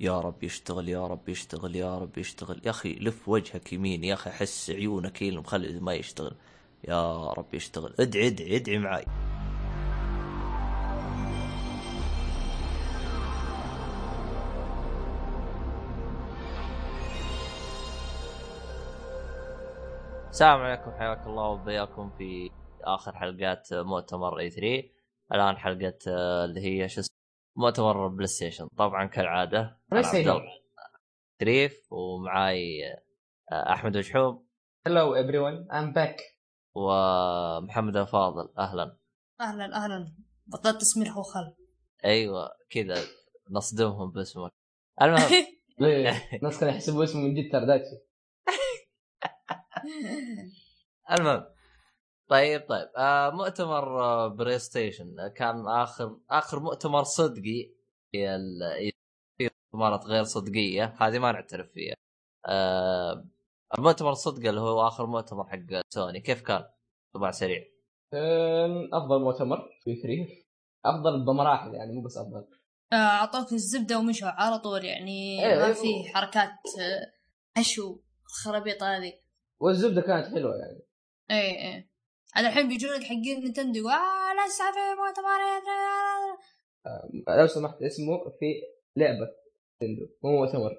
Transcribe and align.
يا 0.00 0.20
رب 0.20 0.42
يشتغل 0.42 0.88
يا 0.88 1.06
رب 1.06 1.28
يشتغل 1.28 1.76
يا 1.76 1.98
رب 1.98 2.18
يشتغل. 2.18 2.60
يا 2.64 2.70
أخي 2.70 2.94
لف 2.94 3.28
وجهك 3.28 3.72
يمين 3.72 4.04
يا 4.04 4.14
أخي 4.14 4.30
احس 4.30 4.70
عيونك 4.70 5.22
هي 5.22 5.28
اللي 5.28 5.80
ما 5.80 5.94
يشتغل. 5.94 6.36
يا 6.88 7.32
رب 7.32 7.54
يشتغل. 7.54 7.94
ادعي 8.00 8.26
ادعي 8.26 8.56
ادعي 8.56 8.78
معاي. 8.78 9.04
السلام 20.30 20.60
عليكم 20.60 20.90
حياكم 20.90 21.30
الله 21.30 21.48
وبياكم 21.48 22.10
في 22.18 22.50
آخر 22.84 23.16
حلقات 23.16 23.68
مؤتمر 23.72 24.38
إي 24.38 24.50
3 24.50 24.90
الآن 25.32 25.56
حلقة 25.56 25.98
آه، 26.08 26.44
اللي 26.44 26.60
هي 26.60 26.88
شو 26.88 27.02
مؤتمر 27.56 28.08
بلاي 28.08 28.26
ستيشن. 28.26 28.68
طبعا 28.78 29.06
كالعادة 29.06 29.78
شريف 31.40 31.92
ومعاي 31.92 32.82
آه، 33.52 33.72
أحمد 33.72 33.96
وشحوب 33.96 34.46
Hello 34.88 35.14
everyone, 35.16 35.66
I'm 35.72 35.94
back. 35.96 36.20
ومحمد 36.74 37.96
الفاضل 37.96 38.54
أهلا. 38.58 38.96
أهلا 39.40 39.76
أهلا. 39.76 40.14
بطاطس 40.46 40.96
ملح 40.98 41.16
وخل 41.16 41.54
أيوه 42.04 42.50
كذا 42.70 42.94
نصدمهم 43.50 44.10
باسمك. 44.10 44.50
المهم. 45.02 45.30
ليه؟ 45.78 46.10
الناس 46.42 46.60
كانوا 46.60 46.74
يحسبوا 46.74 47.04
اسمه 47.04 47.20
من 47.20 47.34
جد 47.34 47.52
ترداتشي. 47.52 47.96
المهم. 51.18 51.44
طيب 52.28 52.68
طيب 52.68 52.88
آه 52.96 53.30
مؤتمر 53.30 54.00
آه 54.02 54.28
بلاي 54.28 54.58
ستيشن 54.58 55.20
آه، 55.20 55.28
كان 55.28 55.68
آخر 55.68 56.18
آخر 56.30 56.60
مؤتمر 56.60 57.02
صدقي 57.02 57.70
في 58.12 59.50
مؤتمرات 59.72 60.06
غير 60.06 60.24
صدقية 60.24 60.94
هذه 61.00 61.18
ما 61.18 61.32
نعترف 61.32 61.70
فيها 61.72 61.94
آه 62.46 63.24
المؤتمر 63.78 64.10
الصدقي 64.10 64.48
اللي 64.48 64.60
هو 64.60 64.88
آخر 64.88 65.06
مؤتمر 65.06 65.44
حق 65.48 65.82
سوني 65.94 66.20
كيف 66.20 66.42
كان؟ 66.42 66.64
طبعا 67.14 67.30
سريع 67.30 67.64
أفضل 68.92 69.20
مؤتمر 69.20 69.70
في 69.84 69.96
3 69.96 70.44
أفضل 70.84 71.24
بمراحل 71.24 71.74
يعني 71.74 71.92
مو 71.92 72.02
بس 72.02 72.16
أفضل. 72.16 72.46
آه، 72.92 72.96
أعطوك 72.96 73.52
الزبدة 73.52 73.98
ومشوا 73.98 74.28
على 74.28 74.58
طول 74.58 74.84
يعني 74.84 75.44
إيه، 75.46 75.56
ما 75.56 75.66
إيه. 75.66 75.72
في 75.72 76.14
حركات 76.14 76.50
آه، 76.80 77.12
حشو 77.58 77.98
الخرابيط 78.26 78.82
هذه 78.82 79.12
والزبدة 79.60 80.00
كانت 80.00 80.26
حلوة 80.26 80.54
يعني. 80.56 80.82
إيه 81.30 81.58
إيه 81.58 81.93
هذا 82.36 82.48
الحين 82.48 82.68
بيجون 82.68 82.90
لك 82.92 83.02
حقين 83.04 83.40
نينتندو 83.40 83.78
يقول 83.78 83.92
آه 83.92 84.34
لا 84.34 84.72
في 84.72 85.00
مؤتمر 85.00 85.40
لو 87.38 87.46
سمحت 87.46 87.82
اسمه 87.82 88.18
في 88.40 88.62
لعبة 88.96 89.30
نينتندو 89.82 90.06
مو 90.22 90.30
مؤتمر. 90.30 90.70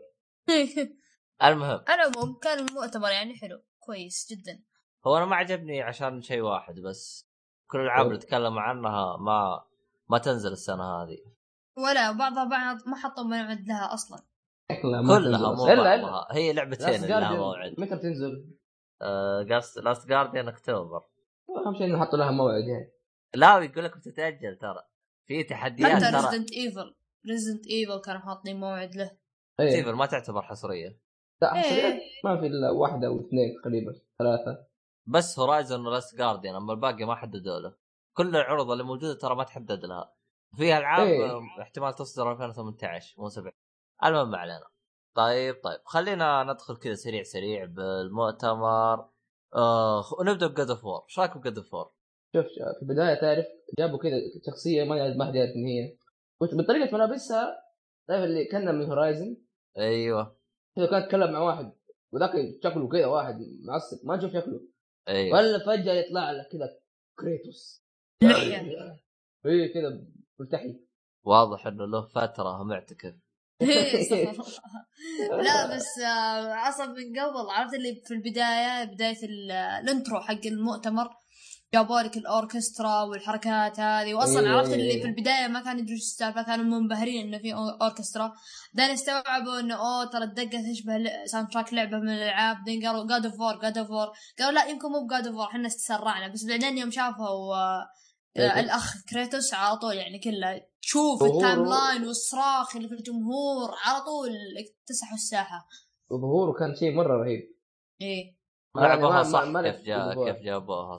المهم. 1.44 1.84
العموم 1.90 2.40
كان 2.40 2.60
المؤتمر 2.60 3.10
يعني 3.10 3.36
حلو 3.36 3.62
كويس 3.80 4.28
جدا. 4.32 4.64
هو 5.08 5.18
أنا 5.18 5.26
ما 5.26 5.36
عجبني 5.36 5.82
عشان 5.82 6.22
شيء 6.22 6.42
واحد 6.42 6.80
بس. 6.80 7.30
كل 7.68 7.80
الألعاب 7.80 8.08
اللي 8.08 8.18
تكلموا 8.18 8.62
عنها 8.62 9.18
ما 9.18 9.66
ما 10.10 10.18
تنزل 10.18 10.52
السنة 10.52 10.84
هذه. 10.84 11.18
ولا 11.78 12.12
بعضها 12.12 12.44
بعض 12.44 12.78
ما 12.88 12.96
حطوا 12.96 13.24
موعد 13.24 13.68
لها 13.68 13.94
أصلا. 13.94 14.20
كلها. 14.82 15.02
مو 15.02 15.66
بعضها. 15.66 16.28
هي 16.32 16.54
لعبتين 16.54 17.06
لها 17.06 17.38
موعد. 17.38 17.76
متى 17.78 17.96
بتنزل؟ 17.96 18.56
Last 19.84 20.08
Guardian 20.08 20.48
اكتوبر 20.48 21.04
أهم 21.66 21.76
شيء 21.76 21.86
إنه 21.88 22.00
حطوا 22.00 22.20
لها 22.20 22.32
موعد 22.32 22.64
يعني. 22.64 22.92
لا 23.36 23.60
يقول 23.60 23.84
لك 23.84 23.98
بتتاجل 23.98 24.58
ترى. 24.58 24.84
في 25.28 25.44
تحديات 25.44 25.92
حتى 25.92 26.12
ترى. 26.12 26.22
ريزدنت 26.22 26.52
ايفل 26.52 26.96
ريزدنت 27.28 27.68
ايفل 27.68 28.02
كانوا 28.02 28.22
حاطين 28.22 28.60
موعد 28.60 28.96
له. 28.96 29.18
إيه. 29.60 29.70
سيفر 29.70 29.96
ما 29.96 30.06
تعتبر 30.06 30.42
حصرية. 30.42 31.00
لا 31.42 31.56
إيه. 31.56 31.62
حصريات 31.62 32.02
ما 32.24 32.40
في 32.40 32.48
إلا 32.48 32.72
واحدة 32.72 33.08
أو 33.08 33.20
اثنين 33.20 33.56
تقريبا 33.62 33.94
ثلاثة. 34.20 34.66
بس 35.08 35.40
Horizon 35.40 35.88
و 35.88 35.94
Last 35.94 36.18
Guardian 36.18 36.56
أما 36.56 36.74
الباقي 36.74 37.06
ما 37.06 37.16
حددوا 37.16 37.60
له. 37.60 37.76
كل 38.18 38.36
العروض 38.36 38.72
اللي 38.72 38.84
موجودة 38.84 39.14
ترى 39.14 39.36
ما 39.36 39.44
تحدد 39.44 39.86
لها. 39.86 40.16
في 40.58 40.78
العاب. 40.78 41.08
آه، 41.08 41.62
احتمال 41.62 41.94
تصدر 41.94 42.32
2018 42.32 43.16
مو 43.18 43.30
7 43.30 43.54
المهم 44.06 44.32
ما 44.32 44.38
علينا. 44.38 44.68
طيب 45.16 45.56
طيب. 45.64 45.80
خلينا 45.86 46.44
ندخل 46.44 46.78
كذا 46.78 46.94
سريع 46.94 47.24
سريع 47.24 47.66
بالمؤتمر. 47.66 49.10
آه 49.56 50.04
نبدأ 50.22 50.48
ب 50.48 50.53
God 50.53 50.70
of 50.70 50.86
War 50.86 51.04
إيش 51.10 51.20
رايكم 51.20 51.40
ب 51.40 51.44
God 51.44 51.58
of 51.58 51.74
War؟ 51.74 51.92
شوف 52.36 52.46
في 52.46 52.82
البداية 52.82 53.22
تعرف 53.22 53.46
جابوا 53.80 53.98
كذا 53.98 54.12
شخصية 54.48 54.84
ما 54.84 55.14
ما 55.18 55.26
حد 55.26 55.36
يعرف 55.36 55.50
ان 55.56 55.66
هي. 55.66 55.98
بطريقة 56.42 56.96
ملابسها 56.98 57.58
تعرف 58.08 58.24
اللي 58.24 58.46
كانها 58.46 58.72
من 58.72 58.86
Horizon 58.86 59.38
أيوه. 59.78 60.38
كذا 60.76 60.86
كانت 60.86 61.06
تتكلم 61.06 61.32
مع 61.32 61.40
واحد 61.40 61.72
وذاك 62.12 62.32
شكله 62.64 62.90
كذا 62.90 63.06
واحد 63.06 63.36
معصب 63.64 64.08
ما 64.08 64.18
تشوف 64.18 64.32
شكله. 64.32 64.62
أيوه. 65.08 65.38
ولا 65.38 65.66
فجأة 65.66 65.94
يطلع 65.94 66.32
لك 66.32 66.48
كذا 66.52 66.80
Kratos. 67.20 67.86
إيه 69.46 69.74
كذا 69.74 70.02
ملتحي. 70.40 70.80
واضح 71.24 71.68
إنه 71.68 71.86
له 71.86 72.02
فترة 72.02 72.64
معتكف 72.64 73.16
لا 75.46 75.76
بس 75.76 76.00
آه، 76.00 76.70
أصلا 76.70 76.86
من 76.86 77.20
قبل 77.20 77.50
عرفت 77.50 77.74
اللي 77.74 78.02
في 78.08 78.14
البداية 78.14 78.84
بداية 78.84 79.26
ال- 79.26 79.52
ال 79.52 79.63
intro 79.63 80.22
حق 80.22 80.46
المؤتمر 80.46 81.10
جابوا 81.74 82.02
لك 82.02 82.18
الأوركسترا 82.18 83.02
والحركات 83.02 83.80
هذه 83.80 84.14
واصلا 84.14 84.50
عرفت 84.50 84.74
اللي. 84.74 85.02
في 85.02 85.08
البداية 85.08 85.48
ما 85.48 85.60
كانوا 85.60 85.82
إيش 85.82 85.92
السالفة 85.92 86.42
كانوا 86.44 86.66
منبهرين 86.80 87.28
إنه 87.28 87.38
في 87.38 87.54
أوركسترا 87.54 88.34
بعدين 88.74 88.94
استوعبوا 88.94 89.60
إنه 89.60 89.76
أوه 89.76 90.06
ترى 90.06 90.24
الدقة 90.24 90.72
تشبه 90.74 91.26
soundtrack 91.26 91.74
لعبة 91.74 91.98
من 91.98 92.10
الألعاب 92.10 92.58
بعدين 92.58 92.88
قالوا 92.88 93.08
God 93.08 93.26
of 93.26 93.40
War 93.40 93.60
God 93.62 93.78
of 93.78 93.90
War 93.90 94.08
قالوا 94.40 94.52
لا 94.52 94.66
يمكن 94.66 94.88
مو 94.92 95.08
ب 95.08 95.13
God 95.13 95.28
of 95.28 95.36
War 95.36 95.48
إحنا 95.48 95.70
تسرعنا 95.70 96.28
بس 96.28 96.46
بعدين 96.46 96.78
يوم 96.78 96.92
شافوا 96.92 97.56
آه،. 97.56 97.88
الأخ 98.38 98.94
Kratos 99.10 99.54
على 99.54 99.78
طول 99.78 99.96
يعني 99.96 100.20
كله. 100.20 100.62
تشوف 100.82 101.24
ال 101.24 101.66
timeline 101.66 102.08
والصراخ 102.08 102.76
اللي 102.76 102.88
في 102.88 102.94
الجمهور 102.94 103.70
على 103.86 104.04
طول 104.06 104.30
اكتسحوا 104.58 105.16
الساحة. 105.16 105.68
وظهوره 106.12 106.60
كان 106.60 106.76
شيء 106.76 106.96
مرة 106.96 107.24
رهيب. 107.24 107.56
إيه. 108.02 108.36
لعبوها 108.78 109.18
ما- 109.18 109.24
صح. 109.24 109.44
ما- 109.44 109.72
كيف 109.72 109.82
جا. 109.82 110.14
كيف 110.14 110.44
جابوها 110.44 110.98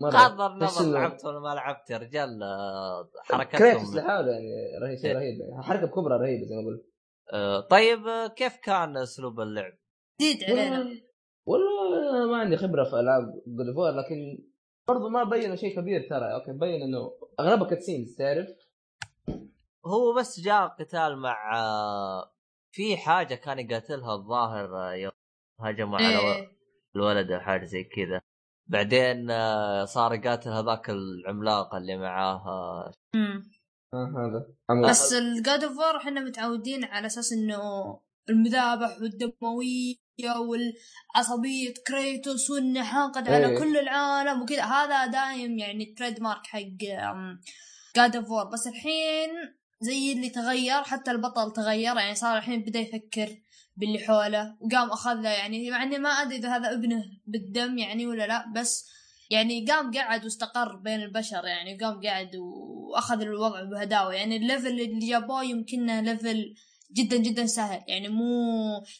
مره 0.00 0.10
بغض 0.28 0.40
النظر 0.40 0.92
لعبت 0.92 1.24
ولا 1.24 1.40
ما 1.40 1.54
لعبت 1.54 1.90
يا 1.90 1.98
رجال. 1.98 2.42
آه، 2.42 3.10
Kratos 3.30 3.32
حركتهم 3.32 3.96
لحاله 3.96 4.32
يعني 4.32 4.78
رهيب 4.82 4.98
شيء 4.98 5.10
إيه. 5.10 5.16
رهيب. 5.16 5.40
يعني 5.40 5.62
حركة 5.62 5.86
كبرى 5.86 6.14
رهيبة 6.16 6.46
زي 6.46 6.54
ما 6.54 6.66
قلت. 6.66 6.86
آه، 7.32 7.60
طيب 7.60 8.06
آه، 8.06 8.26
كيف 8.26 8.56
كان 8.56 8.96
أسلوب 8.96 9.40
اللعب؟ 9.40 9.72
زيد 10.20 10.44
علينا. 10.44 11.00
والله 11.46 12.26
ما 12.30 12.36
عندي 12.36 12.56
خبرة 12.56 12.84
في 12.84 13.00
ألعاب 13.00 13.24
God 13.46 13.94
لكن 13.94 14.44
برضو 14.88 15.08
ما 15.08 15.24
بينوا 15.24 15.56
شيء 15.56 15.80
كبير 15.80 16.00
ترى 16.10 16.34
أوكي؟ 16.34 16.52
بين 16.52 16.82
إنه 16.82 17.12
اغلبها 17.40 17.68
cutscenes 17.68 18.16
تعرف؟ 18.16 18.46
هو 19.86 20.14
بس 20.18 20.40
جاء 20.40 20.66
قتال 20.66 21.18
مع 21.18 21.36
في 22.72 22.96
حاجة 22.96 23.34
كان 23.34 23.58
يقاتلها 23.58 24.14
الظاهر 24.14 24.94
يوم 24.94 25.12
هجموا 25.60 25.98
على 25.98 26.18
إيه. 26.18 26.48
الولد 26.96 27.30
أو 27.30 27.40
حاجة 27.40 27.64
زي 27.64 27.84
كذا. 27.84 28.20
بعدين 28.66 29.28
صار 29.86 30.14
يقاتل 30.14 30.50
هذاك 30.50 30.90
العملاق 30.90 31.74
اللي 31.74 31.96
معاه. 31.96 32.46
آه، 32.46 32.92
مم. 33.14 33.50
آه 33.94 34.12
هذا. 34.16 34.90
بس 34.90 35.12
ال 35.12 35.25
God 35.25 35.64
of 35.64 35.78
War 35.78 35.96
إحنا 35.96 36.20
متعودين 36.20 36.84
على 36.84 37.06
أساس 37.06 37.32
إنه 37.32 37.60
المذابح 38.30 38.98
والدموية 39.00 39.96
والعصبية 40.38 41.74
Kratos 41.86 42.50
وانه 42.50 42.82
حاقد 42.82 43.28
على 43.28 43.46
إيه. 43.46 43.58
كل 43.58 43.76
العالم 43.76 44.42
وكذا. 44.42 44.62
هذا 44.62 45.06
دايم 45.06 45.58
يعني 45.58 45.84
ال 45.84 46.22
trademark 46.22 46.46
حق 46.46 46.60
God 47.96 48.16
of 48.16 48.30
War 48.30 48.44
بس 48.44 48.66
الحين 48.66 49.30
زي 49.80 50.12
اللي 50.12 50.30
تغير 50.30 50.82
حتى 50.82 51.10
البطل 51.10 51.52
تغير. 51.52 51.96
يعني 51.96 52.14
صار 52.14 52.38
الحين 52.38 52.62
بدأ 52.62 52.78
يفكر 52.78 53.36
باللي 53.76 53.98
حوله 53.98 54.56
وقام 54.60 54.90
أخذ 54.90 55.14
له 55.14 55.30
يعني. 55.30 55.70
مع 55.70 55.82
إني 55.82 55.98
ما 55.98 56.08
أدري 56.08 56.36
إذا 56.36 56.56
هذا 56.56 56.72
ابنه 56.72 57.04
بالدم 57.26 57.78
يعني 57.78 58.06
ولا 58.06 58.26
لا 58.26 58.52
بس 58.56 58.90
يعني 59.30 59.66
قام 59.66 59.90
قعد 59.92 60.24
واستقر 60.24 60.76
بين 60.76 61.02
البشر 61.02 61.44
يعني. 61.44 61.78
قام 61.78 62.00
قعد 62.00 62.36
وأخذ 62.36 63.20
الوضع 63.20 63.62
بهداوة 63.62 64.14
يعني. 64.14 64.36
ال 64.36 64.43
level 64.43 64.80
اللي 64.80 65.08
جابوه 65.08 65.44
يمكنه 65.44 66.00
level 66.00 66.54
جدا 66.92 67.16
جدا 67.16 67.46
سهل. 67.46 67.82
يعني 67.88 68.08
مو 68.08 68.24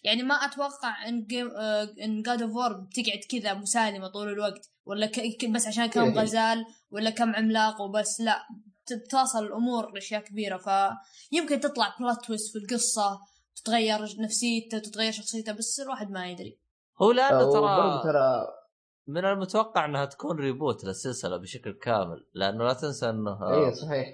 يعني 0.05 0.23
ما 0.23 0.35
أتوقع 0.35 1.09
إن 1.09 1.25
game 1.27 1.51
آه، 1.51 1.89
إن 2.05 2.23
God 2.23 2.43
of 2.43 2.55
War 2.55 2.73
بتقعد 2.73 3.21
كذا 3.31 3.55
مسالمة 3.55 4.09
طول 4.09 4.29
الوقت 4.29 4.71
ولا 4.85 5.07
ك... 5.07 5.45
بس 5.55 5.67
عشان 5.67 5.87
كم 5.87 6.05
إيه. 6.05 6.21
غزال 6.21 6.65
ولا 6.91 7.11
كم 7.11 7.35
عملاق 7.35 7.81
وبس 7.81 8.21
لا. 8.21 8.39
تتصل 8.87 9.45
الأمور 9.47 9.93
لأشياء 9.93 10.23
كبيرة. 10.23 10.61
فيمكن 11.31 11.61
تطلع 11.61 11.97
plot 12.01 12.25
twist 12.27 12.53
في 12.53 12.59
القصة 12.59 13.19
تتغير 13.57 13.99
نفسيته 14.19 14.79
تتغير 14.79 15.13
شخصيته 15.13 15.53
بس 15.53 15.81
الواحد 15.81 16.11
ما 16.11 16.31
يدري. 16.31 16.61
هو 17.03 17.13
لأنه 17.13 17.49
وبرضو 17.49 18.03
ترى 18.03 18.13
ترى 18.13 18.47
من 19.07 19.25
المتوقع 19.25 19.85
إنها 19.85 20.05
تكون 20.05 20.37
reboot 20.37 20.85
للسلسلة 20.85 21.37
بشكل 21.37 21.73
كامل 21.73 22.27
لأنه 22.35 22.65
لا 22.65 22.73
تنسى 22.73 23.11
إنه 23.11 23.51
اي 23.51 23.75
صحيح. 23.75 24.09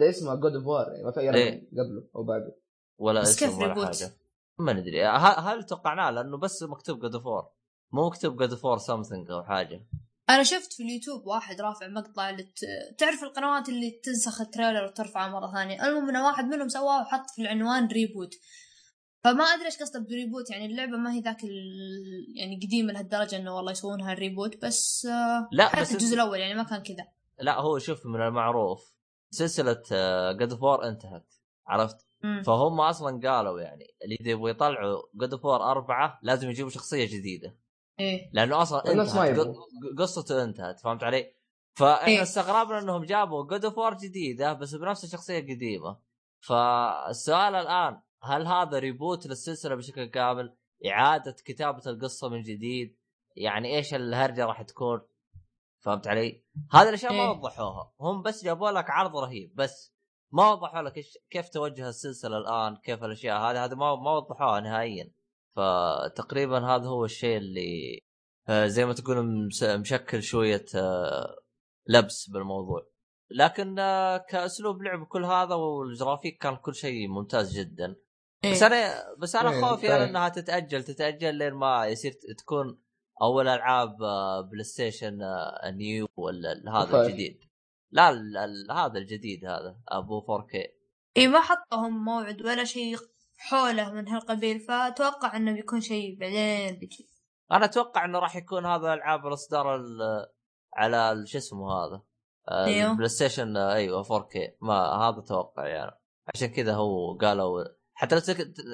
ده 0.00 0.08
اسمه 0.08 0.34
God 0.34 0.52
of 0.52 0.88
يعني 0.88 1.04
ما 1.04 1.12
في 1.12 1.20
اي 1.20 1.34
إيه. 1.34 1.68
قبله 1.70 2.08
أو 2.16 2.24
بعده. 2.24 2.61
ولا 3.02 3.20
بس 3.20 3.28
اسم 3.28 3.46
كيف 3.46 3.58
ولا 3.58 3.66
reboot؟ 3.66 3.84
حاجة. 3.84 4.12
ما 4.58 4.72
ندري. 4.72 5.06
هل 5.06 5.64
توقعناه؟ 5.64 6.10
لأنه 6.10 6.36
بس 6.36 6.62
مكتوب 6.62 6.98
God 6.98 7.16
of 7.16 7.29
War 7.29 7.48
مو 7.92 8.06
مكتوب 8.06 8.36
God 8.36 8.54
of 8.54 8.64
War 8.64 8.78
something 8.78 9.30
أو 9.30 9.42
حاجة. 9.42 9.86
أنا 10.30 10.42
شفت 10.42 10.72
في 10.72 10.82
اليوتيوب 10.82 11.26
واحد 11.26 11.60
رافع 11.60 11.88
مقطع 11.88 12.30
لت... 12.30 12.58
تعرف 12.98 13.22
القنوات 13.22 13.68
اللي 13.68 13.90
تنسخ 13.90 14.40
ال 14.40 14.45
trailer 14.45 14.84
وترفعه 14.84 15.28
مرة 15.28 15.52
ثانية؟ 15.52 15.88
المهم 15.88 16.08
ان 16.08 16.16
واحد 16.16 16.44
منهم 16.44 16.68
سواه 16.68 17.02
وحط 17.02 17.30
في 17.30 17.42
العنوان 17.42 17.86
reboot 17.86 18.34
فما 19.24 19.44
أدري 19.44 19.66
إيش 19.66 19.78
قصده 19.78 20.00
ب 20.00 20.07
reboot 20.07 20.50
يعني 20.50 20.66
اللعبة 20.66 20.96
ما 20.96 21.12
هي 21.12 21.20
ذاك 21.20 21.44
ال... 21.44 21.50
يعني 22.36 22.60
قديمة 22.66 22.92
لهالدرجة 22.92 23.36
إنه 23.36 23.56
والله 23.56 23.72
يسوونها 23.72 24.14
reboot 24.14 24.64
بس 24.64 25.06
آه، 25.06 25.48
لا 25.52 25.68
حتى 25.68 25.80
بس 25.80 25.92
الجزء. 25.92 26.14
الأول 26.14 26.38
يعني 26.38 26.54
ما 26.54 26.62
كان 26.62 26.82
كذا. 26.82 27.06
لا 27.38 27.60
هو 27.60 27.78
شوف 27.78 28.06
من 28.06 28.22
المعروف. 28.22 28.94
سلسلة 29.30 29.82
God 30.32 30.54
of 30.54 30.68
War 30.68 30.88
انتهت. 30.88 31.34
عرفت؟ 31.66 32.06
مم. 32.22 32.42
فهم 32.42 32.80
أصلا 32.80 33.30
قالوا 33.30 33.60
يعني 33.60 33.94
اللي 34.04 34.16
إذا 34.20 34.30
يبغوا 34.30 34.50
يطلعوا 34.50 35.02
God 35.14 35.34
of 35.34 35.45
War 35.45 35.62
أربعة 35.62 36.18
لازم 36.22 36.50
يجيبوا 36.50 36.70
شخصية 36.70 37.04
جديدة 37.04 37.56
إيه 38.00 38.30
لأنه 38.32 38.62
أصلا 38.62 38.94
ما 38.94 39.02
انتهت 39.02 39.46
قصته 39.98 40.44
انتهت 40.44 40.80
فهمت 40.80 41.04
علي؟ 41.04 41.34
فإحنا 41.74 42.06
إيه. 42.06 42.22
استغربنا 42.22 42.78
إنهم 42.78 43.04
جابوا 43.04 43.44
God 43.44 43.68
of 43.68 43.78
War 43.78 43.94
جديدة 43.94 44.52
بس 44.52 44.74
بنفس 44.74 45.04
الشخصية 45.04 45.38
القديمة 45.38 45.98
فالسؤال 46.40 47.54
الآن 47.54 48.00
هل 48.22 48.46
هذا 48.46 48.78
reboot 48.78 49.26
للسلسلة 49.26 49.74
بشكل 49.74 50.04
كامل؟ 50.04 50.56
إعادة 50.86 51.36
كتابة 51.44 51.82
القصة 51.86 52.28
من 52.28 52.42
جديد؟ 52.42 52.96
يعني 53.36 53.76
إيش 53.76 53.94
الهرجة 53.94 54.46
راح 54.46 54.62
تكون؟ 54.62 55.00
فهمت 55.80 56.06
علي؟ 56.06 56.44
هذه 56.72 56.88
الأشياء 56.88 57.12
ما 57.12 57.22
إيه. 57.22 57.28
وضحوها، 57.28 57.92
هم 58.00 58.22
بس 58.22 58.44
جابوا 58.44 58.70
لك 58.70 58.90
عرض 58.90 59.16
رهيب 59.16 59.54
بس 59.54 59.94
ما 60.32 60.52
وضحوا 60.52 60.82
لك 60.82 60.96
إيش 60.96 61.18
كيف 61.30 61.48
توجه 61.48 61.88
السلسلة 61.88 62.38
الآن، 62.38 62.76
كيف 62.76 63.04
الأشياء 63.04 63.40
هذه 63.40 63.64
هذه 63.64 63.74
ما 63.74 63.96
ما 63.96 64.10
وضحوها 64.10 64.60
نهائيا. 64.60 65.12
فتقريبا 65.56 66.58
هذا 66.58 66.86
هو 66.86 67.04
الشيء 67.04 67.36
اللي 67.36 68.00
آه، 68.48 68.66
زي 68.66 68.84
ما 68.84 68.92
تقول 68.92 69.48
مشكل 69.62 70.22
شوية 70.22 70.64
آه، 70.74 71.36
لبس 71.88 72.30
بالموضوع. 72.30 72.86
لكن 73.30 73.78
آه، 73.78 74.16
كأسلوب 74.16 74.82
لعب 74.82 75.06
كل 75.06 75.24
هذا 75.24 75.54
والجرافيك 75.54 76.42
كان 76.42 76.56
كل 76.56 76.74
شيء 76.74 77.08
ممتاز 77.08 77.58
جدا. 77.58 77.96
إيه. 78.44 78.52
بس 78.52 78.62
أنا 78.62 79.04
بس 79.18 79.36
أنا 79.36 79.50
إيه، 79.50 79.60
خوفي. 79.60 79.96
أنا 79.96 80.04
إنها 80.04 80.28
تتأجل 80.28 80.84
تتأجل 80.84 81.34
لين 81.34 81.52
ما 81.52 81.86
يصير 81.86 82.12
تكون 82.38 82.82
أول 83.22 83.48
ألعاب 83.48 83.96
PlayStation 84.50 85.18
Neo 85.64 86.08
ولا 86.16 86.62
هذا 86.68 86.92
طيب. 86.92 87.04
الجديد 87.04 87.51
لا 87.92 88.10
ال- 88.10 88.36
ال- 88.36 88.72
هذا 88.72 88.98
الجديد 88.98 89.44
هذا 89.44 89.76
أبو 89.88 90.20
4K 90.20 90.54
إيه 91.16 91.28
ما 91.28 91.40
حطهم 91.40 92.04
موعد 92.04 92.42
ولا 92.42 92.64
شيء 92.64 92.96
حوله 93.38 93.92
من 93.92 94.08
هالقبيل 94.08 94.60
فأتوقع 94.60 95.36
إنه 95.36 95.52
بيكون 95.52 95.80
شيء 95.80 96.18
بعدين 96.20 96.78
بيجي. 96.78 97.08
أنا 97.52 97.64
أتوقع 97.64 98.04
إنه 98.04 98.18
راح 98.18 98.36
يكون 98.36 98.66
هذا 98.66 98.94
ألعاب 98.94 99.26
الإصدار 99.26 99.76
ال- 99.76 100.26
على 100.74 101.26
شو 101.26 101.38
اسمه 101.38 101.72
هذا؟ 101.72 102.02
آه، 102.48 102.64
أيوه. 102.64 102.90
ال 102.90 103.08
PlayStation 103.08 103.56
أيوه 103.56 104.02
4K 104.02 104.36
ما 104.60 104.74
هذا 104.74 105.20
توقع 105.20 105.66
يعني. 105.66 105.90
عشان 106.34 106.48
كذا 106.48 106.74
هو 106.74 107.16
قالوا 107.18 107.64
حتى 107.94 108.16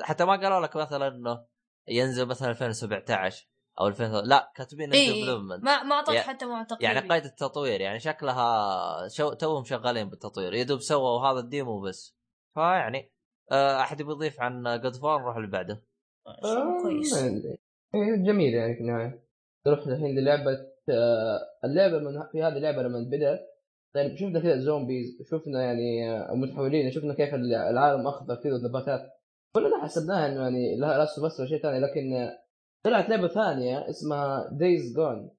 حتى 0.03 0.25
ما 0.25 0.33
قالوا 0.33 0.61
لك 0.61 0.77
مثلا 0.77 1.09
إنه 1.09 1.45
ينزل 1.89 2.27
مثلا 2.27 2.51
2017 2.51 3.49
أو 3.81 3.87
2000 3.87 4.21
لا 4.21 4.53
كاتبين 4.55 4.93
إيه 4.93 5.13
development 5.13 5.65
ما 5.65 5.83
ما 5.83 5.95
أعطوك 5.95 6.15
يع- 6.15 6.23
حتى 6.23 6.47
معتقد 6.47 6.83
يعني 6.83 7.09
قيد 7.09 7.25
التطوير 7.25 7.81
يعني 7.81 7.99
شكلها 7.99 9.09
شو 9.09 9.33
توهم 9.33 9.65
شغالين 9.65 10.09
بالتطوير. 10.09 10.55
يدوب 10.55 10.81
سووا 10.81 11.21
هذا 11.21 11.39
ال 11.41 11.49
demo 11.49 11.81
بس. 11.81 12.17
فيعني 12.55 13.13
آه، 13.53 13.81
أحد 13.81 14.01
يبي 14.01 14.11
يضيف 14.13 14.41
عن 14.41 14.81
God 14.81 14.97
of 14.97 15.06
War 15.06 15.21
نروح 15.23 15.37
اللي 15.37 15.49
بعده. 15.49 15.83
آه، 16.27 16.83
كويس. 16.83 17.15
ما 17.15 17.27
أدري. 17.29 17.59
إيه، 17.95 18.17
جميل 18.27 18.55
يعني 18.55 18.75
في 18.75 18.81
النهاية. 18.81 19.25
نروح 19.67 19.87
الحين 19.87 20.19
للعبة 20.19 20.51
آه، 20.91 21.39
اللعبة 21.65 21.99
من 21.99 22.23
في 22.33 22.43
هذه 22.43 22.57
اللعبة 22.57 22.83
لما 22.83 22.99
بدأت 23.11 23.41
طيب 23.95 24.17
شفنا 24.17 24.41
كذا 24.41 24.59
zombies 24.59 25.23
شفنا 25.31 25.63
يعني 25.63 26.11
آه، 26.11 26.35
متحولين 26.35 26.91
شفنا 26.91 27.15
كيف 27.15 27.35
العالم 27.35 28.07
أخضر 28.07 28.35
كذا 28.35 28.55
ونباتات 28.55 29.13
كلنا 29.55 29.83
حسبناها 29.83 30.27
إنه 30.27 30.43
يعني 30.43 30.77
The 30.77 30.99
Last 30.99 31.21
of 31.21 31.31
Us 31.31 31.41
ولا 31.41 31.49
شيء 31.49 31.63
ثاني 31.63 31.81
لكن 31.81 32.13
آه، 32.15 32.39
طلعت 32.85 33.09
لعبة 33.09 33.29
ثانية 33.29 33.91
اسمها 33.91 34.49
Days 34.53 34.95
Gone 34.97 35.31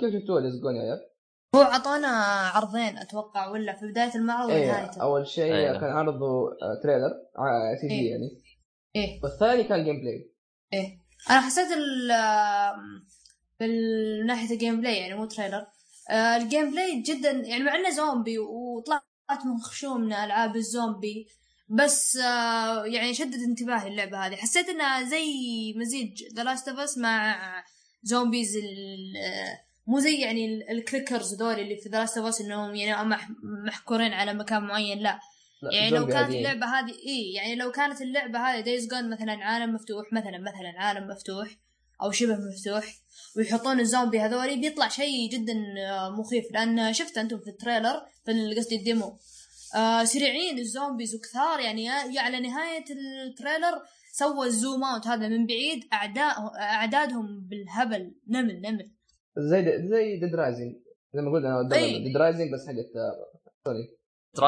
كيف 0.00 0.20
شفتوها 0.20 0.40
Days 0.40 0.60
Gone 0.62 0.76
يا 0.76 0.82
عيال؟ 0.82 1.08
هو 1.54 1.60
عطانا 1.60 2.08
عرضين 2.54 2.98
أتوقع 2.98 3.48
ولا 3.48 3.72
في 3.72 3.86
بداية 3.86 4.14
المعرض 4.14 4.50
إيه 4.50 4.68
ونهايته 4.68 5.02
أول 5.02 5.26
شيء 5.26 5.54
أيوة. 5.54 5.80
كان 5.80 5.90
عرضوا 5.90 6.50
آه، 6.50 6.80
trailer 6.82 7.12
آه، 7.38 7.74
CGI. 7.80 8.10
يعني. 8.10 8.42
إيه. 8.96 9.20
والثاني 9.22 9.64
كان 9.64 9.84
gameplay 9.84 10.32
إيه. 10.72 11.00
أنا 11.30 11.40
حسيت 11.40 11.68
ال 11.72 12.12
من 13.60 14.26
ناحية 14.26 14.54
ال 14.54 14.80
gameplay 14.80 14.96
يعني 14.96 15.14
مو 15.14 15.24
trailer. 15.24 15.66
آه، 16.10 16.36
ال 16.36 16.70
gameplay 16.70 17.02
جدا 17.02 17.30
يعني 17.30 17.64
مع 17.64 17.74
إنه 17.74 17.90
زومبي 17.90 18.38
وطلعت 18.38 19.46
من 19.46 19.58
خشوم 19.62 20.00
من 20.00 20.12
ألعاب 20.12 20.56
الزومبي. 20.56 21.26
بس 21.70 22.16
آه، 22.16 22.84
يعني 22.86 23.14
شدت 23.14 23.34
انتباهي 23.34 23.88
اللعبة 23.88 24.26
هذه. 24.26 24.34
حسيت 24.36 24.68
إنها 24.68 25.02
زي 25.02 25.24
مزيج 25.76 26.22
The 26.34 26.42
Last 26.44 26.68
of 26.68 26.78
Us 26.78 26.98
مع 26.98 27.36
zombies 28.02 28.56
ال- 28.56 29.16
آه، 29.16 29.58
مو 29.86 29.98
زي 29.98 30.20
يعني 30.20 30.46
ال- 30.46 30.70
ال 30.70 30.77
clickers 30.77 31.34
دول 31.34 31.54
اللي 31.60 31.76
في 31.76 31.88
The 31.88 31.98
Last 31.98 32.18
of 32.18 32.26
Us 32.26 32.40
إنهم 32.40 32.74
يعني 32.74 33.08
مح- 33.08 33.28
محكورين 33.66 34.12
على 34.12 34.34
مكان 34.34 34.62
معين. 34.62 34.98
لا. 34.98 35.20
لا، 35.62 35.74
يعني 35.74 35.90
لو 35.90 36.06
كانت 36.06 36.16
عاديين. 36.16 36.38
اللعبة 36.46 36.66
هذه 36.66 36.90
إي 37.06 37.32
يعني 37.32 37.54
لو 37.54 37.70
كانت 37.70 38.00
اللعبة 38.02 38.38
هذه 38.38 38.60
Days 38.60 38.86
Gone 38.88 39.10
مثلا 39.10 39.32
عالم 39.44 39.74
مفتوح 39.74 40.12
مثلا 40.12 40.38
مثلا 40.38 40.72
عالم 40.76 41.06
مفتوح 41.08 41.48
أو 42.02 42.10
شبه 42.10 42.36
مفتوح 42.36 42.94
ويحطون 43.36 43.80
الزومبي 43.80 44.20
هذولي 44.20 44.56
بيطلع 44.56 44.88
شيء 44.88 45.30
جدا 45.30 45.52
آه، 45.78 46.10
مخيف. 46.20 46.44
لأن 46.52 46.92
شفت 46.92 47.18
أنتم 47.18 47.38
في 47.38 47.50
ال 47.50 47.56
trailer 47.56 48.02
في 48.26 48.54
قصدي 48.56 48.76
ال 48.76 48.84
demo 48.84 49.18
آه 49.74 50.04
سريعين 50.04 50.58
ال 50.58 50.65
zombies 50.65 51.14
وكثار 51.14 51.60
يعني 51.60 51.84
يا 51.84 52.20
على 52.20 52.40
نهاية 52.40 52.84
ال 52.90 53.01
trailer 53.01 53.82
سوى 54.12 54.46
ال 54.46 54.54
zoom 54.54 54.84
out. 54.84 55.06
هذا 55.06 55.28
من 55.28 55.46
بعيد 55.46 55.84
اعداء 55.92 56.56
أعدادهم 56.60 57.40
بالهبل. 57.40 58.14
نمل 58.28 58.60
نمل. 58.60 58.90
زي 59.36 59.88
زي 59.88 60.16
Dead 60.20 60.34
Rising 60.34 60.74
زي 61.14 61.22
ما 61.22 61.30
قلنا 61.30 61.76
إيه. 61.76 62.04
Dead 62.04 62.16
Rising 62.16 62.52
بس 62.52 62.66
حقت 62.66 62.96
آه، 62.96 63.40
سوني 63.64 63.98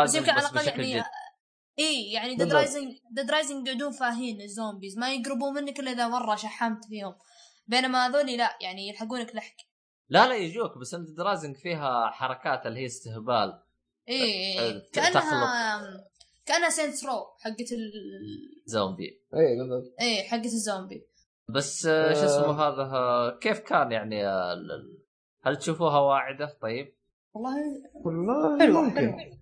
بس 0.05 0.14
يمكن 0.14 0.31
على 0.31 0.40
بس 0.40 0.50
الأقل 0.52 0.67
بشكل 0.67 0.81
يعني 0.81 1.00
جد 1.00 1.05
إي 1.78 2.12
يعني 2.12 2.34
Dead. 2.35 2.53
Rising 2.53 2.93
Dead 3.11 3.31
Rising 3.31 3.69
يقعدون 3.69 3.93
فاهين 3.93 4.40
ال 4.41 4.47
zombies. 4.47 4.99
ما 4.99 5.12
يقربون 5.14 5.55
منك 5.55 5.81
إلا 5.81 5.90
إذا 5.90 6.08
مرة 6.08 6.36
شحمت 6.36 6.84
فيهم. 6.84 7.15
بينما 7.67 8.06
هذولي 8.06 8.36
لا 8.36 8.58
يعني 8.60 8.89
يلحقونك 8.89 9.34
لحق. 9.34 9.56
لا 10.08 10.29
لا 10.29 10.34
يجوك 10.34 10.79
بس 10.79 10.94
انت 10.94 11.10
Dead 11.10 11.29
Rising 11.29 11.56
فيها 11.56 12.10
حركات 12.10 12.67
اللي 12.67 12.81
هي 12.81 12.86
استهبال. 12.86 13.62
اي 14.09 14.59
أه، 14.59 14.63
إي 14.63 14.91
كانها 14.93 16.05
كأنها 16.47 16.69
Saints 16.69 17.05
Row 17.05 17.27
حقت 17.41 17.73
ال 17.73 17.93
زومبي. 18.65 19.21
اي 19.35 19.57
بالضبط. 19.59 19.95
اي 20.01 20.23
حقت 20.23 20.45
الزومبي. 20.45 21.07
بس 21.49 21.87
آه، 21.87 22.13
شو 22.15 22.25
اسمه 22.25 22.45
آه. 22.45 22.69
هذا 22.69 22.83
آه، 22.83 23.39
كيف 23.39 23.61
كان 23.61 23.93
يعني 23.93 24.27
آه، 24.27 24.57
هل 25.43 25.57
تشوفوها 25.57 25.99
واعدة؟ 26.01 26.59
طيب؟ 26.63 26.95
والله 27.35 27.55
والله 27.95 28.59
حلوة 28.59 28.83
ممكن. 28.83 28.97
حلوة. 28.97 29.41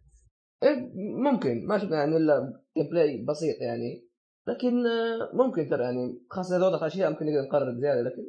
إيه 0.62 0.92
ممكن. 1.22 1.66
ما 1.66 1.78
شفنا 1.78 1.96
يعني 1.96 2.16
إلا 2.16 2.62
play 2.90 3.24
بسيط 3.28 3.56
يعني. 3.60 4.08
لكن 4.46 4.84
ممكن 5.32 5.68
ترى 5.68 5.82
يعني. 5.82 6.22
خاصة 6.30 6.56
إذا 6.56 6.66
وضح 6.66 6.82
أشياء 6.82 7.10
ممكن 7.10 7.26
نقدر 7.26 7.48
نقرر 7.48 7.80
زيادة 7.80 8.00
لكن 8.00 8.22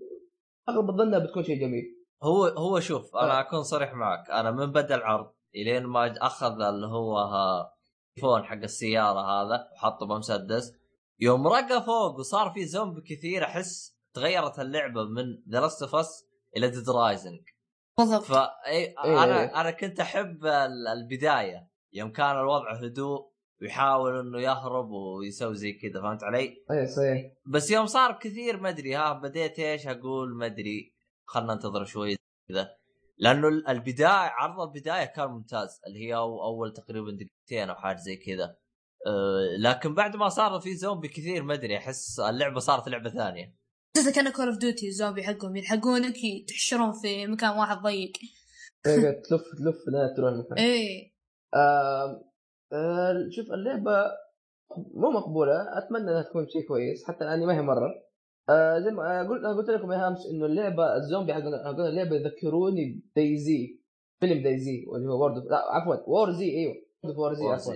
اغلب 0.69 0.89
الظن 0.89 1.19
بتكون 1.25 1.43
شيء 1.43 1.61
جميل. 1.61 2.05
هو 2.23 2.45
هو 2.45 2.79
شوف 2.79 3.15
أنا. 3.15 3.39
أكون 3.39 3.63
صريح 3.63 3.93
معك. 3.93 4.29
أنا 4.29 4.51
من 4.51 4.71
بدا 4.71 4.95
العرض 4.95 5.31
إلين 5.55 5.85
ما 5.85 6.13
أخذ 6.17 6.61
اللي 6.61 6.87
هو 6.87 7.19
التليفون 7.21 8.43
حق 8.43 8.61
السيارة 8.63 9.19
هذا 9.19 9.69
وحطه 9.75 10.05
بمسدس. 10.05 10.73
يوم 11.19 11.47
رقى 11.47 11.83
فوق 11.83 12.19
وصار 12.19 12.49
في 12.49 12.65
زومبي 12.65 13.01
كثير 13.01 13.43
أحس 13.43 13.95
تغيرت 14.13 14.59
اللعبة 14.59 15.03
من 15.03 15.23
The 15.49 15.59
Last 15.59 15.81
of 15.81 15.95
Us 15.95 16.25
إلى 16.57 16.69
Dead 16.69 16.89
Rising 16.89 17.41
بالضبط. 17.97 18.23
فا 18.23 18.51
إي 18.67 18.73
إيه. 18.73 19.23
أنا 19.23 19.61
أنا 19.61 19.71
كنت 19.71 19.99
أحب 19.99 20.45
ال- 20.45 20.87
البداية. 20.87 21.67
يوم 21.93 22.11
كان 22.11 22.39
الوضع 22.39 22.73
هدوء 22.73 23.29
ويحاول 23.61 24.19
إنه 24.19 24.39
يهرب 24.41 24.89
ويسوي 24.89 25.55
زي 25.55 25.73
كذا 25.73 26.01
فهمت 26.01 26.23
علي؟ 26.23 26.63
اي 26.71 26.87
صحيح. 26.87 27.31
بس 27.45 27.71
يوم 27.71 27.85
صار 27.85 28.11
كثير 28.13 28.59
ما 28.59 28.69
أدري 28.69 28.95
ها 28.95 29.13
بديت 29.13 29.59
إيش 29.59 29.87
أقول؟ 29.87 30.35
ما 30.35 30.45
أدري. 30.45 30.93
خلنا 31.25 31.53
ننتظر 31.53 31.85
شوي 31.85 32.15
كذا. 32.49 32.75
لأنه 33.19 33.47
ال- 33.47 33.67
البداية 33.67 34.07
عرض 34.07 34.59
البداية 34.59 35.05
كان 35.05 35.27
ممتاز. 35.29 35.81
اللي 35.87 35.99
هي 36.07 36.15
أو 36.15 36.43
أول 36.43 36.73
تقريبا 36.73 37.11
دقيقتين 37.11 37.69
أو 37.69 37.75
حاجة 37.75 37.97
زي 37.97 38.15
كذا. 38.15 38.57
أه 39.07 39.57
لكن 39.59 39.93
بعد 39.93 40.15
ما 40.15 40.29
صار 40.29 40.59
في 40.59 40.75
زومبي 40.75 41.07
كثير 41.07 41.43
ما 41.43 41.53
أدري 41.53 41.77
أحس 41.77 42.19
اللعبة 42.19 42.59
صارت 42.59 42.89
لعبة 42.89 43.09
ثانية. 43.09 43.55
حسيت 43.97 44.15
كان 44.15 44.31
Call 44.31 44.47
of 44.47 44.57
Duty 44.57 44.87
الزومبي 44.87 45.23
حقهم. 45.23 45.55
يلحقونك 45.55 46.15
تحشرون 46.47 46.91
في 46.91 47.27
مكان 47.27 47.57
واحد 47.57 47.77
ضيق. 47.77 48.11
إيه، 48.87 48.95
تلف 49.01 49.41
تلف 49.57 49.77
لا 49.93 50.13
تروح 50.17 50.33
مكان 50.33 50.57
إيه. 50.57 51.11
آه 51.53 52.23
آه 52.73 53.13
شوف 53.31 53.51
اللعبة 53.51 54.03
مو 54.93 55.09
مقبولة. 55.11 55.77
أتمنى 55.77 56.11
إنها 56.11 56.21
تكون 56.21 56.47
شيء 56.47 56.67
كويس. 56.67 57.07
حتى 57.07 57.23
الآن 57.23 57.45
ما 57.45 57.57
هي 57.57 57.61
مرة. 57.61 58.08
آه 58.49 58.79
زي 58.79 58.91
ما 58.91 59.21
آه، 59.21 59.23
قلت 59.23 59.43
أنا 59.45 59.57
قلت 59.57 59.69
لكم 59.69 59.91
يا 59.91 60.07
امس 60.07 60.25
إنه 60.25 60.45
اللعبة 60.45 60.95
الزومبي 60.95 61.33
حق 61.33 61.39
اللعبة 61.39 62.15
يذكروني 62.15 63.03
ب 63.11 63.25
DayZ 63.25 63.79
فيلم 64.19 64.43
DayZ 64.43 64.85
اللي 64.95 65.09
هو 65.09 65.19
World 65.21 65.43
لا 65.45 65.57
عفوا 65.57 65.95
War 66.09 66.31
Z 66.31 66.49
أيوه 66.49 66.75
War 67.17 67.33
Z 67.33 67.45
عفوا. 67.45 67.73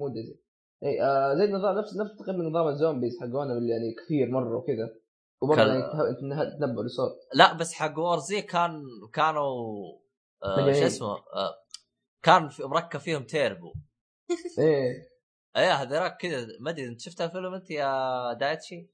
مو 0.00 0.08
DayZ 0.08 0.38
اي 0.84 1.02
آه 1.02 1.34
زي 1.34 1.44
النظام 1.44 1.78
نفس 1.78 1.96
نفس 1.96 2.16
تقريبا 2.16 2.42
نظام 2.42 2.68
ال 2.68 2.74
zombies 2.74 3.18
حقونا 3.20 3.52
اللي 3.52 3.72
يعني 3.72 3.94
كثير 4.04 4.30
مرة 4.30 4.56
وكذا. 4.56 4.94
وبرضه 5.42 5.64
كان- 5.64 6.30
يعني 6.30 6.58
تنبؤ 6.60 6.82
لصوت 6.82 7.12
لا 7.34 7.52
بس 7.52 7.72
حق 7.72 7.98
War 7.98 8.31
Z 8.31 8.42
كان 8.42 8.82
كانوا 9.12 9.84
آه. 10.44 10.72
شو 10.72 10.86
اسمه 10.86 11.08
آه 11.08 11.54
كان 12.22 12.48
في 12.48 12.62
مركب 12.62 13.00
فيهم 13.00 13.22
تيربو 13.22 13.72
إيه. 14.58 15.08
إيه 15.56 15.72
هذاك 15.72 16.16
كذا 16.20 16.46
ما 16.60 16.70
أدري 16.70 16.88
إنت 16.88 17.00
شفت 17.00 17.20
الفيلم 17.20 17.54
أنت 17.54 17.70
يا 17.70 18.32
دايتشي؟ 18.32 18.90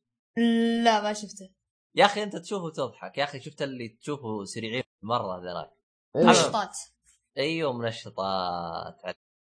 لا 0.85 1.03
ما 1.03 1.13
شفته. 1.13 1.51
يا 1.95 2.05
أخي 2.05 2.23
أنت 2.23 2.37
تشوفه 2.37 2.71
تضحك 2.71 3.19
يا 3.19 3.25
أخي 3.25 3.41
شفت 3.41 3.63
اللي 3.63 3.89
تشوفه 3.89 4.45
سريعين 4.45 4.83
مرة 5.03 5.39
هذاك 5.39 5.71
إيه. 6.17 6.31
نشاطات 6.31 6.79
أيوه 7.39 7.73
منشطات. 7.73 8.97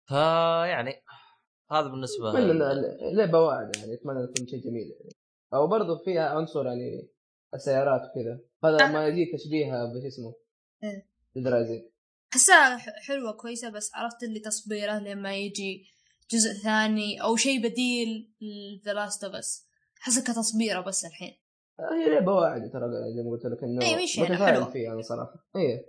فيعني 0.08 1.04
هذا 1.72 1.88
بالنسبة 1.88 2.38
اللعبه 3.12 3.40
واعده 3.40 3.72
يعني 3.80 3.94
أتمنى 3.94 4.28
تكون 4.28 4.48
شيء 4.48 4.60
جميل. 4.64 4.92
يعني 5.00 5.16
أو 5.54 5.68
برضه 5.68 6.04
فيها 6.06 6.30
عنصر 6.30 6.66
يعني 6.66 7.10
السيارات 7.54 8.02
وكذا. 8.02 8.40
هذا 8.64 8.88
ما 8.92 9.08
يجي 9.08 9.32
تشبيهها 9.38 9.86
بش 9.86 10.06
اسمه. 10.06 10.36
إيه. 10.84 11.08
Rising 11.52 11.82
احسها 12.34 12.78
ح- 12.78 13.00
حلوة 13.08 13.32
كويسة 13.32 13.70
بس 13.70 13.92
عرفت 13.94 14.24
اللي 14.24 14.40
تصبيره 14.40 15.00
لما 15.00 15.36
يجي 15.36 15.86
جزء 16.32 16.54
ثاني 16.54 17.22
أو 17.22 17.36
شيء 17.36 17.64
بديل 17.64 18.34
ل 18.42 18.55
The 18.55 18.94
Last 18.94 19.24
of 19.24 19.36
Us. 19.36 19.68
احسها 20.02 20.24
كتصبيره 20.24 20.82
بس 20.82 21.06
الحين. 21.06 21.38
هي 21.80 22.10
لعبة 22.10 22.34
واعدة 22.34 22.68
ترى 22.74 22.82
زي 23.16 23.24
ما 23.24 23.32
قلت 23.32 23.46
لك 23.46 23.64
إنه 23.64 23.82
إيه، 23.86 24.04
مش 24.04 24.18
يعني 24.18 24.36
حلوة. 24.38 24.70
فيها 24.72 24.94
أنا 24.94 25.02
صراحة. 25.02 25.46
إيه. 25.56 25.86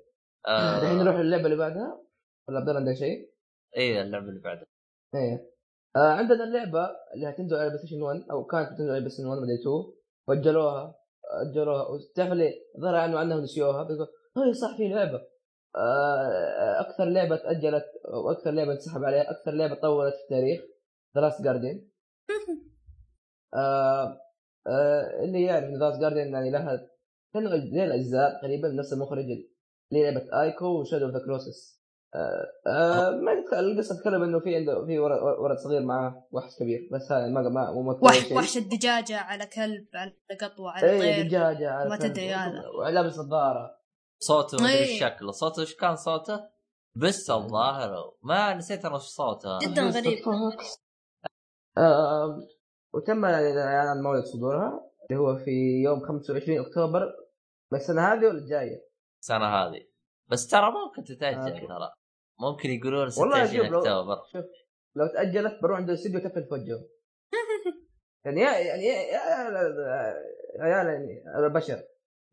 آه. 0.48 0.82
الحين 0.82 0.98
نروح 0.98 1.16
للعبة 1.16 1.44
اللي 1.44 1.56
بعدها. 1.56 2.02
ولا 2.48 2.58
عبد 2.58 2.68
الله 2.68 2.94
شيء؟ 2.94 3.32
إيه 3.76 4.02
اللعبة 4.02 4.28
اللي 4.28 4.40
بعدها. 4.40 4.66
إيه. 5.14 5.52
آه 5.96 6.12
عندنا 6.12 6.44
اللعبة 6.44 6.90
اللي 7.14 7.28
هتنزل 7.28 7.56
على 7.56 7.68
PlayStation 7.68 8.02
1 8.02 8.24
أو 8.30 8.44
كانت 8.44 8.72
بتنزل 8.72 8.90
على 8.90 9.00
PlayStation 9.00 9.28
1 9.28 9.40
مدري 9.40 9.54
2 9.54 9.74
واجلوها 10.28 10.94
اجلوها 11.50 11.98
تعرف 12.14 12.32
ليه؟ 12.32 12.52
ظهر 12.80 12.94
عنه 12.96 13.18
عنها 13.18 13.40
نسيوها 13.40 13.82
بيقول 13.82 14.08
هي 14.46 14.54
صح 14.54 14.76
في 14.76 14.88
لعبة. 14.88 15.22
آه 15.76 16.80
أكثر 16.80 17.04
لعبة 17.04 17.36
تأجلت 17.36 17.84
وأكثر 18.24 18.50
لعبة 18.50 18.72
انسحب 18.72 19.04
عليها 19.04 19.30
أكثر 19.30 19.50
لعبة 19.50 19.74
طولت 19.74 20.14
في 20.14 20.22
التاريخ. 20.22 20.60
The 21.16 21.20
Last 21.20 21.42
Guardian 21.42 21.88
آه 22.30 22.32
آه 22.32 22.71
اللي 25.24 25.42
يعرف 25.42 25.64
The 25.64 25.78
Last 25.78 26.00
Guardian 26.00 26.32
يعني 26.32 26.50
لها 26.50 26.88
زي 27.72 27.84
الاجزاء 27.84 28.40
تقريبا 28.40 28.68
نفس 28.68 28.92
المخرج 28.92 29.24
اللي 29.24 29.48
لعبة 29.92 30.42
Ico 30.42 30.66
و 30.66 30.72
Shadow 30.72 31.06
of 31.06 31.14
the 31.14 31.52
آه 32.14 32.46
آه 32.66 33.10
ما 33.10 33.32
القصة 33.58 33.96
تتكلم 33.96 34.22
إنه 34.22 34.40
في 34.40 34.56
عنده 34.56 34.86
في 34.86 34.98
ولد 34.98 35.58
صغير 35.58 35.82
معاه 35.82 36.28
وحش 36.32 36.56
كبير 36.58 36.88
بس 36.92 37.12
هذا 37.12 37.26
ما 37.26 37.48
ما 37.48 37.72
مو 37.72 37.82
مذكور 37.82 38.10
أي 38.10 38.18
وح 38.18 38.24
شيء. 38.24 38.36
وحش 38.36 38.56
الدجاجة 38.56 39.18
على 39.18 39.46
كلب 39.46 39.86
على 39.94 40.12
قطوة 40.40 40.70
على 40.70 40.90
اي 40.90 40.98
طير 40.98 41.26
دجاجه 41.26 41.70
على 41.70 41.90
ما. 41.90 41.96
تدري 41.96 42.34
هذا. 42.34 42.68
ولابس 42.78 43.18
نظاره 43.18 43.78
صوته 44.18 44.58
ما 44.62 44.68
أدري 44.68 44.78
إيه. 44.78 44.92
إيش 44.92 45.00
شكله 45.00 45.32
صوته 45.32 45.60
إيش 45.60 45.74
كان 45.74 45.96
صوته؟ 45.96 46.40
بس 46.96 47.30
الظاهر 47.30 48.14
ما 48.22 48.54
نسيت 48.54 48.84
أنا 48.84 48.98
صوته 48.98 49.58
جدا 49.58 49.82
غريب 49.82 50.18
آه 51.78 52.38
وتم 52.94 53.24
الاعلان 53.24 53.88
عن 53.88 54.02
موعد 54.02 54.22
صدورها 54.24 54.90
اللي 55.10 55.20
هو 55.20 55.36
في 55.36 55.82
يوم 55.84 56.00
25 56.00 56.58
أكتوبر 56.60 57.14
السنة 57.74 58.12
هذه 58.12 58.18
ولا 58.26 58.38
الجايه؟ 58.38 58.84
السنة 59.22 59.46
هذه. 59.46 59.86
بس 60.28 60.46
ترى 60.48 60.70
ممكن 60.70 61.04
تتأجل. 61.04 61.66
ترى. 61.68 61.90
ممكن 62.40 62.70
يقولون 62.70 63.00
والله 63.18 63.44
26 63.46 63.64
شوف 63.64 63.72
لو- 63.72 63.78
أكتوبر. 63.78 64.16
شوف 64.32 64.44
لو 64.96 65.06
تأجلت 65.06 65.62
بروح 65.62 65.78
عند 65.78 65.88
الاستديو 65.88 66.20
تفل 66.20 66.44
في 66.44 66.54
وجهه 66.54 66.88
يعني 68.24 68.40
يا 68.40 68.52
يعني 68.58 68.82
يا 68.84 68.92
يا 69.02 69.18
عيال 70.60 70.86
يعني 70.86 71.24
البشر. 71.46 71.82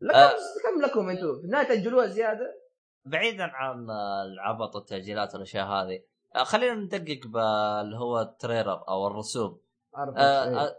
لكم 0.00 0.18
آه. 0.18 0.30
كم 0.64 0.82
لكم 0.86 1.10
أنتم؟ 1.10 1.38
في 1.40 1.44
النهاية 1.44 1.68
تأجلوها 1.68 2.06
زيادة؟ 2.06 2.60
بعيدا 3.06 3.44
عن 3.44 3.86
العبط 4.34 4.76
والتأجيلات 4.76 5.34
والأشياء 5.34 5.66
هذه. 5.66 6.02
آه، 6.36 6.44
خلينا 6.44 6.74
ندقق 6.74 7.20
باللي 7.26 7.96
هو 7.98 8.20
ال 8.20 8.29
trailer 8.29 8.88
أو 8.88 9.06
الرسوم. 9.06 9.60
آه، 9.96 10.44
إيه. 10.48 10.60
آه، 10.60 10.76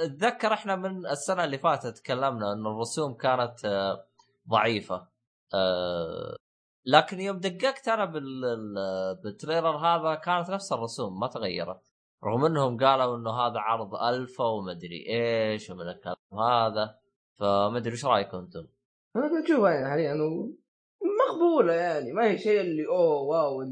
أتذكر 0.00 0.52
إحنا 0.52 0.76
من 0.76 1.06
السنة 1.06 1.44
اللي 1.44 1.58
فاتت 1.58 1.98
تكلمنا 1.98 2.52
انه 2.52 2.70
الرسوم 2.70 3.14
كانت 3.14 3.64
آه، 3.64 4.06
ضعيفة 4.50 5.08
لكن 6.86 7.20
يوم 7.20 7.38
دققت 7.38 7.88
أنا 7.88 8.04
بال- 8.04 8.44
ال- 8.44 9.20
بال 9.24 9.36
trailer 9.36 9.76
هذا 9.76 10.14
كانت 10.14 10.50
نفس 10.50 10.72
الرسوم 10.72 11.20
ما 11.20 11.26
تغيرت 11.26 11.80
رغم 12.24 12.44
إنهم 12.44 12.76
قالوا 12.84 13.16
إنه 13.16 13.30
هذا 13.30 13.58
عرض 13.58 13.94
ألفا 13.94 14.44
ومدري 14.44 15.04
إيش 15.08 15.70
ومن 15.70 15.88
الكلام 15.88 16.16
هذا 16.40 16.98
فمدري 17.38 17.92
إيش 17.92 18.04
رأيكم 18.04 18.36
أنتم؟ 18.38 18.66
أنا 19.16 19.44
اشوفها 19.44 19.70
يعني 19.70 19.90
حاليا 19.90 20.12
إنه 20.12 20.54
مقبولة 21.28 21.72
يعني 21.72 22.12
ما 22.12 22.24
هي 22.30 22.38
شيء 22.38 22.60
اللي 22.60 22.86
أوه 22.86 23.20
wow 23.22 23.64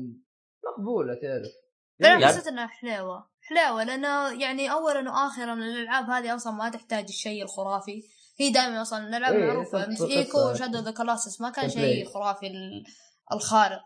مقبولة 0.65 1.15
تعرف 1.15 1.53
أنا 2.01 2.09
يعني- 2.09 2.27
حسيت 2.27 2.47
انها 2.47 2.67
حلوة 2.67 3.34
حلوة 3.49 3.85
لأنه 3.85 4.43
يعني 4.43 4.73
اولا 4.73 5.11
واخرا 5.11 5.55
الألعاب 5.55 6.11
هذه 6.11 6.35
أصلا 6.35 6.53
ما 6.53 6.69
تحتاج 6.69 7.05
الشيء 7.09 7.43
الخرافي 7.43 8.03
هي 8.41 8.51
دائما 8.51 8.83
أصلا 8.83 9.09
الألعاب 9.09 9.35
إيه، 9.35 9.47
معروفة 9.47 9.85
قصة- 9.85 9.89
مثل 9.89 10.05
Ico. 10.07 10.51
و 10.51 10.55
Shadow 10.55 10.79
the 10.79 10.91
Colossus 10.91 11.41
ما 11.41 11.51
كان. 11.51 11.69
شيء 11.71 12.09
خرافي 12.09 12.47
ال- 12.47 12.85
الخارق 13.33 13.83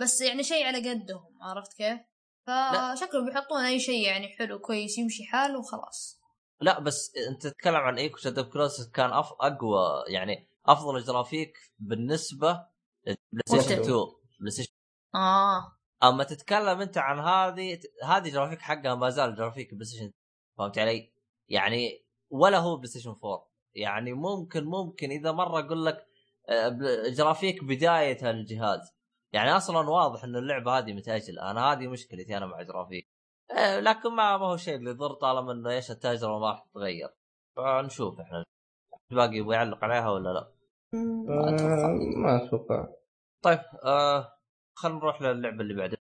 بس 0.00 0.20
يعني 0.20 0.42
شيء 0.42 0.66
على 0.66 0.90
قدهم 0.90 1.38
عرفت 1.42 1.72
كيف؟ 1.72 1.98
فشكلهم 2.46 3.24
بيحطون 3.26 3.60
أي 3.64 3.80
شيء 3.80 4.06
يعني 4.06 4.28
حلو 4.28 4.58
كويس 4.58 4.98
يمشي 4.98 5.24
حاله 5.24 5.58
وخلاص 5.58 6.18
لا 6.60 6.78
بس 6.80 7.12
أنت 7.30 7.46
تتكلم 7.46 7.76
عن 7.76 7.98
Ico 7.98 8.16
Shadow 8.16 8.44
Colossus 8.50 8.88
كان 8.90 9.12
أف... 9.12 9.32
أقوى 9.40 10.04
يعني 10.08 10.48
أفضل 10.66 11.02
جرافيك 11.04 11.58
بالنسبة 11.78 12.66
PlayStation 13.06 13.80
وحده. 13.80 13.82
2 13.82 14.06
PlayStation 14.40 14.72
آه 15.14 15.77
اما 16.02 16.24
تتكلم 16.24 16.80
أنت 16.80 16.98
عن 16.98 17.18
هذه 17.18 17.80
هذه 18.04 18.28
جرافيك 18.30 18.60
حقها 18.60 18.94
ما 18.94 19.10
زال 19.10 19.34
graphic 19.34 19.74
PlayStation 19.74 20.12
فهمت 20.58 20.78
علي؟ 20.78 21.12
يعني 21.48 22.04
ولا 22.30 22.58
هو 22.58 22.76
PlayStation 22.76 23.10
4 23.10 23.48
يعني 23.74 24.12
ممكن 24.12 24.64
ممكن 24.64 25.10
إذا 25.10 25.32
مرة 25.32 25.58
أقول 25.60 25.86
لك 25.86 26.06
آه، 26.48 26.78
جرافيك 27.08 27.64
بداية 27.64 28.30
الجهاز. 28.30 28.92
يعني 29.32 29.50
أصلا 29.56 29.90
واضح 29.90 30.24
إن 30.24 30.36
اللعبة 30.36 30.78
هذه 30.78 30.92
متاجله 30.92 31.50
أنا 31.50 31.72
هذه 31.72 31.88
مشكلتي 31.88 32.36
أنا 32.36 32.46
مع 32.46 32.62
جرافيك. 32.62 33.08
آه، 33.50 33.80
لكن 33.80 34.10
ما 34.10 34.36
ما 34.38 34.46
هو 34.46 34.56
شيء 34.56 34.74
اللي 34.76 34.90
يضر 34.90 35.14
طالما 35.14 35.52
إنه 35.52 35.70
إيش 35.70 35.90
التجربه 35.90 36.38
ما 36.38 36.50
راح 36.50 36.60
تتغير 36.70 37.08
فنشوف 37.56 38.20
إحنا 38.20 38.44
باقي 39.12 39.36
يبغى 39.36 39.56
يعلق 39.56 39.84
عليها 39.84 40.10
ولا 40.10 40.28
لا. 40.28 40.52
آه، 40.94 41.98
ما 42.16 42.44
أتوقع. 42.44 42.88
طيب 43.42 43.60
آه 43.84 44.37
خلينا 44.82 44.98
نروح 44.98 45.22
للعبة 45.22 45.60
اللي 45.60 45.74
بعدها 45.74 45.98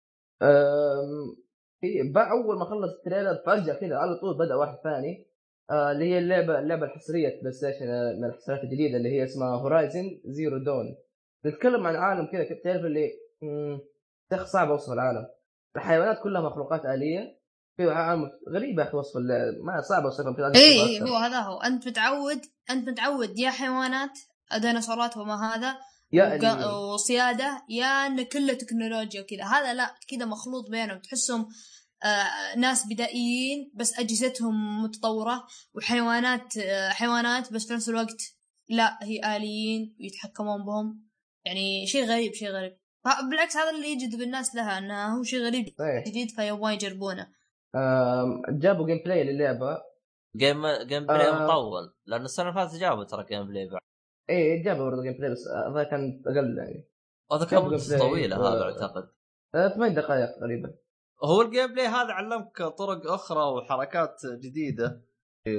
أول 2.16 2.58
ما 2.58 2.64
خلص 2.64 2.92
ال 2.92 2.98
trailer 2.98 3.42
فجأة 3.46 3.74
كذا 3.74 3.96
على 3.96 4.14
طول 4.14 4.38
بدأ 4.38 4.54
واحد 4.54 4.78
ثاني 4.84 5.26
آه، 5.70 5.92
اللي 5.92 6.04
هي 6.04 6.18
اللعبة 6.18 6.58
اللعبة 6.58 6.86
الحصرية 6.86 7.40
PlayStation 7.40 7.88
آه، 7.88 8.12
من 8.12 8.24
الحصريات 8.24 8.64
الجديدة 8.64 8.96
اللي 8.96 9.08
هي 9.08 9.24
اسمها 9.24 9.56
Horizon 9.56 10.20
Zero 10.24 10.58
Dawn 10.58 10.96
نتكلم 11.46 11.86
عن 11.86 11.96
عالم 11.96 12.26
كذا 12.26 12.44
تعرف 12.64 12.84
اللي 12.84 13.10
شيخ 14.32 14.44
صعب 14.46 14.70
أوصف 14.70 14.92
العالم 14.92 15.26
الحيوانات 15.76 16.22
كلها 16.22 16.42
مخلوقات 16.42 16.84
آلية 16.86 17.38
في 17.76 17.90
عالم 17.90 18.30
غريب 18.48 18.78
يا 18.78 18.84
أخي 18.84 18.96
وصف. 18.96 19.16
ما 19.62 19.80
صعب 19.80 20.04
اوصفها 20.04 20.52
اي 20.54 20.82
اي. 20.82 21.02
هو 21.02 21.16
هذا 21.16 21.40
هو 21.40 21.60
أنت 21.60 21.88
متعود 21.88 22.40
أنت 22.70 22.88
متعود 22.88 23.38
يا 23.38 23.50
حيوانات 23.50 24.18
ديناصورات 24.60 25.16
وما 25.16 25.54
هذا 25.54 25.76
يا. 26.14 26.66
وصيادة 26.66 27.64
يا 27.68 28.06
انه 28.06 28.22
كله 28.22 28.52
تكنولوجيا 28.52 29.20
وكذا. 29.20 29.44
هذا 29.44 29.74
لا 29.74 29.94
كذا 30.08 30.24
مخلوط 30.24 30.70
بينهم. 30.70 30.98
تحسهم 30.98 31.48
آه 32.04 32.58
ناس 32.58 32.86
بدائيين 32.86 33.72
بس 33.74 33.98
أجهزتهم 33.98 34.82
متطورة 34.82 35.46
وحيوانات 35.74 36.56
آه 36.56 36.88
حيوانات 36.88 37.52
بس 37.52 37.66
في 37.66 37.74
نفس 37.74 37.88
الوقت 37.88 38.22
لا 38.68 38.98
هي 39.02 39.36
آليين 39.36 39.96
ويتحكمون 40.00 40.64
بهم. 40.64 41.08
يعني 41.46 41.86
شيء 41.86 42.04
غريب 42.04 42.32
شيء 42.32 42.48
غريب. 42.48 42.78
بالعكس 43.30 43.56
هذا 43.56 43.70
اللي 43.70 43.88
يجذب 43.88 44.20
الناس 44.22 44.54
لها 44.54 44.78
إنه 44.78 45.18
هو 45.18 45.22
شيء 45.22 45.40
غريب 45.40 45.74
صحيح. 45.78 46.04
جديد 46.06 46.30
فيبغون 46.30 46.72
يجربونه. 46.72 47.28
جابوا 48.48 48.86
gameplay 48.86 49.24
للعبة. 49.24 49.78
game 50.36 50.66
gameplay 50.66 51.28
آه. 51.28 51.44
مطول. 51.44 51.94
لأن 52.06 52.24
السنة 52.24 52.48
اللي 52.48 52.54
فاتت 52.54 52.80
جابوا 52.80 53.04
ترى 53.04 53.24
gameplay 53.24 53.68
بعد. 53.68 53.80
إيه 54.30 54.64
جابوا 54.64 54.84
برضه 54.90 55.02
gameplay 55.02 55.30
بس 55.30 55.46
الظاهر 55.66 55.84
كان 55.84 56.22
أقل 56.26 56.58
يعني. 56.58 56.88
هذا 57.32 57.44
كان 57.44 57.98
طويلة 57.98 58.40
و- 58.40 58.44
هذا 58.44 58.62
أعتقد. 58.62 59.08
ثمان 59.74 59.94
دقائق 59.94 60.38
تقريبا. 60.38 60.74
هو 61.24 61.42
ال 61.42 61.66
gameplay 61.72 61.86
هذا 61.86 62.12
علمك 62.12 62.62
طرق 62.62 63.12
أخرى 63.12 63.40
وحركات 63.44 64.20
جديدة. 64.26 65.02
في 65.44 65.50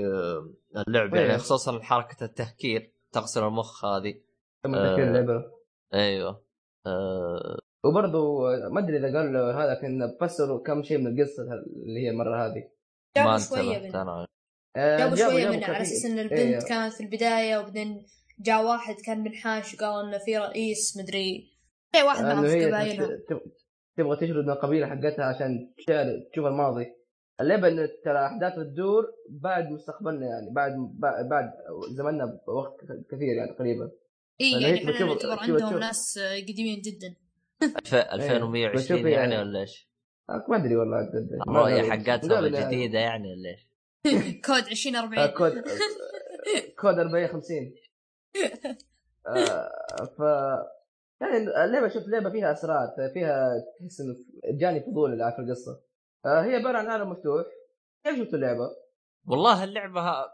اللعبة 0.87 1.19
إيه. 1.19 1.25
يعني 1.25 1.37
خصوصا 1.37 1.79
حركة 1.79 2.23
التهكير 2.23 2.91
تغسل 3.11 3.43
المخ 3.43 3.85
هذه. 3.85 4.21
تم 4.63 4.75
آه. 4.75 4.91
تفكير 4.91 5.07
اللعبة. 5.07 5.51
أيوه. 5.93 6.41
آه 6.87 7.59
وبرضه 7.83 8.41
ما 8.69 8.79
أدري 8.79 8.97
إذا 8.97 9.17
قال 9.17 9.37
هذا 9.37 9.73
كان 9.81 10.17
فسروا 10.21 10.63
كم 10.63 10.83
شيء 10.83 10.97
من 10.97 11.07
القصة 11.07 11.43
اللي 11.43 11.99
هي 12.05 12.09
المره 12.09 12.45
هذه. 12.45 12.69
جابوا 13.17 13.37
شوية 13.37 14.01
أنا 14.01 14.27
آه، 14.75 14.97
جابوا 14.97 15.15
شوية 15.15 15.49
منها 15.49 15.67
على. 15.67 15.81
أساس 15.81 16.05
إن 16.05 16.19
البنت 16.19 16.31
إيه. 16.39 16.59
كانت 16.59 16.93
في 16.93 17.03
البداية 17.03 17.57
وبعدين 17.57 18.05
جاء 18.39 18.63
واحد 18.65 18.95
كان 19.05 19.19
منحاش 19.23 19.73
وقال 19.73 20.07
إنه 20.07 20.17
في 20.17 20.37
رئيس 20.37 20.97
مدري 20.97 21.51
أي 21.95 22.03
واحد 22.03 22.25
قبايلهم 22.25 23.09
تب- 23.29 23.41
تبغى 23.97 24.15
تشرد 24.17 24.43
من 24.45 24.49
القبيله 24.49 24.87
حقتها 24.87 25.25
عشان 25.25 25.73
تشوف 26.31 26.45
الماضي 26.45 26.85
اللعبة 27.41 27.67
انه 27.67 27.89
ترى 28.05 28.25
أحداث 28.25 28.53
تدور 28.55 29.03
بعد 29.29 29.71
مستقبلنا 29.71 30.25
يعني 30.25 30.49
بعد 30.53 30.71
بعد, 30.99 31.29
بعد 31.29 31.51
زماننا 31.91 32.39
بوقت 32.47 32.77
كثير 33.11 33.33
يعني 33.37 33.53
تقريبا 33.55 33.91
إي 34.41 34.51
يعني 34.51 34.75
إحنا 34.77 35.05
نعتبر 35.05 35.39
عندهم. 35.39 35.77
ناس 35.79 36.17
آه، 36.17 36.35
قديمين 36.41 36.81
جدا 36.81 37.15
2120 38.13 38.71
بشوف 38.75 38.91
يعني 38.91 39.11
يعني- 39.11 39.37
ولا 39.49 39.59
إيش؟ 39.61 39.89
آه، 40.29 40.45
ما 40.49 40.55
أدري 40.57 40.75
والله 40.75 40.97
الرؤيه 41.47 41.79
أدري. 41.79 41.91
حقتها 41.91 42.35
قالوا 42.35 42.49
لي- 42.49 42.65
جديدة 42.65 42.99
يعني 42.99 43.27
ولا 43.33 43.49
إيش؟ 43.49 43.67
كود 44.45 44.63
آه، 44.63 44.71
2040 44.71 45.27
كود 45.27 45.51
كود 46.81 46.99
450 46.99 47.73
آه، 49.27 50.05
ف 50.17 50.19
يعني 51.21 51.37
اللعبة 51.37 51.87
شوف 51.87 52.07
لعبة 52.07 52.29
فيها 52.29 52.51
أسرار 52.51 52.87
فيها 53.13 53.49
تحس 53.79 54.01
إنه 54.01 54.15
جاني 54.57 54.79
فضول 54.79 55.17
في 55.17 55.39
القصة. 55.39 55.81
آه، 56.25 56.43
هي 56.43 56.55
عبارة 56.55 56.77
عن 56.77 56.87
عالم 56.87 57.09
مفتوح. 57.09 57.45
كيف 58.03 58.19
شفت 58.19 58.33
اللعبة؟ 58.33 58.69
والله 59.27 59.63
اللعبة 59.63 60.25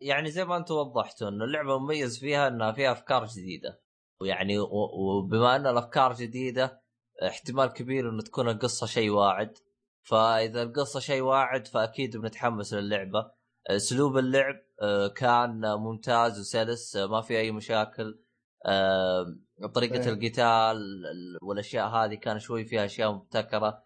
يعني 0.00 0.30
زي 0.30 0.44
ما 0.44 0.56
أنتم 0.56 0.74
وضحتوا 0.74 1.28
إنه 1.28 1.44
اللعبة 1.44 1.78
مميز 1.78 2.18
فيها 2.18 2.48
إنها 2.48 2.72
فيها 2.72 2.92
أفكار 2.92 3.24
جديدة. 3.24 3.80
ويعني 4.20 4.58
وبما 4.58 5.56
إن 5.56 5.66
الأفكار 5.66 6.12
جديدة 6.12 6.82
احتمال 7.26 7.72
كبير 7.72 8.10
إنه 8.10 8.22
تكون 8.22 8.48
القصة 8.48 8.86
شيء 8.86 9.10
واعد. 9.10 9.58
فإذا 10.02 10.62
القصة 10.62 11.00
شيء 11.00 11.22
واعد 11.22 11.66
فأكيد 11.66 12.16
بنتحمس 12.16 12.74
للعبة. 12.74 13.37
أسلوب 13.68 14.18
اللعب 14.18 14.54
آه، 14.82 15.08
كان 15.08 15.60
ممتاز 15.74 16.40
وسلس 16.40 16.96
آه، 16.96 17.06
ما 17.06 17.20
في 17.20 17.38
أي 17.38 17.50
مشاكل 17.52 18.20
آه، 18.66 19.36
طريقة 19.74 20.00
إيه. 20.02 20.08
القتال 20.08 20.76
ال- 21.06 21.38
والأشياء 21.42 21.88
هذه 21.88 22.14
كان 22.14 22.38
شوي 22.38 22.64
فيها 22.64 22.84
أشياء 22.84 23.12
مبتكرة 23.12 23.82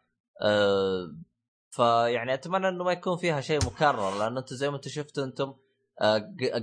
فيعني 1.71 2.35
أتمنى 2.35 2.69
إنه 2.69 2.85
ما 2.85 2.93
يكون 2.93 3.17
فيها 3.17 3.41
شيء 3.41 3.59
مكرر 3.67 4.19
لأن 4.19 4.37
أنتم 4.37 4.57
زي 4.57 4.71
ما 4.71 4.77
أنتم 4.77 4.91
شفتوا 4.91 5.25
أنتم 5.25 5.55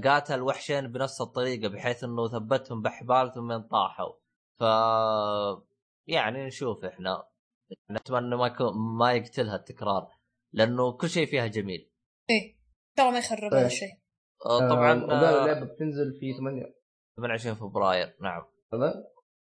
قاتل 0.03 0.41
وحشين 0.41 0.91
بنفس 0.91 1.21
الطريقة 1.21 1.67
بحيث 1.67 2.03
إنه 2.03 2.27
ثبتهم 2.27 2.81
بحبال 2.81 3.33
ثم 3.33 3.57
طاحوا 3.57 4.13
ف 4.59 4.63
يعني 6.07 6.45
نشوف 6.45 6.85
إحنا 6.85 7.23
نتمنى 7.91 8.35
ما 8.35 8.47
يكون 8.47 8.97
ما 8.97 9.13
يقتلها 9.13 9.55
التكرار 9.55 10.07
لأنه 10.53 10.91
كل 10.91 11.09
شيء 11.09 11.25
فيها 11.27 11.47
جميل. 11.47 11.91
إيه. 12.29 12.59
ترى 13.00 13.12
ما 13.12 13.18
يخرب 13.18 13.51
طيب. 13.51 13.53
هذا 13.53 13.65
الشيء 13.65 13.94
آه، 14.46 14.70
طبعا 14.70 14.91
آه، 14.91 15.12
آه، 15.12 15.41
اللعبة 15.41 15.65
بتنزل 15.74 16.20
في 16.20 16.34
8 16.34 16.63
28 17.18 17.56
فبراير 17.56 18.15
نعم. 18.22 18.41
هذا 18.74 19.03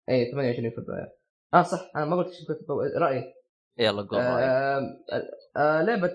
اي 0.09 0.30
28 0.32 0.71
فبراير. 0.71 1.09
آه 1.54 1.62
صح 1.62 1.90
أنا 1.97 2.04
ما 2.04 2.16
قلت 2.16 2.28
إيش 2.28 2.49
كنت 2.49 2.71
رأيي. 2.97 3.35
يلا 3.78 4.02
قول 4.02 4.21
رايك 4.21 4.49
آه 4.49 4.80
آه 5.56 5.82
لعبة 5.82 6.09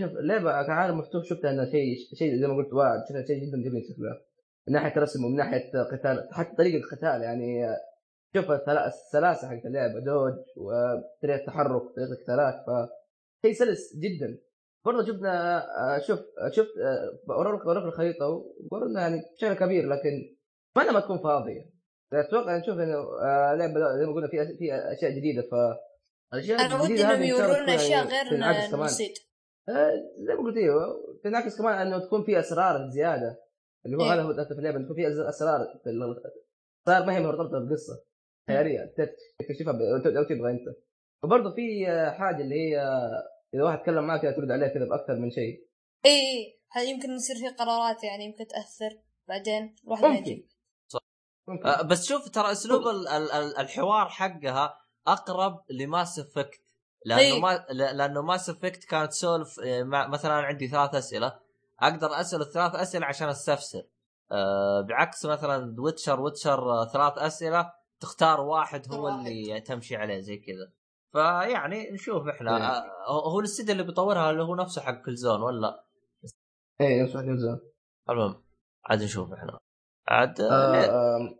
شوف 0.00 0.12
لعبة 0.20 0.62
كعالم 0.62 0.98
مفتوح 0.98 1.24
شفتها 1.24 1.50
انها 1.50 1.64
شيء 1.64 1.96
شيء 2.14 2.40
زي 2.40 2.46
ما 2.46 2.56
قلت 2.56 2.72
واعد 2.72 3.00
شفتها 3.08 3.26
شيء 3.26 3.36
جدا 3.36 3.70
جميل 3.70 3.82
شكلها 3.84 4.20
من 4.68 4.74
ناحية 4.74 4.96
الرسم 4.96 5.24
ومن 5.24 5.36
ناحية 5.36 5.70
قتال 5.92 6.28
حتى 6.32 6.56
طريقة 6.56 6.76
القتال 6.76 7.22
يعني 7.22 7.64
آه، 7.64 7.76
شوف 8.34 8.50
السلاسة 8.50 9.48
حقت 9.48 9.66
اللعبة 9.66 10.00
dodge 10.00 10.34
وطريقه 10.56 11.46
تحرك 11.46 11.82
طريقة 11.96 12.12
القتالات 12.12 12.54
ف 12.54 12.90
شيء 13.42 13.52
سلس 13.52 13.96
جدا. 13.96 14.38
برضه 14.84 15.06
شفنا 15.06 15.58
آه، 15.58 15.98
شوف 15.98 16.18
آه، 16.18 16.50
شفت 16.50 16.68
آه، 16.78 17.32
اوريك 17.34 17.60
اوريك 17.66 17.84
الخريطة 17.84 18.26
وقلنا 18.70 19.00
يعني 19.00 19.22
شيء 19.40 19.52
كبير 19.52 19.88
لكن 19.88 20.36
اتمنى 20.76 20.92
ما 20.92 21.00
تكون 21.00 21.18
فاضية. 21.18 21.78
أتوقع 22.12 22.56
نشوف 22.56 22.74
إنه 22.74 23.04
لعبه 23.56 23.98
زي 23.98 24.06
ما 24.06 24.12
قلنا 24.12 24.28
في 24.28 24.56
في 24.58 24.74
أشياء 24.74 25.10
جديدة 25.10 25.42
ف 25.42 25.54
الأشياء 26.34 26.60
أنا 26.60 26.82
ودي 26.82 27.04
إنهم 27.04 27.22
يورونا 27.22 27.54
تكون 27.54 27.68
أشياء 27.70 27.90
يعني 27.90 28.08
غير 28.08 28.38
آه، 29.68 29.92
زي 30.18 30.34
ما 30.34 30.40
قلت 30.42 30.56
أيوه 30.56 31.18
تنعكس 31.24 31.58
كمان 31.58 31.86
إنه 31.86 31.98
تكون 31.98 32.24
في 32.24 32.38
أسرار 32.38 32.90
زيادة. 32.90 33.40
اللي 33.86 33.96
هو 33.96 34.00
إيه. 34.00 34.14
هذا 34.14 34.22
هو 34.22 34.30
الهدف 34.30 34.52
في 34.52 34.58
اللعبة 34.58 34.80
يكون 34.80 34.96
في 34.96 35.28
أسرار 35.28 35.60
في 35.84 35.90
اسرار 36.86 37.06
ما 37.06 37.16
هي 37.16 37.20
مرتبطة 37.20 37.58
بالقصة 37.58 38.04
خيالية 38.48 38.94
تكتشفها 39.38 39.72
لو 39.72 40.24
تبغى 40.24 40.50
أنت. 40.50 40.76
وبرضه 41.24 41.54
في 41.54 41.86
حاجة 42.10 42.42
اللي 42.42 42.54
هي 42.54 42.80
إذا 43.54 43.62
واحد 43.64 43.78
تكلم 43.82 44.04
معك 44.06 44.20
كذا 44.22 44.30
ترد 44.32 44.50
عليه 44.50 44.66
كذا 44.66 44.84
بأكثر 44.84 45.14
من 45.16 45.30
شيء. 45.30 45.66
إي 46.06 46.10
إي 46.10 46.58
هذا 46.72 46.84
يمكن 46.84 47.10
يصير 47.10 47.36
فيه 47.36 47.56
قرارات 47.56 48.04
يعني 48.04 48.24
يمكن 48.24 48.46
تأثر. 48.46 48.98
بعدين 49.28 49.74
الواحد 49.84 50.02
ما 50.02 50.08
ممكن. 50.08 50.22
يدري 50.22 50.48
ممكن. 51.48 51.66
آه، 51.68 51.82
بس 51.82 52.08
شوف 52.08 52.28
ترى 52.28 52.52
أسلوب 52.52 52.86
ال- 52.88 53.08
ال- 53.08 53.32
ال- 53.32 53.58
الحوار 53.58 54.08
حقها 54.08 54.78
أقرب 55.06 55.64
ل 55.70 55.80
Mass 55.80 56.18
Effect 56.18 56.62
لأنه. 57.04 57.38
ما 57.38 57.66
لأنه 57.70 58.22
Mass 58.22 58.50
Effect 58.50 58.84
كانت 58.84 59.10
تسولف 59.12 59.60
آه، 59.60 59.82
مثلا 59.82 60.32
عندي 60.32 60.68
ثلاث 60.68 60.94
أسئلة. 60.94 61.38
أقدر 61.80 62.20
أسأل 62.20 62.40
الثلاث 62.40 62.74
أسئلة 62.74 63.06
عشان 63.06 63.28
أستفسر. 63.28 63.82
آه، 64.32 64.80
بعكس 64.80 65.26
مثلا 65.26 65.76
Witcher 65.80 66.20
Witcher 66.20 66.70
آه، 66.72 66.88
ثلاث 66.92 67.18
أسئلة 67.18 67.72
تختار 68.00 68.40
واحد 68.40 68.92
هو 68.92 69.04
واحد. 69.04 69.26
اللي 69.26 69.60
تمشي 69.60 69.96
عليه 69.96 70.20
زي 70.20 70.36
كذا. 70.36 70.72
فيعني 71.12 71.90
نشوف 71.90 72.28
إحنا. 72.28 72.56
إيه. 72.56 72.62
آه، 73.08 73.32
هو 73.32 73.40
الاستديو 73.40 73.72
اللي 73.72 73.82
بيطورها 73.82 74.30
اللي 74.30 74.42
هو 74.42 74.54
نفسه 74.54 74.82
حق 74.82 75.04
Killzone 75.04 75.42
ولا؟ 75.42 75.84
اي 76.80 77.02
نفس 77.02 77.16
واحد 77.16 77.26
يوزع 77.26 77.58
المهم 78.10 78.44
عاد 78.84 79.02
نشوف 79.02 79.32
إحنا. 79.32 79.58
عاد 80.08 80.40
آه، 80.40 80.52
آه،؟ 80.52 80.84
آه، 80.84 81.38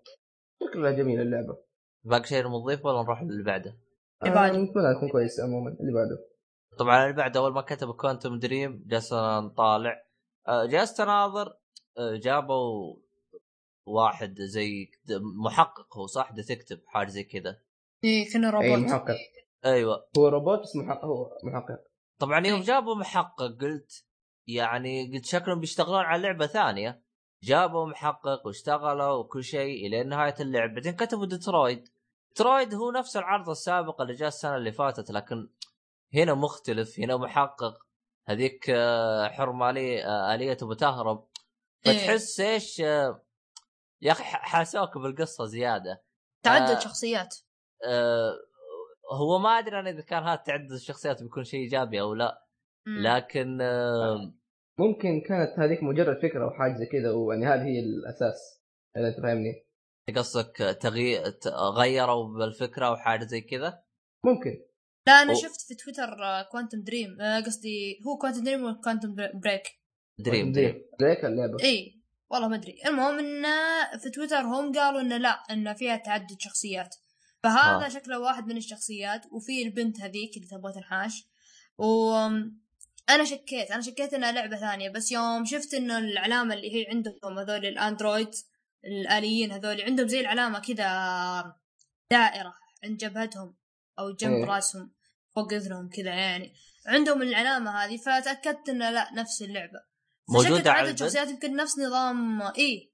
شكلها 0.63 0.91
جميلة 0.91 1.23
اللعبة. 1.23 1.59
باقي 2.05 2.25
شيء 2.25 2.49
نضيف 2.49 2.85
ولا 2.85 3.03
نروح 3.03 3.21
اللي 3.21 3.45
بعده؟ 3.45 3.79
اللي 4.23 4.33
آه، 4.33 4.35
بعده. 4.35 4.55
تكون 4.97 5.11
كويس 5.13 5.41
عموما 5.41 5.71
اللي 5.81 5.93
بعده. 5.93 6.29
طبعا 6.79 7.05
اللي 7.05 7.17
بعد 7.17 7.37
أول 7.37 7.53
ما 7.53 7.61
كتب 7.61 7.91
Quantum 7.91 8.39
Dream 8.39 8.85
جلسنا 8.87 9.41
نطالع. 9.41 10.05
جلست 10.49 11.01
اناظر 11.01 11.59
جابوا 11.99 12.97
واحد 13.87 14.35
زي 14.41 14.91
محقق 15.45 15.97
هو 15.97 16.07
صح؟ 16.07 16.33
detective 16.33 16.81
حاجة 16.87 17.09
زي 17.09 17.25
كذا. 17.25 17.61
اي 18.05 18.33
كنا 18.33 18.61
اي 18.61 18.75
روبوت. 18.75 18.91
محقق. 18.91 19.17
أيوه. 19.65 20.09
هو 20.19 20.29
روبوت 20.29 20.61
بس 20.61 20.77
محقق 20.77 21.05
هو 21.05 21.31
محقق. 21.45 21.79
طبعا 22.19 22.47
يوم. 22.47 22.61
جابوا 22.61 22.95
محقق 22.95 23.43
قلت 23.61 24.05
يعني 24.47 25.13
قلت 25.15 25.25
شكلهم 25.27 25.61
بيشتغلون 25.61 26.01
على 26.01 26.23
لعبة 26.23 26.47
ثانية. 26.47 27.03
جابوا 27.43 27.87
محقق 27.87 28.47
واشتغلوا 28.47 29.13
وكل 29.13 29.45
شيء 29.45 29.87
إلى 29.87 30.05
نهاية 30.05 30.35
اللعب. 30.41 30.75
بعدين 30.75 30.93
كتبوا 30.93 31.27
Detroit. 31.27 31.89
Detroit 32.29 32.75
هو 32.75 32.91
نفس 32.91 33.17
العرض 33.17 33.49
السابق 33.51 34.01
اللي 34.01 34.13
جاء 34.15 34.29
السنة 34.29 34.57
اللي 34.57 34.73
فاتت 34.73 35.11
لكن 35.11 35.51
هنا 36.15 36.35
مختلف 36.35 37.01
هنا 37.01 37.17
محقق. 37.17 37.75
هذيك 38.29 38.71
آه، 38.71 39.29
حرمة 39.29 39.67
آلية 39.67 40.05
آه، 40.07 40.35
آلية 40.35 40.59
بتهرب 40.63 41.29
إيه. 41.87 41.93
فتحس 41.99 42.41
إيش 42.41 42.81
آه، 42.81 43.23
يا 44.03 44.13
أخي 44.13 44.23
ح- 44.25 44.43
حاسوك 44.49 44.99
بالقصة 44.99 45.45
زيادة. 45.45 46.03
تعدد 46.43 46.71
آه. 46.71 46.79
شخصيات. 46.79 47.37
آه، 47.87 48.33
هو 49.13 49.39
ما 49.39 49.59
أدري 49.59 49.79
أنا 49.79 49.91
إذا 49.91 50.01
كان 50.01 50.23
هذا 50.23 50.37
تعدد 50.47 50.73
الشخصيات 50.73 51.23
بيكون 51.23 51.45
شيء 51.45 51.61
إيجابي 51.61 52.01
أو 52.01 52.15
لا. 52.15 52.45
لكن 52.87 53.59
آه، 53.61 54.35
ممكن 54.79 55.21
كانت 55.21 55.59
هذيك 55.59 55.83
مجرد 55.83 56.23
فكرة 56.23 56.45
أو 56.45 56.51
حاجة 56.51 56.75
زي 56.75 56.87
كذا 56.87 57.11
ويعني 57.11 57.47
هذه 57.47 57.63
هي 57.63 57.81
الأساس 57.81 58.63
إذا 58.97 59.09
أنت 59.09 59.21
فاهمني. 59.21 59.65
قصدك 60.17 60.79
تغيير 60.81 61.23
غيروا 61.77 62.39
بالفكرة 62.39 62.91
وحاجه 62.91 63.25
زي 63.25 63.41
كذا؟ 63.41 63.83
ممكن. 64.25 64.65
لا 65.07 65.13
أنا 65.13 65.35
أو- 65.35 65.37
شفت 65.37 65.61
في 65.61 65.75
تويتر 65.75 66.17
كوانتم 66.53 66.83
دريم 66.83 67.17
قصدي 67.47 68.01
هو 68.07 68.19
Quantum 68.19 68.45
Dream 68.45 68.65
ولا 68.65 68.81
Quantum 68.85 69.15
Break 69.15 69.63
Dream 70.19 70.53
Dream 70.53 70.83
دريك 71.01 71.25
اللعبة. 71.25 71.57
إي 71.65 72.03
والله 72.31 72.49
ما 72.49 72.57
أدري. 72.57 72.79
المهم 72.87 73.19
انه 73.19 73.99
في 74.03 74.11
تويتر 74.11 74.37
هم 74.41 74.73
قالوا 74.73 75.01
انه 75.01 75.17
لا 75.17 75.29
انه 75.29 75.73
فيها 75.73 75.97
تعدد 75.97 76.37
شخصيات. 76.41 76.97
فهذا 77.43 77.87
ها. 77.87 77.89
شكله 77.89 78.19
واحد 78.19 78.47
من 78.47 78.57
الشخصيات 78.57 79.27
وفي 79.33 79.63
البنت 79.63 80.01
هذيك 80.01 80.37
اللي 80.37 80.49
تبغى 80.49 80.73
تنحاش 80.73 81.27
و 81.79 82.15
أنا 83.11 83.25
شكيت 83.25 83.71
أنا 83.71 83.83
شكيت 83.83 84.15
إنها 84.15 84.33
لعبة 84.33 84.57
ثانية 84.57 84.91
بس 84.91 85.13
يوم 85.13 85.45
شفت 85.45 85.75
إنه 85.75 85.99
العلامة 85.99 86.55
اللي 86.55 86.75
هي 86.75 86.87
عندهم 86.91 87.39
هذول 87.39 87.67
ال 87.67 87.75
android 87.75 88.31
الآليين 88.85 89.53
هذول 89.53 89.83
عندهم 89.83 90.09
زي 90.09 90.21
العلامة 90.21 90.59
كذا 90.59 91.57
دائرة 92.11 92.55
عند 92.85 92.97
جبهتهم 92.97 93.57
أو 93.99 94.11
جنب 94.11 94.35
إيه. 94.35 94.45
رأسهم 94.45 94.93
فوق 95.35 95.53
إذنهم 95.53 95.89
كذا 95.89 96.11
يعني 96.15 96.55
عندهم 96.87 97.23
العلامة 97.23 97.71
هذه 97.71 97.97
فتأكدت 97.97 98.69
إنه 98.69 98.91
لا 98.91 99.13
نفس 99.15 99.43
اللعبة 99.43 99.81
موجودة 100.29 100.55
فشكل 100.55 100.69
على 100.69 100.79
عدد 100.79 100.89
البث؟ 100.89 101.03
شخصيات 101.03 101.29
يمكن 101.29 101.57
نفس 101.57 101.79
نظام 101.79 102.43
اي 102.43 102.93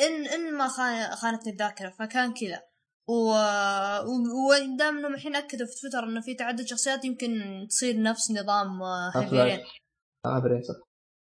إن 0.00 0.26
إن 0.26 0.54
ما 0.54 0.68
خان- 0.68 1.10
خانتني 1.16 1.52
الذاكرة 1.52 1.90
فكان 1.90 2.34
كذا. 2.34 2.62
ودام 3.08 4.98
إنهم 4.98 5.14
الحين 5.14 5.36
أكدوا 5.36 5.66
في 5.66 5.72
تويتر 5.82 6.04
إنه 6.08 6.20
في 6.20 6.34
تعدد 6.34 6.64
شخصيات 6.66 7.04
يمكن 7.04 7.30
تصير 7.70 8.02
نفس 8.02 8.30
نظام 8.30 8.82
هافيرين 8.82 9.60
آه 10.26 10.38
برين 10.38 10.62
صح 10.62 10.74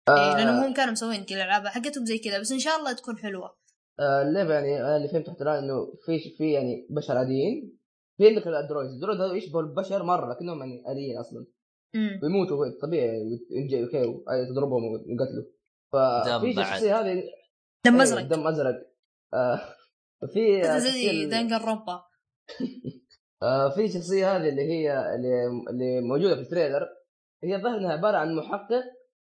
لأنهم 0.08 0.62
آه 0.62 0.66
هم 0.68 0.74
كانوا 0.74 0.92
مسوين 0.92 1.24
كذا 1.24 1.37
الألعاب 1.38 1.66
حقتهم 1.66 2.04
زي 2.04 2.18
كذا 2.18 2.38
بس 2.40 2.52
إن 2.52 2.58
شاء 2.58 2.76
الله 2.78 2.92
تكون 2.92 3.18
حلوة. 3.18 3.56
آه، 4.00 4.22
اللعبة 4.22 4.54
يعني 4.54 4.80
أنا 4.80 4.96
اللي 4.96 5.08
فهمته 5.08 5.32
حتى 5.32 5.42
الآن 5.42 5.64
إنه 5.64 5.92
في 6.06 6.18
في 6.38 6.52
يعني 6.52 6.87
بشر 6.90 7.18
عاديين. 7.18 7.78
في 8.18 8.28
عندك 8.28 8.46
ال 8.46 8.51
android. 8.51 8.87
ال 8.88 8.92
android 8.92 9.20
هذول 9.20 9.37
يشبهوا 9.37 9.62
البشر 9.62 10.02
مرة 10.02 10.32
لكنهم 10.34 10.58
يعني 10.58 10.92
آليين 10.92 11.18
أصلا. 11.18 11.46
امم 11.94 12.20
ويموتوا 12.22 12.80
طبيعي 12.82 13.08
ويجي 13.50 13.82
okay 13.85 14.02
تضربهم 14.52 14.82
ويقتلوا. 14.84 15.44
ففي. 15.92 16.60
الشخصيه 16.60 17.00
هذه 17.00 17.22
دم 17.85 17.94
إيه، 17.94 18.03
أزرق. 18.03 18.23
دم 18.23 18.47
أزرق. 18.47 18.75
آه 19.35 19.61
في 20.33 20.62
زي 20.79 20.90
شخصية- 21.09 21.31
Danganronpa. 21.30 22.02
آه 23.42 23.68
في 23.75 23.88
شخصية 23.88 24.37
هذه 24.37 24.49
اللي 24.49 24.62
هي 24.62 25.14
اللي, 25.14 25.47
اللي 25.70 26.01
موجودة 26.01 26.35
في 26.35 26.40
ال 26.40 26.46
trailer. 26.46 26.88
هي 27.44 27.57
الظاهر 27.57 27.79
انها 27.79 27.92
عبارة 27.92 28.16
عن 28.16 28.37
محقق 28.37 28.85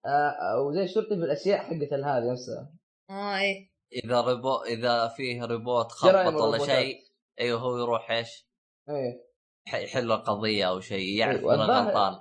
آه 0.06 0.30
أو 0.54 0.74
زي 0.74 0.88
شرطي 0.88 1.16
بالاشياء 1.16 1.60
حقت 1.60 1.94
هذه 1.94 2.32
نفسها. 2.32 2.74
آه 3.10 3.38
إيه. 3.38 3.70
إذا 4.04 4.22
روبو 4.22 4.56
إذا 4.64 5.08
فيه 5.08 5.46
ريبوت 5.46 5.92
خبط 5.92 6.34
ولا. 6.42 6.66
شيء 6.66 6.96
أيوه 7.40 7.60
هو 7.60 7.78
يروح 7.78 8.12
إيش؟ 8.12 8.48
إيه. 8.90 9.30
يح- 9.68 9.76
يحل 9.76 10.12
القضية 10.12 10.70
أو 10.70 10.80
شيء 10.80 11.18
يعرف 11.18 11.40
أيوة، 11.40 11.54
انه 11.56 11.64
الظاهر- 11.64 11.88
غلطان. 11.88 12.14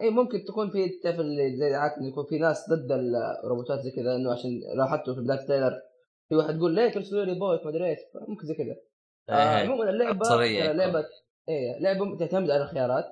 اي 0.00 0.10
ممكن 0.10 0.44
تكون 0.44 0.70
في 0.70 0.88
تعرف 1.02 1.20
اللي 1.20 1.56
زي 1.56 1.74
عادة 1.74 1.96
إنه 1.96 2.08
يكون 2.08 2.24
في 2.28 2.38
ناس 2.38 2.70
ضد 2.70 2.92
الروبوتات 3.44 3.80
زي 3.80 3.90
كذا 3.90 4.16
إنه 4.16 4.32
عشان 4.32 4.50
لاحظته 4.76 5.14
في 5.14 5.20
بدايه 5.20 5.40
ال 5.40 5.45
trailer 5.45 5.80
في 6.28 6.34
واحد 6.34 6.56
يقول 6.56 6.74
ليه 6.74 6.92
ترسلوا 6.92 7.24
لي 7.24 7.32
روبوت 7.32 7.64
ما 7.64 7.70
أدري 7.70 7.90
إيش. 7.90 7.98
ممكن 8.28 8.46
زي 8.46 8.54
كذا. 8.54 8.76
آه، 9.28 9.56
إيه. 9.56 9.64
عموما 9.64 9.90
اللعبة 9.90 10.18
عنصرية 10.18 10.60
ترى 10.60 10.64
يكون. 10.64 10.76
لعبه 10.76 11.04
إيه 11.48 11.78
لعبة 11.80 12.18
تعتمد 12.18 12.50
على 12.50 12.62
الخيارات. 12.62 13.06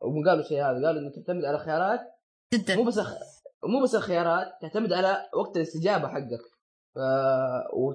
وهم 0.00 0.28
قالوا 0.28 0.42
شيء 0.42 0.58
هذا 0.58 0.86
قالوا 0.86 1.00
إنه 1.00 1.10
تعتمد 1.10 1.44
على 1.44 1.58
خيارات 1.58 2.00
مو 2.54 2.58
جدا 2.58 2.84
بس 2.84 2.98
أخ... 2.98 3.14
مو 3.64 3.82
بس 3.82 3.94
الخيارات 3.94 4.46
تعتمد 4.62 4.92
على 4.92 5.28
وقت 5.34 5.56
الاستجابة 5.56 6.08
حقك. 6.08 6.42
ف... 6.94 6.98
و... 7.72 7.92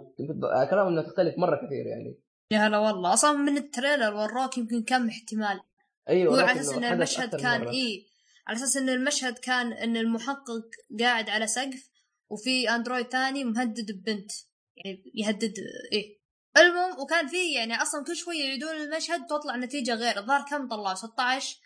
كلام 0.70 0.88
انها 0.88 1.04
تختلف 1.04 1.38
مرة 1.38 1.56
كثير 1.66 1.86
يعني. 1.86 2.20
يا 2.52 2.58
هلا 2.58 2.78
والله. 2.78 3.14
أصلا 3.14 3.32
من 3.32 3.58
التريلر 3.58 4.14
وراك 4.16 4.58
يمكن 4.58 4.84
كم 4.84 5.08
احتمال. 5.08 5.60
أيوه 6.10 6.34
هو 6.34 6.40
على 6.40 6.62
أساس 6.62 6.78
ان 6.78 6.84
المشهد 6.84 7.36
كان 7.36 7.62
مرة. 7.62 7.72
على 8.48 8.58
أساس 8.58 8.78
إن 8.78 8.90
المشهد 8.90 9.38
كان 9.40 9.74
إن 9.74 9.98
المحقق 9.98 10.66
قاعد 11.00 11.30
على 11.30 11.48
سقف 11.48 11.90
وفي 12.30 12.70
أندرويد 12.70 13.08
ثاني 13.08 13.44
مهدد 13.44 13.92
ببنت. 13.92 14.32
يعني 14.76 15.12
يهدد 15.16 15.54
إيه. 15.92 16.24
المهم 16.58 17.00
وكان 17.00 17.28
في 17.28 17.54
يعني 17.54 17.82
أصلا 17.82 18.04
كل 18.04 18.16
شوية 18.16 18.44
يعيدون 18.46 18.76
المشهد 18.76 19.26
تطلع 19.26 19.56
نتيجة 19.56 19.96
غير. 19.96 20.18
الظاهر 20.18 20.46
كم 20.50 20.68
طلعوا؟ 20.68 20.96
16 20.96 21.60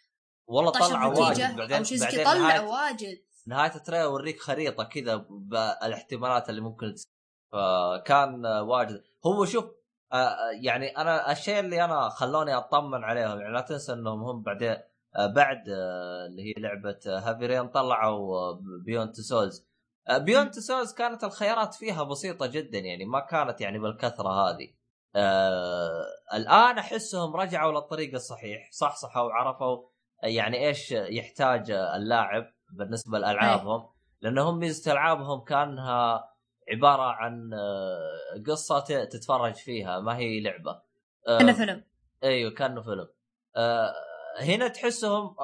والله 0.48 0.72
16 0.72 0.90
طلعوا 0.90 1.20
واجد. 1.20 1.56
بعدين 1.56 1.78
أو 1.78 1.84
شيء 1.84 1.98
زي 1.98 2.24
طلعوا 2.24 2.72
واجد. 2.72 3.18
نهاية 3.48 3.76
ال 3.76 3.79
trailer 3.79 4.04
يوريك 4.04 4.40
خريطة 4.40 4.84
كذا 4.84 5.16
بالاحتمالات 5.30 6.50
اللي 6.50 6.62
ممكن 6.62 6.94
تصير. 6.94 7.12
فكان 7.52 8.46
واجد. 8.46 9.04
هو 9.26 9.46
شوف 9.46 9.66
آه، 10.14 10.16
آه، 10.16 10.52
يعني 10.62 10.98
أنا 10.98 11.32
الشيء 11.32 11.60
اللي 11.60 11.84
أنا 11.84 12.10
خلوني 12.10 12.58
أطمن 12.58 13.04
عليهم 13.04 13.40
يعني 13.42 13.54
لا 13.54 13.62
تنسى 13.62 13.94
إنهم 13.94 14.24
هم 14.24 14.42
بعدين 14.42 14.78
بعد 15.16 15.70
آه، 15.70 16.26
اللي 16.26 16.42
هي 16.42 16.54
لعبة 16.58 17.00
Heavy 17.08 17.41
Rain 17.41 17.68
طلعوا 17.68 18.54
Beyond 18.86 19.16
Souls 19.16 19.68
Beyond 20.12 20.60
Souls 20.60 20.94
كانت 20.94 21.24
الخيارات 21.24 21.76
فيها 21.76 22.04
بسيطة 22.04 22.48
جدا 22.48 22.80
يعني 22.80 23.06
ما 23.06 23.20
كانت 23.20 23.62
يعني 23.62 23.80
بالكثرة 23.80 24.30
هذه. 24.30 24.74
آه 25.16 26.06
الآن 26.34 26.78
أحسهم 26.78 27.36
رجعوا 27.36 27.72
للطريق 27.72 28.14
الصحيح 28.14 28.70
صحصحوا 28.72 29.24
وعرفوا 29.24 29.88
يعني 30.24 30.68
إيش 30.68 30.92
يحتاج 30.92 31.72
اللاعب 31.72 32.54
بالنسبة 32.74 33.20
لألعابهم. 33.20 33.90
لأنهم 34.22 34.60
ميزة 34.60 34.92
ألعابهم 34.92 35.44
كانها 35.44 36.30
عبارة 36.72 37.04
عن 37.04 37.54
آه، 37.54 38.44
قصة 38.48 39.06
تتفرج 39.06 39.54
فيها 39.56 40.00
ما 40.00 40.18
هي 40.18 40.40
لعبة. 40.42 40.82
آه، 41.28 41.38
كان 41.40 41.54
فيلم. 41.54 41.84
أيوه 42.24 42.52
كأنه 42.52 42.82
فيلم. 42.82 43.08
آه 43.56 43.94
هنا 44.40 44.68
تحسهم 44.68 45.36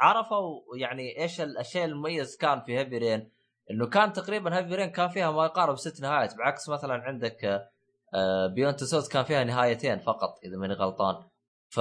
عرفوا 0.00 0.60
يعني 0.76 1.22
إيش 1.22 1.40
الشيء 1.40 1.84
المميز 1.84 2.36
كان 2.36 2.60
في 2.60 2.78
هيفي 2.78 2.98
رين 2.98 3.30
إنه 3.70 3.86
كان 3.86 4.12
تقريبا 4.12 4.58
هيفي 4.58 4.74
رين 4.74 4.90
كان 4.90 5.08
فيها 5.08 5.30
ما 5.30 5.44
يقارب 5.44 5.76
ست 5.76 6.00
نهايات 6.00 6.36
بعكس 6.36 6.68
مثلا 6.68 6.94
عندك 6.94 7.70
Beyond 8.54 8.84
Souls 8.84 9.08
كان 9.08 9.24
فيها 9.24 9.44
نهايتين 9.44 9.98
فقط 9.98 10.38
إذا 10.44 10.56
ماني 10.56 10.74
غلطان. 10.74 11.24
ف 11.68 11.78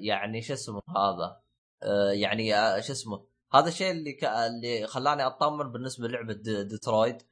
يعني 0.00 0.42
شو 0.42 0.52
اسمه 0.52 0.82
هذا؟ 0.96 1.40
يعني 2.12 2.52
شو 2.82 2.92
اسمه؟ 2.92 3.24
هذا 3.54 3.68
الشيء 3.68 3.90
اللي. 3.90 4.18
اللي 4.46 4.86
خلاني 4.86 5.26
أطمن 5.26 5.72
بالنسبة 5.72 6.08
للعبة 6.08 6.32
ديترويد 6.62 7.22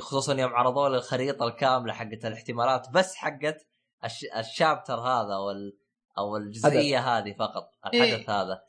خصوصا 0.00 0.34
يوم 0.34 0.54
عرضوا 0.54 0.88
لي 0.88 0.96
الخريطه 0.96 1.46
الكاملة 1.46 1.92
حقت 1.92 2.24
الاحتمالات 2.24 2.90
بس 2.90 3.14
حقت 3.14 3.66
الش... 4.04 4.24
ال 4.36 4.44
chapter 4.44 5.00
هذا 5.00 5.34
أو 5.34 5.50
ال... 5.50 5.76
أو 6.18 6.36
الجزئية 6.36 6.98
هذه 6.98 7.32
فقط 7.32 7.70
الحدث 7.86 8.28
إيه. 8.28 8.42
هذا. 8.42 8.64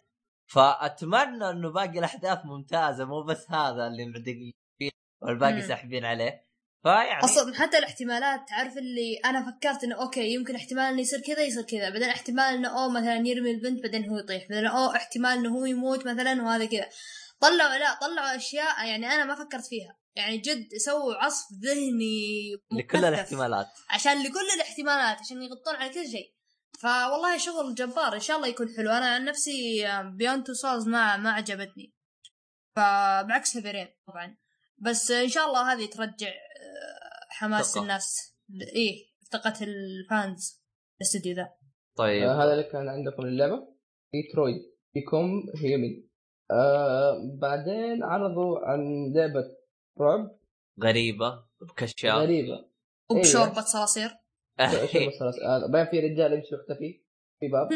فأتمنى 0.47 1.49
إنه 1.49 1.71
باقي 1.71 1.99
الأحداث 1.99 2.39
ممتازة 2.45 3.05
مو 3.05 3.23
بس 3.23 3.51
هذا 3.51 3.88
اللي 3.88 4.05
مدققين 4.05 4.53
فيه 4.79 4.89
والباقي. 5.21 5.62
ساحبين 5.62 6.05
عليه. 6.05 6.45
فيعني 6.84 7.23
أصلا 7.23 7.55
حتى 7.55 7.77
الاحتمالات 7.77 8.49
تعرف 8.49 8.77
اللي 8.77 9.17
أنا 9.25 9.51
فكرت 9.51 9.84
إنه 9.84 9.95
okay 9.95 10.34
يمكن 10.34 10.55
احتمال 10.55 10.84
إنه 10.84 11.01
يصير 11.01 11.19
كذا 11.19 11.43
يصير 11.43 11.63
كذا. 11.63 11.89
بعدين 11.89 12.10
احتمال 12.10 12.55
إنه 12.55 12.69
اوه 12.69 12.91
مثلا 12.91 13.27
يرمي 13.27 13.51
البنت 13.51 13.84
بعدين 13.84 14.10
هو 14.10 14.17
يطيح. 14.17 14.47
بعدين 14.49 14.65
اوه 14.65 14.95
احتمال 14.95 15.31
إنه 15.31 15.58
هو 15.58 15.65
يموت 15.65 16.08
مثلا 16.08 16.43
وهذا 16.43 16.65
كذا. 16.65 16.89
طلعوا 17.39 17.77
لا 17.77 17.99
طلعوا 18.01 18.36
أشياء 18.36 18.88
يعني 18.88 19.08
أنا 19.08 19.25
ما 19.25 19.36
فكرت 19.36 19.65
فيها. 19.65 19.97
يعني 20.15 20.38
جد 20.38 20.67
سووا 20.86 21.13
عصف 21.13 21.45
ذهني 21.63 22.55
لكل 22.71 23.05
الاحتمالات. 23.05 23.67
عشان 23.89 24.23
لكل 24.23 24.47
الاحتمالات 24.55 25.19
عشان 25.19 25.43
يغطون 25.43 25.75
على 25.75 25.89
كل 25.89 26.08
شيء. 26.12 26.35
فوالله 26.79 27.38
شغل 27.38 27.75
جبار 27.75 28.13
إن 28.13 28.19
شاء 28.19 28.38
الله 28.38 28.47
يكون 28.47 28.67
حلو. 28.77 28.89
أنا 28.91 29.05
عن 29.05 29.25
نفسي 29.25 29.85
Beyond 30.03 30.47
Two 30.47 30.53
Souls 30.53 30.88
ما 30.88 31.17
ما 31.17 31.31
عجبتني. 31.31 31.93
فبعكس 32.75 33.57
Heavy 33.58 33.74
Rain 33.74 33.88
طبعا. 34.07 34.38
بس 34.77 35.11
إن 35.11 35.29
شاء 35.29 35.47
الله 35.47 35.73
هذه 35.73 35.85
ترجع 35.85 36.27
آه، 36.27 37.25
حماس 37.29 37.71
ثقة. 37.71 37.81
الناس. 37.81 38.35
إيه 38.75 39.05
ثقة 39.31 39.53
ال 39.62 39.82
fans 39.82 40.63
الاستديو 41.01 41.35
ذا. 41.35 41.49
طيب. 41.97 42.23
آه 42.23 42.43
هذا 42.43 42.53
اللي 42.53 42.63
كان 42.63 42.89
عندكم 42.89 43.25
اللعبه 43.25 43.75
Detroit 44.13 44.62
Become 44.95 45.43
Human 45.55 46.03
آه 46.51 47.38
بعدين 47.41 48.03
عرضوا 48.03 48.59
عن 48.59 49.13
لعبة 49.15 49.55
رعب. 49.99 50.39
غريبة 50.83 51.45
بكشاف. 51.61 52.15
غريبة. 52.15 52.69
وبشوربة 53.11 53.61
صراصير. 53.61 54.24
آه 55.45 55.67
بعدين 55.71 55.91
في 55.91 55.99
رجال 55.99 56.33
يمشي 56.33 56.55
يختفي 56.55 57.01
في 57.39 57.47
باب. 57.47 57.69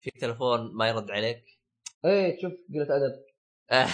في 0.00 0.10
تلفون 0.10 0.74
ما 0.74 0.88
يرد 0.88 1.10
عليك. 1.10 1.44
إيه 2.04 2.36
تشوف 2.36 2.52
قلة 2.74 2.96
أدب. 2.96 3.24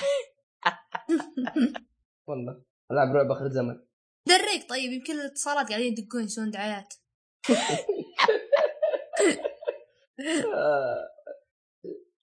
والله. 2.28 2.62
ألعب 2.90 3.16
رعب 3.16 3.30
آخر 3.30 3.48
زمن 3.48 3.80
دريك 4.26 4.68
طيب 4.70 4.92
يمكن 4.92 5.12
الاتصالات 5.12 5.68
قاعدين 5.68 5.92
يدقون 5.92 6.24
يسوون 6.24 6.50
دعايات. 6.50 6.94
آه، 10.54 11.08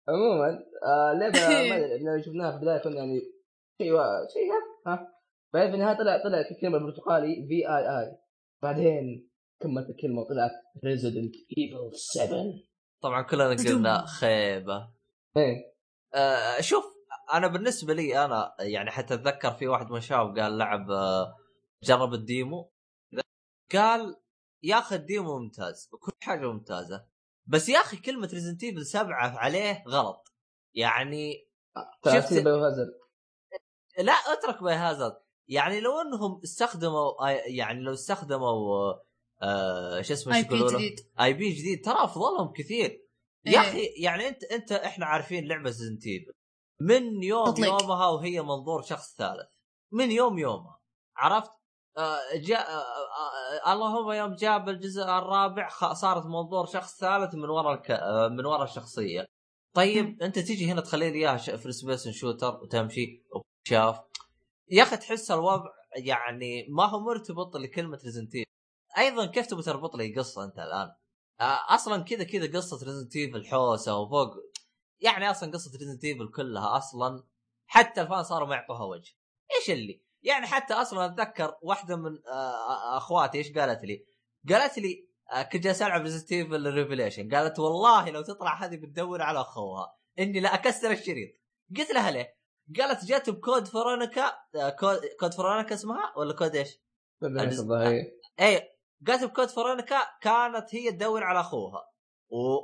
عموما 0.09 0.65
آه 0.83 1.13
لعبة 1.13 1.39
ما 2.03 2.21
شفناها 2.21 2.51
في 2.51 2.57
البداية 2.57 2.77
كنا 2.77 2.95
يعني 2.95 3.19
شيء 3.81 3.91
شيء 4.33 4.51
ها؟ 4.51 4.93
ها؟ 4.93 5.13
بعدين 5.53 5.69
في 5.71 5.75
النهاية 5.75 5.97
طلع 5.97 6.23
طلع 6.23 6.39
الكلمة 6.51 6.77
البرتقالي 6.77 7.47
في 7.47 7.69
اي 7.69 7.99
اي 7.99 8.17
بعدين 8.63 9.29
كملت 9.63 9.89
الكلمة 9.89 10.21
وطلعت 10.21 10.51
Resident 10.85 11.35
Evil 11.57 11.91
7 11.95 12.43
طبعا 13.01 13.21
كلنا 13.21 13.49
قلنا 13.49 14.05
خيبة. 14.05 14.93
إيه. 15.37 15.73
آه 16.13 16.61
شوف 16.61 16.83
أنا 17.33 17.47
بالنسبة 17.47 17.93
لي 17.93 18.25
أنا 18.25 18.55
يعني 18.59 18.91
حتى 18.91 19.13
أتذكر 19.13 19.51
في 19.51 19.67
واحد 19.67 19.91
من 19.91 19.97
الشباب 19.97 20.39
قال 20.39 20.57
لعب 20.57 20.91
آه 20.91 21.35
جرب 21.83 22.13
ال 22.13 22.23
demo. 22.23 22.71
قال 23.73 24.15
يا 24.63 24.79
أخي 24.79 24.95
ال 24.95 25.04
demo 25.04 25.39
ممتاز 25.39 25.89
وكل 25.93 26.11
حاجة 26.21 26.51
ممتازة 26.51 27.05
بس 27.45 27.69
يا 27.69 27.79
أخي 27.79 27.97
كلمة 27.97 28.29
Resident 28.33 28.63
Evil 28.63 28.85
سبعة 28.85 29.37
عليه 29.37 29.83
غلط. 29.87 30.27
يعني 30.75 31.47
تاثير 32.03 32.21
شفت- 32.21 32.43
Biohazard 32.43 32.93
لا 33.99 34.13
اترك 34.13 34.63
Biohazard 34.63 35.17
يعني 35.47 35.79
لو 35.79 36.01
إنهم 36.01 36.41
استخدموا 36.43 37.29
يعني 37.47 37.79
لو 37.79 37.93
استخدموا 37.93 38.93
آه 39.41 40.01
شو 40.01 40.13
اسمه 40.13 40.35
IP؟ 40.35 40.63
جديد. 40.73 40.99
IP 41.19 41.49
جديد. 41.49 41.85
ترى 41.85 42.03
أفضلهم 42.03 42.53
كثير. 42.53 43.07
يا 43.45 43.51
إيه. 43.51 43.69
أخي 43.69 43.85
يعني 43.85 44.27
أنت 44.27 44.43
أنت 44.43 44.71
إحنا 44.71 45.05
عارفين 45.05 45.47
لعبة 45.47 45.69
ريزدنت 45.69 46.21
من 46.81 47.23
يوم 47.23 47.45
تطلع. 47.45 47.81
يومها 47.81 48.07
وهي 48.07 48.41
منظور 48.41 48.81
شخص 48.81 49.15
ثالث. 49.17 49.49
من 49.91 50.11
يوم 50.11 50.39
يومها. 50.39 50.79
عرفت؟ 51.17 51.51
آه 51.97 52.19
جاء 52.35 52.69
آه 52.69 52.83
آه 53.65 53.73
اللهم 53.73 54.11
يوم 54.11 54.35
جاب 54.35 54.69
الجزء 54.69 55.03
الرابع 55.03 55.69
صارت 55.93 56.25
منظور 56.25 56.65
شخص 56.65 56.99
ثالث 56.99 57.35
من 57.35 57.49
وراء 57.49 57.73
الك... 57.73 57.91
آه 57.91 58.27
من 58.27 58.45
وراء 58.45 58.63
الشخصية. 58.63 59.25
طيب 59.75 60.21
أنت 60.21 60.39
تيجي 60.39 60.71
هنا 60.71 60.81
تخلي 60.81 61.11
لي 61.11 61.19
اياها 61.19 61.37
first 61.37 61.85
person 61.85 62.11
shooter 62.11 62.59
وتمشي 62.61 63.23
وشاف. 63.65 63.99
يا 64.71 64.83
أخي 64.83 64.97
تحس 64.97 65.31
الوضع 65.31 65.69
يعني 65.95 66.67
ما 66.69 66.85
هو 66.85 66.99
مرتبط 66.99 67.55
لكلمة 67.57 67.99
Resident 68.05 68.32
Evil 68.32 68.45
أيضا 68.97 69.25
كيف 69.25 69.47
تبغى 69.47 69.63
تربط 69.63 69.95
لي 69.95 70.15
قصة 70.15 70.43
أنت 70.43 70.59
الآن؟ 70.59 70.91
آه، 71.41 71.75
أصلا 71.75 72.03
كذا 72.03 72.23
كذا 72.23 72.57
قصة 72.57 72.85
Resident 72.85 73.15
Evil 73.15 73.45
حوسة 73.45 73.97
وفوق 73.97 74.35
يعني 74.99 75.31
أصلا 75.31 75.51
قصة 75.51 75.77
Resident 75.77 76.03
Evil 76.03 76.31
كلها 76.31 76.77
أصلا 76.77 77.23
حتى 77.65 78.01
ال 78.01 78.06
fans 78.06 78.23
صاروا 78.23 78.47
ما 78.47 78.55
يعطوها 78.55 78.83
وجه 78.83 79.13
إيش 79.55 79.69
اللي 79.69 80.01
يعني 80.23 80.47
حتى 80.47 80.73
أصلا 80.73 81.05
أتذكر 81.05 81.55
واحدة 81.61 81.95
من 81.95 82.17
آه، 82.27 82.97
أخواتي 82.97 83.37
إيش 83.37 83.51
قالت 83.51 83.83
لي؟ 83.83 84.05
قالت 84.49 84.77
لي 84.77 85.07
آه، 85.31 85.41
كنت 85.41 85.63
جالس 85.63 85.81
ألعب 85.81 86.01
Resident 86.01 86.31
Evil 86.31 86.73
Revelations 86.73 87.35
قالت 87.35 87.59
والله 87.59 88.09
لو 88.09 88.21
تطلع 88.21 88.65
هذه 88.65 88.75
بتدور 88.75 89.21
على 89.21 89.41
أخوها 89.41 89.95
إني 90.19 90.39
لا 90.39 90.53
أكسر 90.53 90.91
الشريط 90.91 91.29
قلت 91.77 91.91
لها 91.91 92.11
ليه؟ 92.11 92.37
قالت 92.79 93.05
جات 93.05 93.29
ب 93.29 93.37
Code 93.37 93.67
Veronica 93.67 94.33
آه، 94.55 94.69
Code, 94.69 94.99
Code 95.19 95.33
Veronica 95.33 95.75
اسمها 95.75 96.13
ولا 96.17 96.33
كود 96.33 96.55
إيش؟ 96.55 96.79
أي 98.39 98.72
قالت 99.07 99.23
ب 99.23 99.29
Code 99.29 99.49
Veronica 99.49 100.01
كانت 100.21 100.75
هي 100.75 100.91
تدور 100.91 101.23
على 101.23 101.39
أخوها. 101.39 101.93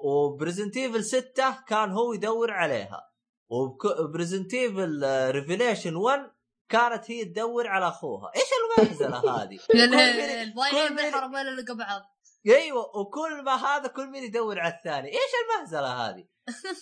وب 0.05 0.20
Resident 0.20 0.77
Evil 0.77 1.03
6 1.03 1.63
كان 1.67 1.91
هو 1.91 2.13
يدور 2.13 2.51
عليها. 2.51 3.09
وب 3.49 3.70
Resident 3.70 4.53
Evil 4.53 5.03
Revelations 5.31 5.95
1 5.95 6.31
كانت 6.69 7.11
هي 7.11 7.25
تدور 7.25 7.67
على 7.67 7.87
أخوها. 7.87 8.31
إيش 8.35 8.49
المهزله 8.79 9.19
هذه؟ 9.41 9.59
الضايعين 10.43 10.95
بالحرمين 10.95 11.47
اللي 11.47 11.75
بعض؟ 11.75 12.01
أيوه 12.47 12.97
وكل 12.97 13.43
ما 13.43 13.55
هذا 13.55 13.87
كل 13.87 14.07
مين 14.07 14.23
يدور 14.23 14.59
على 14.59 14.73
الثاني. 14.73 15.07
إيش 15.07 15.31
المهزله 15.45 16.09
هذه؟ 16.09 16.27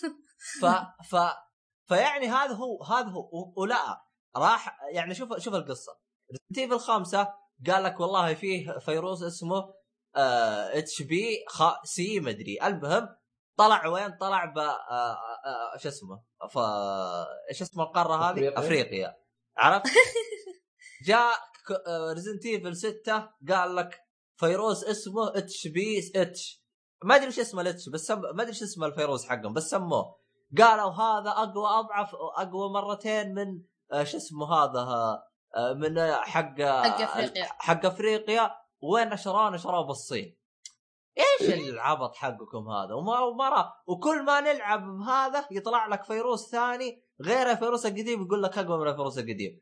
ف 0.60 0.66
ف 1.10 1.16
فيعني 1.88 2.28
هذا 2.28 2.54
هو 2.54 2.82
هذا 2.82 3.08
هو. 3.08 3.52
ولا 3.56 4.02
راح 4.36 4.78
يعني 4.92 5.14
شوف 5.14 5.38
شوف 5.38 5.54
القصة. 5.54 5.92
Resident 6.30 6.58
Evil 6.58 6.78
خمسة 6.78 7.34
قال 7.66 7.82
لك 7.82 8.00
والله 8.00 8.34
فيه 8.34 8.78
فيروس 8.78 9.22
اسمه 9.22 9.74
HBC 10.16 12.20
مدري 12.20 12.58
المهم 12.62 13.08
طلع 13.58 13.86
وين؟ 13.86 14.16
طلع 14.20 14.44
ب 14.44 14.58
آه، 14.58 15.16
آه، 15.44 15.76
شو 15.76 15.88
اسمه؟ 15.88 16.22
ف 16.50 16.58
إيش 17.48 17.62
اسم 17.62 17.80
القارة 17.80 18.14
هذه؟ 18.14 18.32
أفريقيا. 18.32 18.58
أفريقيا. 18.58 19.14
عرفت؟ 19.56 19.86
جاء 21.08 21.38
Resident 22.14 22.46
Evil 22.46 22.76
6 22.76 23.28
قال 23.48 23.76
لك 23.76 24.00
فيروس 24.36 24.84
اسمه 24.84 25.38
HBH. 25.38 26.64
ما 27.04 27.16
أدري 27.16 27.28
وش 27.28 27.38
اسمه 27.38 27.60
الاتش 27.60 27.88
بس 27.88 28.00
سم... 28.00 28.20
ما 28.20 28.42
أدري 28.42 28.48
إيش 28.48 28.62
اسمه 28.62 28.86
الفيروس 28.86 29.24
حقهم 29.24 29.52
بس 29.52 29.70
سموه. 29.70 30.18
قالوا 30.58 30.90
هذا 30.90 31.30
أقوى 31.30 31.68
أضعف 31.68 32.14
أقوى 32.14 32.72
مرتين 32.72 33.34
من 33.34 33.62
آه، 33.92 34.04
شو 34.04 34.16
اسمه 34.16 34.54
هذا 34.54 34.78
آه، 34.78 35.22
من 35.76 35.98
آه، 35.98 36.20
حق 36.22 36.60
حق 36.60 37.00
أفريقيا. 37.02 37.44
حق 37.44 37.86
أفريقيا 37.86 38.50
وين 38.80 39.08
نشروه 39.08 39.50
نشروه 39.50 39.86
بالصين 39.86 40.38
إيش 41.18 41.50
العبط 41.50 42.14
حقكم 42.14 42.68
هذا 42.68 42.94
وما 42.94 43.18
ومرة 43.20 43.74
وكل 43.86 44.22
ما 44.22 44.40
نلعب 44.40 44.98
بهذا 44.98 45.46
يطلع 45.50 45.86
لك 45.86 46.04
فيروس 46.04 46.50
ثاني 46.50 47.02
غير 47.22 47.50
الفيروس 47.50 47.86
القديم 47.86 48.22
يقول 48.22 48.42
لك 48.42 48.58
أقوى 48.58 48.78
من 48.78 48.88
الفيروس 48.88 49.18
القديم. 49.18 49.60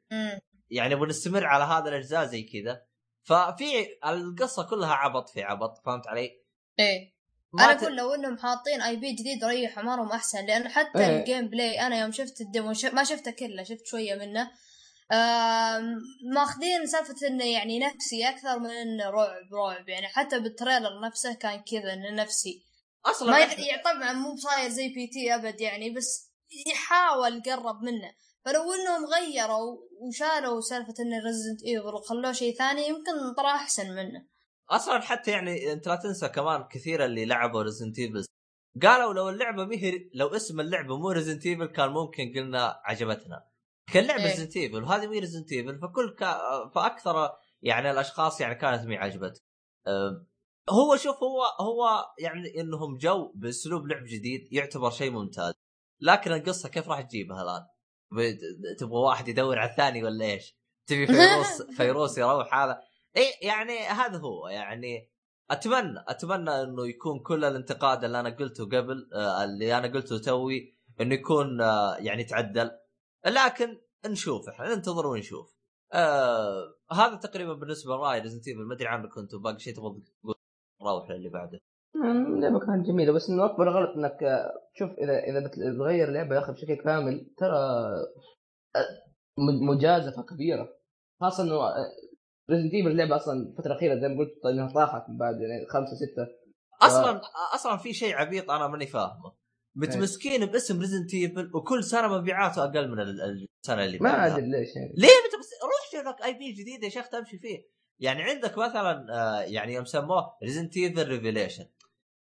يعني 0.70 0.94
بنستمر 0.94 1.44
على 1.46 1.64
هذا 1.64 1.88
الأجزاء 1.88 2.24
زي 2.24 2.42
كذا 2.42 2.82
ففي 3.22 3.86
القصة 4.06 4.62
كلها 4.62 4.92
عبط 4.94 5.28
في 5.28 5.42
عبط 5.42 5.78
فهمت 5.84 6.06
علي؟ 6.06 6.42
إيه 6.78 7.16
أنا 7.60 7.74
ت- 7.74 7.82
أقول 7.82 7.96
لو 7.96 8.14
إنهم 8.14 8.38
حاطين 8.38 8.82
IP 8.82 9.12
جديد 9.12 9.44
ريحوا 9.44 9.82
امرهم 9.82 10.12
أحسن 10.12 10.46
لأنه 10.46 10.68
حتى 10.68 10.98
إيه. 10.98 11.18
ال 11.20 11.48
gameplay 11.48 11.80
أنا 11.80 12.00
يوم 12.00 12.12
شفت 12.12 12.40
ال 12.40 12.47
demo 12.47 12.72
ش... 12.72 12.84
ما 12.84 13.04
شفته 13.04 13.30
كله 13.30 13.62
شفت 13.62 13.86
شوية 13.86 14.14
منه 14.14 14.50
ماخذين 16.34 16.86
سالفة 16.86 17.26
انه 17.26 17.44
يعني 17.44 17.78
نفسي 17.78 18.28
أكثر 18.28 18.58
من 18.58 18.70
انه 18.70 19.10
رعب 19.10 19.54
رعب. 19.54 19.88
يعني 19.88 20.06
حتى 20.08 20.40
بال 20.40 20.54
trailer 20.54 21.00
نفسه 21.00 21.34
كان 21.34 21.62
كذا 21.70 21.92
انه 21.92 22.10
نفسي 22.22 22.62
أصلا 23.06 23.30
ما. 23.30 23.38
يعني 23.38 23.82
طبعا 23.84 24.12
مو 24.12 24.34
بصاير 24.34 24.68
زي 24.68 24.88
P.T. 24.88 25.34
أبد 25.34 25.60
يعني 25.60 25.90
بس 25.90 26.32
يحاول 26.66 27.36
يقرب 27.46 27.82
منه. 27.82 28.12
فلو 28.44 28.72
إنهم 28.72 29.04
غيروا 29.04 29.76
وشالوا 30.00 30.60
سالفة 30.60 30.94
انه 31.00 31.24
Resident 31.24 31.62
Evil 31.62 31.94
وخلوه 31.94 32.32
شيء 32.32 32.54
ثاني 32.54 32.88
يمكن 32.88 33.34
طلع 33.36 33.54
أحسن 33.54 33.90
منه. 33.90 34.26
أصلا 34.70 35.00
حتى 35.00 35.30
يعني 35.30 35.72
أنت 35.72 35.88
لا 35.88 35.96
تنسى 35.96 36.28
كمان 36.28 36.64
كثير 36.70 37.04
اللي 37.04 37.24
لعبوا 37.24 37.62
Resident 37.62 37.98
Evil 37.98 38.24
قالوا 38.82 39.14
لو 39.14 39.28
اللعبة 39.28 39.64
مو 39.64 39.92
لو 40.14 40.36
اسم 40.36 40.60
اللعبة 40.60 40.96
مو 40.98 41.10
Resident 41.10 41.46
Evil 41.46 41.66
كان 41.66 41.88
ممكن 41.88 42.32
قلنا 42.36 42.80
عجبتنا. 42.84 43.44
كان 43.92 44.04
لعبة 44.06 44.22
إيه. 44.22 44.30
Resident 44.30 44.56
Evil 44.56 44.82
وهذه 44.82 45.06
مي 45.06 45.18
Resident 45.18 45.52
Evil 45.52 45.78
فكل 45.78 46.14
كا... 46.14 46.38
فأكثر 46.74 47.30
يعني 47.62 47.90
الأشخاص 47.90 48.40
يعني 48.40 48.54
كانت 48.54 48.86
مي 48.86 48.96
عجبت 48.96 49.42
أه، 49.86 50.26
هو 50.70 50.96
شوف 50.96 51.16
هو 51.22 51.42
هو 51.60 52.06
يعني 52.18 52.60
إنهم 52.60 52.96
جو 52.96 53.32
بأسلوب 53.34 53.86
لعب 53.86 54.04
جديد 54.04 54.48
يعتبر 54.52 54.90
شيء 54.90 55.10
ممتاز 55.10 55.54
لكن 56.00 56.32
القصة 56.32 56.68
كيف 56.68 56.88
راح 56.88 57.00
تجيبها 57.00 57.42
الآن؟ 57.42 57.66
تبغى 58.78 58.98
واحد 58.98 59.28
يدور 59.28 59.58
على 59.58 59.70
الثاني 59.70 60.04
ولا 60.04 60.24
إيش؟ 60.24 60.56
تبي 60.86 61.06
فيروس 61.16 61.62
فيروس 61.76 62.18
يروح 62.18 62.54
هذا 62.54 62.80
اي 63.16 63.32
يعني 63.42 63.78
هذا 63.78 64.18
هو 64.18 64.48
يعني 64.48 65.10
أتمنى 65.50 66.04
أتمنى 66.08 66.50
إنه 66.50 66.88
يكون 66.88 67.18
كل 67.18 67.44
الانتقاد 67.44 68.04
اللي 68.04 68.20
أنا 68.20 68.30
قلته 68.30 68.64
قبل 68.64 69.10
آه، 69.14 69.44
اللي 69.44 69.78
أنا 69.78 69.88
قلته 69.88 70.18
توي 70.18 70.72
إنه 71.00 71.14
يكون 71.14 71.60
آه، 71.60 71.96
يعني 71.96 72.24
تعدل 72.24 72.70
لكن 73.26 73.78
نشوف 74.06 74.48
إحنا 74.48 74.74
ننتظر 74.74 75.06
ونشوف. 75.06 75.56
آه 75.92 76.74
هذا 76.92 77.14
تقريبا 77.16 77.52
بالنسبة 77.52 77.96
لراي 77.96 78.20
Resident 78.20 78.48
Evil 78.48 78.60
ما 78.64 78.74
أدري 78.74 78.88
عنكم 78.88 79.20
أنتم 79.20 79.42
باقي 79.42 79.58
شيء 79.58 79.74
تبغى 79.76 80.02
تقول؟ 80.20 80.34
نروح 80.82 81.10
للي 81.10 81.28
بعده. 81.28 81.60
مم، 81.94 82.34
اللعبة 82.34 82.58
كانت 82.66 82.86
جميلة 82.86 83.12
بس 83.12 83.30
إنه 83.30 83.44
أكبر 83.44 83.68
غلط 83.68 83.96
إنك 83.96 84.22
آه، 84.22 84.52
شوف 84.74 84.90
إذا 84.90 85.18
إذا 85.18 85.46
بتغير 85.46 86.10
لعبة 86.10 86.34
يا 86.34 86.40
أخي 86.40 86.52
بشكل 86.52 86.74
كامل 86.74 87.30
ترى 87.38 87.56
آه، 88.76 88.82
م- 89.38 89.68
مجازفة 89.70 90.22
كبيرة. 90.22 90.68
خاصة 91.20 91.42
إنه 91.42 91.60
Resident 92.50 92.74
Evil 92.74 92.90
اللعبة 92.90 93.16
أصلا 93.16 93.34
الفترة 93.48 93.66
الأخيرة 93.72 93.94
زي 94.00 94.08
ما 94.08 94.18
قلت 94.18 94.46
إنها 94.46 94.72
طاحت 94.74 95.08
من 95.08 95.18
بعد 95.18 95.34
يعني 95.40 95.66
خمسة 95.66 95.96
ستة. 95.96 96.26
أصلا 96.82 97.20
أصلا 97.54 97.76
في 97.76 97.92
شيء 97.92 98.14
عبيط 98.14 98.50
أنا 98.50 98.66
ماني 98.68 98.86
فاهمه. 98.86 99.32
متمسكين 99.76 100.46
باسم 100.46 100.80
Resident 100.80 101.14
Evil 101.14 101.50
وكل 101.54 101.84
سنة 101.84 102.08
مبيعاته 102.08 102.64
أقل 102.64 102.90
من 102.90 103.00
ال- 103.00 103.46
السنة 103.64 103.84
اللي 103.84 103.98
ما. 103.98 104.26
أدري 104.26 104.46
ليش 104.50 104.76
يعني. 104.76 104.92
ليه 104.96 105.08
انت 105.08 105.38
بس 105.40 105.50
روح 105.62 105.90
شوف 105.92 106.08
لك 106.14 106.24
IP 106.24 106.52
جديد 106.52 106.82
يا 106.84 106.88
شيخ 106.88 107.08
تمشي 107.08 107.38
فيه. 107.38 107.68
يعني 108.00 108.22
عندك 108.22 108.58
مثلا 108.58 109.06
آه، 109.14 109.40
يعني 109.40 109.74
يوم 109.74 109.84
سموه 109.84 110.36
Resident 110.42 110.76
Evil 110.76 111.08
Revelations 111.08 111.66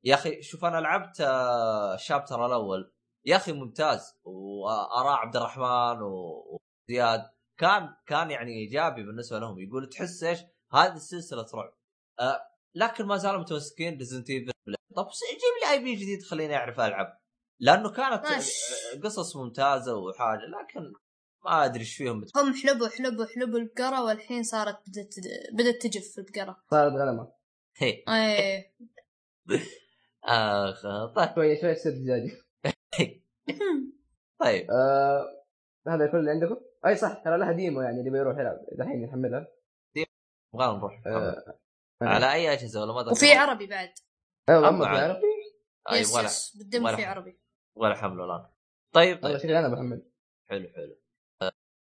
يا 0.04 0.16
أخي 0.16 0.42
شوف 0.42 0.66
أنا 0.66 0.78
لعبت 0.78 1.22
آه، 1.22 1.94
ال 1.96 2.02
chapter 2.02 2.46
الأول. 2.46 2.94
يا 3.26 3.36
أخي 3.36 3.52
ممتاز. 3.52 4.14
وآراء 4.24 5.14
عبد 5.18 5.36
الرحمن 5.36 6.02
وزياد. 6.02 7.22
كان 7.60 7.90
كان 8.08 8.32
يعني 8.32 8.52
إيجابي 8.52 9.04
بالنسبة 9.04 9.40
لهم. 9.40 9.60
يقول 9.60 9.90
تحس 9.90 10.24
إيش؟ 10.24 10.40
هذه 10.74 10.94
السلسلة 10.96 11.46
رعب 11.54 11.74
آه، 12.20 12.40
لكن 12.76 13.06
ما 13.06 13.18
زالوا 13.18 13.40
متمسكين 13.40 13.98
Resident 13.98 14.30
Evil 14.30 14.52
طب 14.96 15.08
جيب 15.32 15.70
لي 15.70 15.72
IP 15.72 15.96
جديد 15.96 16.24
خليني 16.24 16.56
أعرف 16.56 16.80
ألعب. 16.80 17.19
لأنه 17.60 17.90
كانت 17.92 18.24
ماشي. 18.26 18.52
آه، 18.96 19.00
قصص 19.04 19.36
ممتازة 19.36 19.96
وحاجة 19.96 20.40
لكن 20.40 20.94
ما 21.46 21.66
أدري 21.66 21.80
إيش 21.80 21.96
فيهم. 21.96 22.26
هم 22.36 22.54
حلبوا 22.54 22.88
حلبوا 22.88 23.26
حلبوا 23.26 23.60
البقرة 23.60 24.04
والحين 24.04 24.44
صارت 24.44 24.78
بدت 24.88 25.14
بدت 25.54 25.82
تجف 25.82 26.20
البقرة 26.20 26.58
صارت 26.72 26.94
غنمة. 26.94 27.32
هي. 27.78 28.04
إيه. 28.10 28.74
آخ 30.24 30.82
طيب. 31.16 31.36
شوية 31.36 31.62
شوية 31.62 31.74
تصير 31.74 31.92
دجاجة 31.92 32.32
طيب. 34.42 34.72
آه 34.72 35.46
هذا 35.88 36.08
كل 36.12 36.18
اللي 36.18 36.32
عندكم؟ 36.32 36.58
أي 36.86 36.96
صح 36.96 37.14
ترى 37.14 37.38
لها 37.38 37.52
demo 37.52 37.82
يعني 37.82 38.00
اللي 38.00 38.10
بيروح 38.10 38.38
يلعب. 38.38 38.58
دحين 38.72 39.04
يحملها 39.04 39.48
نبغى 40.54 40.78
نروح. 40.78 41.02
آه 41.08 41.58
على 42.02 42.34
أي 42.34 42.54
أجهزة؟ 42.54 42.82
ولا 42.82 42.94
ما 42.94 43.12
وفي 43.12 43.34
عربي 43.34 43.68
بعد. 43.68 43.94
أيوه. 44.50 44.88
عربي؟ 44.88 45.28
yes 45.92 46.16
yes 46.18 46.58
بالدم 46.58 46.96
في. 46.96 47.06
عربي. 47.06 47.40
ولا 47.76 47.96
حمله 47.96 48.26
الان 48.26 48.46
طيب 48.94 49.16
والله 49.24 49.30
طيب 49.30 49.38
شكلي 49.40 49.60
أنا 49.60 49.68
بحمل 49.68 50.04
حلو 50.50 50.70
حلو. 50.70 50.96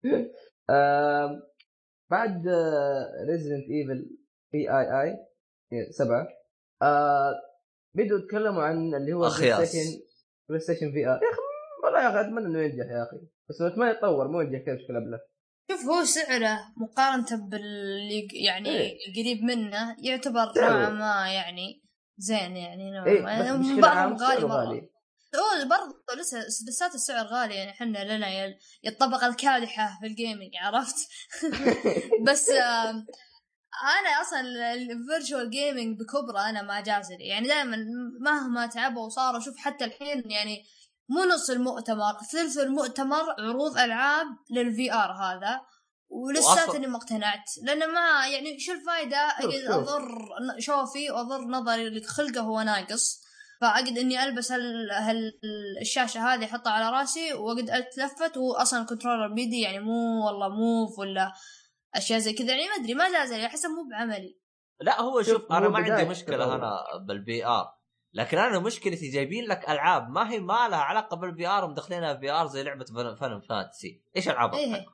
آه 0.71 1.43
بعد 2.11 2.49
ريزدنت 3.31 3.71
ايفل 3.71 4.17
اي 4.55 4.69
اي 4.71 5.03
اي 5.03 5.93
سبعة 5.93 6.29
آه 6.83 7.33
بدوا 7.95 8.19
يتكلموا 8.19 8.63
عن 8.63 8.95
اللي 8.95 9.13
هو 9.13 9.27
أخياس. 9.27 9.73
PlayStation- 9.77 10.15
بلاي 10.49 10.61
ستيشن 10.61 10.93
في 10.93 11.07
ار 11.07 11.23
يا 11.23 11.31
أخي 11.31 11.39
والله 11.85 12.03
يا 12.03 12.09
أخي 12.11 12.21
أتمنى 12.21 12.47
إنه 12.47 12.59
ينجح 12.63 12.85
يا 12.87 13.03
أخي 13.03 13.17
بس 13.49 13.61
اتمنى 13.63 13.91
يتطور 13.91 14.29
مو 14.29 14.41
ينجح 14.41 14.59
كذا 14.67 14.75
بشكل 14.75 14.97
أبلة. 14.97 15.21
شوف 15.71 15.81
هو 15.85 16.05
سعره 16.05 16.59
مقارنة 16.77 17.49
باللي 17.49 18.29
يعني 18.47 18.69
إيه. 18.69 18.99
القريب 19.09 19.43
منه 19.45 19.97
يعتبر. 20.05 20.53
نوعا 20.57 20.91
ما 20.91 21.33
يعني 21.33 21.83
زين 22.19 22.57
يعني 22.57 22.91
نوعا 22.91 23.07
إيه 23.07 23.21
ما. 23.23 23.33
يعني 23.33 24.15
غالي 24.17 24.45
غالي. 24.45 24.91
هو 25.37 25.69
برضه 25.69 26.21
لسه 26.21 26.39
لساته 26.69 26.95
السعر 26.95 27.27
غالي 27.27 27.55
يعني 27.55 27.71
إحنا 27.71 28.17
لنا 28.17 28.57
الطبقة 28.87 29.27
الكادحة 29.27 29.99
في 30.01 30.07
ال 30.07 30.13
gaming 30.13 30.51
عرفت؟ 30.63 30.97
بس 32.29 32.51
أنا 33.83 34.21
أصلا 34.23 34.41
ال 34.75 34.84
virtual 34.84 35.51
gaming 35.51 35.99
بكبره 36.01 36.49
أنا 36.49 36.63
ما 36.63 36.81
جازلي 36.81 37.27
يعني 37.27 37.49
دائما 37.49 37.77
مهما 38.21 38.67
تعبوا 38.67 39.07
وصاروا 39.07 39.41
شوف 39.41 39.57
حتى 39.57 39.85
الحين 39.85 40.31
يعني 40.31 40.65
مو 41.09 41.25
نص 41.25 41.51
المؤتمر 41.51 42.19
ثلث 42.33 42.59
المؤتمر 42.59 43.35
عروض 43.39 43.79
ألعاب 43.79 44.27
لل 44.51 44.93
VR 44.93 45.13
هذا 45.13 45.61
ولساتني 46.09 46.87
ما 46.87 46.97
اقتنعت. 46.97 47.45
لأن 47.63 47.79
ما 47.93 48.27
يعني 48.27 48.61
شو 48.61 48.73
الفائده. 48.73 49.29
أضر 49.69 50.09
شوفي 50.59 51.11
واضر 51.11 51.41
نظري 51.41 51.87
اللي 51.87 52.03
خلقه 52.03 52.41
هو 52.41 52.61
ناقص. 52.61 53.24
فاقعد 53.61 53.99
إني 53.99 54.25
ألبس 54.25 54.53
هال... 54.53 54.91
هال... 54.91 55.33
الشاشة 55.81 56.35
هذه 56.35 56.45
أحطها 56.45 56.73
على 56.73 56.97
رأسي 56.97 57.33
واقعد 57.33 57.71
اتلفت 57.71 58.37
واصلا 58.37 58.83
ال 58.83 58.87
controller 58.87 59.35
بيدي 59.35 59.61
يعني 59.61 59.81
مو 59.81 60.27
والله 60.27 60.49
Move 60.49 60.99
ولا 60.99 61.33
أشياء 61.95 62.19
زي 62.19 62.33
كذا. 62.33 62.51
يعني 62.51 62.69
ما 62.69 62.75
أدري 62.75 62.95
ما 62.95 63.13
جازلي 63.13 63.47
أحسه 63.47 63.69
مو 63.69 63.91
بعملي. 63.91 64.39
لا 64.81 65.01
هو 65.01 65.23
شوف، 65.23 65.43
شوف 65.43 65.53
أنا 65.53 65.69
ما 65.69 65.79
عندي 65.79 66.11
مشكلة. 66.11 66.55
أنا 66.55 66.79
بال 67.07 67.47
VR 67.47 67.75
لكن 68.15 68.39
أنا 68.39 68.59
مشكلتي 68.59 69.11
جايبين 69.11 69.45
لك 69.45 69.71
ألعاب 69.71 70.09
ما 70.11 70.31
هي 70.31 70.41
ما 70.41 70.69
لها 70.69 70.79
علاقة 70.79 71.17
بال 71.17 71.47
VR 71.47 71.65
ومدخلينها 71.65 72.15
VR 72.15 72.47
زي 72.47 72.63
لعبة 72.63 72.85
Final 73.21 73.41
Fantasy 73.41 74.03
إيش 74.17 74.29
ألعاب 74.29 74.55
إيه. 74.55 74.87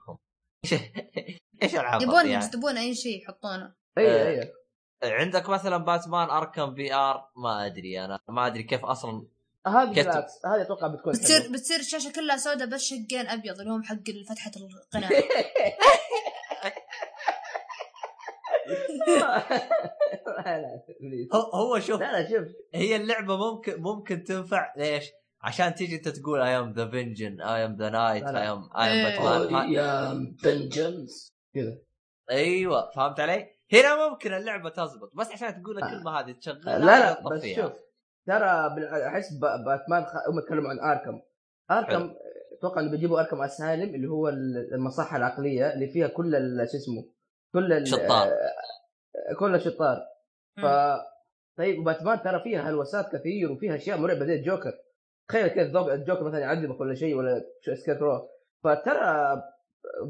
إيش 0.65 0.75
إيش 1.63 1.75
ألعاب 1.75 2.03
يبون 2.03 2.27
يعني؟ 2.27 2.45
يكتبون 2.45 2.77
أي 2.77 2.95
شيء 2.95 3.23
يحطونه. 3.23 3.75
اي 3.99 4.11
آه، 4.11 4.43
اي 4.43 4.53
عندك 5.03 5.49
مثلا 5.49 5.77
Batman 5.77 6.31
Arkham 6.31 6.75
VR 6.75 7.31
ما 7.37 7.67
أدري 7.67 8.05
أنا 8.05 8.19
ما 8.29 8.47
أدري 8.47 8.63
كيف 8.63 8.85
أصلا 8.85 9.27
هذه. 9.67 9.95
بالعكس 9.95 10.47
هذه 10.47 10.63
أتوقع 10.63 10.87
بتكون 10.87 11.13
بتصير 11.13 11.41
حلوة. 11.41 11.53
بتصير 11.53 11.81
الشاشة 11.81 12.13
كلها 12.13 12.37
سوداء 12.37 12.69
بس 12.69 12.83
شقين 12.83 13.29
أبيض 13.29 13.61
اللي 13.61 13.73
هم 13.73 13.83
حق 13.83 13.97
فتحة 14.29 14.51
القناة. 14.57 15.11
هو, 21.35 21.41
هو 21.41 21.81
شوف 21.81 22.01
لا 22.01 22.21
لا 22.21 22.29
شوف 22.31 22.49
هي 22.75 22.97
اللعبة 22.97 23.37
ممكن 23.37 23.83
ممكن 23.83 24.25
تنفع 24.25 24.73
ليش؟ 24.77 25.05
عشان 25.43 25.75
تيجي 25.75 25.97
أنت 25.97 26.09
تقول 26.09 26.41
I 26.41 26.59
am 26.59 26.73
the 26.73 26.91
vengeance 26.91 27.41
I 27.41 27.65
am 27.65 27.77
the 27.77 27.91
night. 27.91 28.25
I 28.25 28.51
am 28.51 28.71
I 28.77 28.91
am. 28.91 29.11
Batman 29.11 29.73
يا 29.73 30.15
vengeance 30.43 31.33
كذا 31.55 31.79
أيوه 32.31 32.91
فهمت 32.91 33.21
علي؟ 33.21 33.60
هنا 33.73 34.09
ممكن 34.09 34.33
اللعبة 34.35 34.71
تزبط 34.71 35.11
بس 35.17 35.33
عشان 35.33 35.63
تقول 35.63 35.79
الكلمة 35.85 36.11
هذه 36.21 36.33
تشغلها 36.33 36.79
لا 36.79 36.85
لا. 36.85 37.29
بس 37.31 37.47
شوف 37.47 37.73
ترى 38.27 38.71
أحس 39.07 39.33
باتمان 39.67 40.05
خ... 40.05 40.29
هم 40.29 40.39
يتكلموا 40.39 40.71
عن 40.71 40.79
Arkham. 40.79 41.21
Arkham 41.71 42.15
أتوقع 42.59 42.81
إنه 42.81 42.91
بيجيبوا 42.91 43.21
Arkham 43.21 43.43
Asylum 43.43 43.95
اللي 43.95 44.07
هو 44.09 44.29
ال- 44.29 44.75
المصحة 44.75 45.17
العقلية 45.17 45.73
اللي 45.73 45.89
فيها 45.89 46.09
كل 46.09 46.31
شو 46.71 46.77
اسمه 46.77 47.05
كل 47.53 47.73
ال- 47.73 47.89
شطار. 47.89 48.29
آه، 48.29 49.35
كل 49.39 49.55
الشطار. 49.55 49.99
ف 50.63 50.67
طيب 51.59 51.79
وباتمان 51.79 52.23
ترى 52.23 52.41
فيها 52.41 52.71
هلوسات 52.71 53.17
كثير 53.17 53.53
وفيها 53.53 53.77
أشياء 53.77 53.99
مرعبة 53.99 54.25
زي 54.25 54.35
الجوكر. 54.35 54.73
تخيل 55.29 55.49
كيف 55.49 55.59
ال 55.59 55.63
Joker- 55.63 55.93
ال 55.95 56.00
Joker 56.00 56.25
مثلا 56.25 56.39
يعذبك 56.39 56.81
ولا 56.81 56.95
شيء 56.95 57.15
ولا 57.17 57.45
شو 57.61 57.75
Scare 57.75 57.99
فترى 58.65 59.43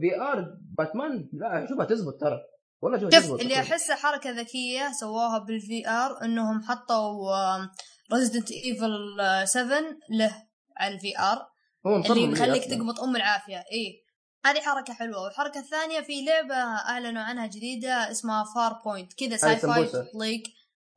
VR 0.00 0.56
Batman 0.78 1.28
لا 1.32 1.64
أشوفها 1.64 1.84
تزبط 1.84 2.20
ترى. 2.20 2.40
والله 2.82 3.00
شوف 3.00 3.08
تزبط 3.08 3.40
اللي 3.40 3.60
احسه 3.60 3.94
حركة 3.94 4.30
ذكية 4.30 4.92
سووها 4.92 5.38
بال 5.38 5.88
VR 5.88 6.24
إنهم 6.24 6.62
حطوا 6.62 7.66
Resident 8.12 8.50
Evil 8.50 9.18
7 9.48 9.80
له 10.10 10.46
على 10.76 10.94
ال 10.94 11.18
VR 11.18 11.50
اللي 11.86 12.32
يخليك 12.32 12.62
أصلاً. 12.62 12.76
تقمط 12.76 13.00
أم 13.00 13.16
العافية. 13.16 13.64
اي 13.72 14.04
هذه 14.46 14.60
حركة 14.60 14.92
حلوة. 14.94 15.22
والحركة 15.22 15.60
الثانية 15.60 16.00
في 16.00 16.24
لعبة 16.24 16.54
أعلنوا 16.54 17.22
عنها 17.22 17.46
جديدة 17.46 18.10
اسمها 18.10 18.44
Farpoint 18.54 19.12
كذا 19.12 19.36
sci-fi. 19.36 19.90
Like 20.14 20.42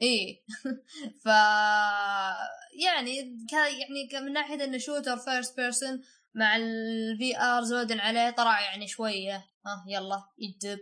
a 0.01 0.43
F 1.23 1.25
يعني 2.85 3.37
ك... 3.49 3.53
يعني 3.53 4.25
من 4.25 4.33
ناحية 4.33 4.63
إنه 4.63 4.77
shooter 4.77 5.17
first 5.17 5.57
person 5.57 6.01
مع 6.35 6.55
ال 6.55 7.37
VR 7.37 7.63
زود 7.63 7.91
عليه 7.91 8.29
طلع 8.29 8.61
يعني 8.61 8.87
شوية. 8.87 9.35
ها 9.65 9.85
يلا 9.87 10.23
يدب 10.37 10.79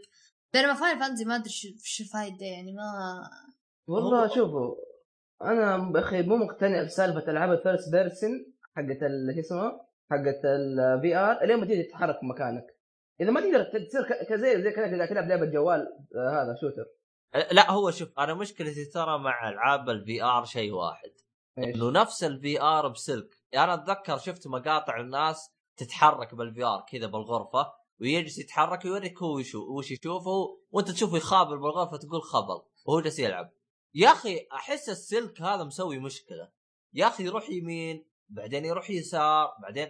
بينما 0.53 0.73
Final 0.73 0.99
Fantasy 0.99 1.25
ما 1.25 1.35
أدري 1.35 1.49
شو 1.49 1.67
شو 1.83 2.03
الفايده 2.03 2.45
يعني 2.45 2.73
ما 2.73 2.83
والله 3.87 4.27
شوفوا 4.35 4.75
أنا 5.41 5.99
أخي 5.99 6.21
مو 6.21 6.35
مقتنع 6.37 6.83
بسالفة 6.83 7.31
ألعاب 7.31 7.51
ال 7.51 7.58
first 7.58 7.91
person 7.91 8.31
حقت 8.75 9.03
ال- 9.03 9.33
شو 9.35 9.39
اسمه؟ 9.39 9.71
حقت 10.11 10.45
ال 10.45 11.15
VR 11.15 11.43
الين 11.43 11.59
ما 11.59 11.65
تيجي 11.65 11.83
تتحرك 11.83 12.19
في 12.19 12.25
مكانك. 12.25 12.65
إذا 13.21 13.31
ما 13.31 13.41
تقدر 13.41 13.63
تصير 13.63 14.03
ك- 14.03 14.27
كزي 14.29 14.63
زي 14.63 14.71
كانك 14.71 15.09
تلعب 15.09 15.27
لعبة 15.27 15.45
جوال 15.45 15.87
آه 16.15 16.43
هذا 16.43 16.55
shooter 16.61 16.85
لا 17.51 17.71
هو 17.71 17.91
شوف 17.91 18.19
أنا 18.19 18.33
مشكلتي 18.33 18.85
ترى 18.85 19.17
مع 19.19 19.49
ألعاب 19.49 19.89
ال 19.89 20.23
VR 20.23 20.45
شيء 20.45 20.71
واحد؟ 20.73 21.11
إنه 21.57 21.91
نفس 21.91 22.23
ال 22.23 22.61
VR 22.61 22.87
بسلك. 22.87 23.35
يعني 23.51 23.73
أنا 23.73 23.83
أتذكر 23.83 24.17
شفت 24.17 24.47
مقاطع 24.47 24.99
الناس 24.99 25.49
تتحرك 25.77 26.35
بال 26.35 26.63
VR 26.63 26.85
كذا 26.91 27.07
بالغرفة. 27.07 27.73
ويجلس 28.01 28.37
يتحرك 28.39 28.85
ويوريك 28.85 29.23
هو 29.23 29.37
وش 29.77 29.91
يشوفه 29.91 30.59
وانت 30.71 30.91
تشوفه 30.91 31.17
يخابر 31.17 31.55
بالغرفة 31.55 31.97
تقول 31.97 32.21
خبل 32.21 32.61
وهو 32.85 33.01
جالس 33.01 33.19
يلعب. 33.19 33.51
يا 33.95 34.11
أخي 34.11 34.47
أحس 34.53 34.89
السلك 34.89 35.41
هذا 35.41 35.63
مسوي 35.63 35.99
مشكلة. 35.99 36.51
يا 36.93 37.07
أخي 37.07 37.23
يروح 37.25 37.49
يمين 37.49 38.05
بعدين 38.29 38.65
يروح 38.65 38.89
يسار 38.89 39.47
بعدين 39.61 39.87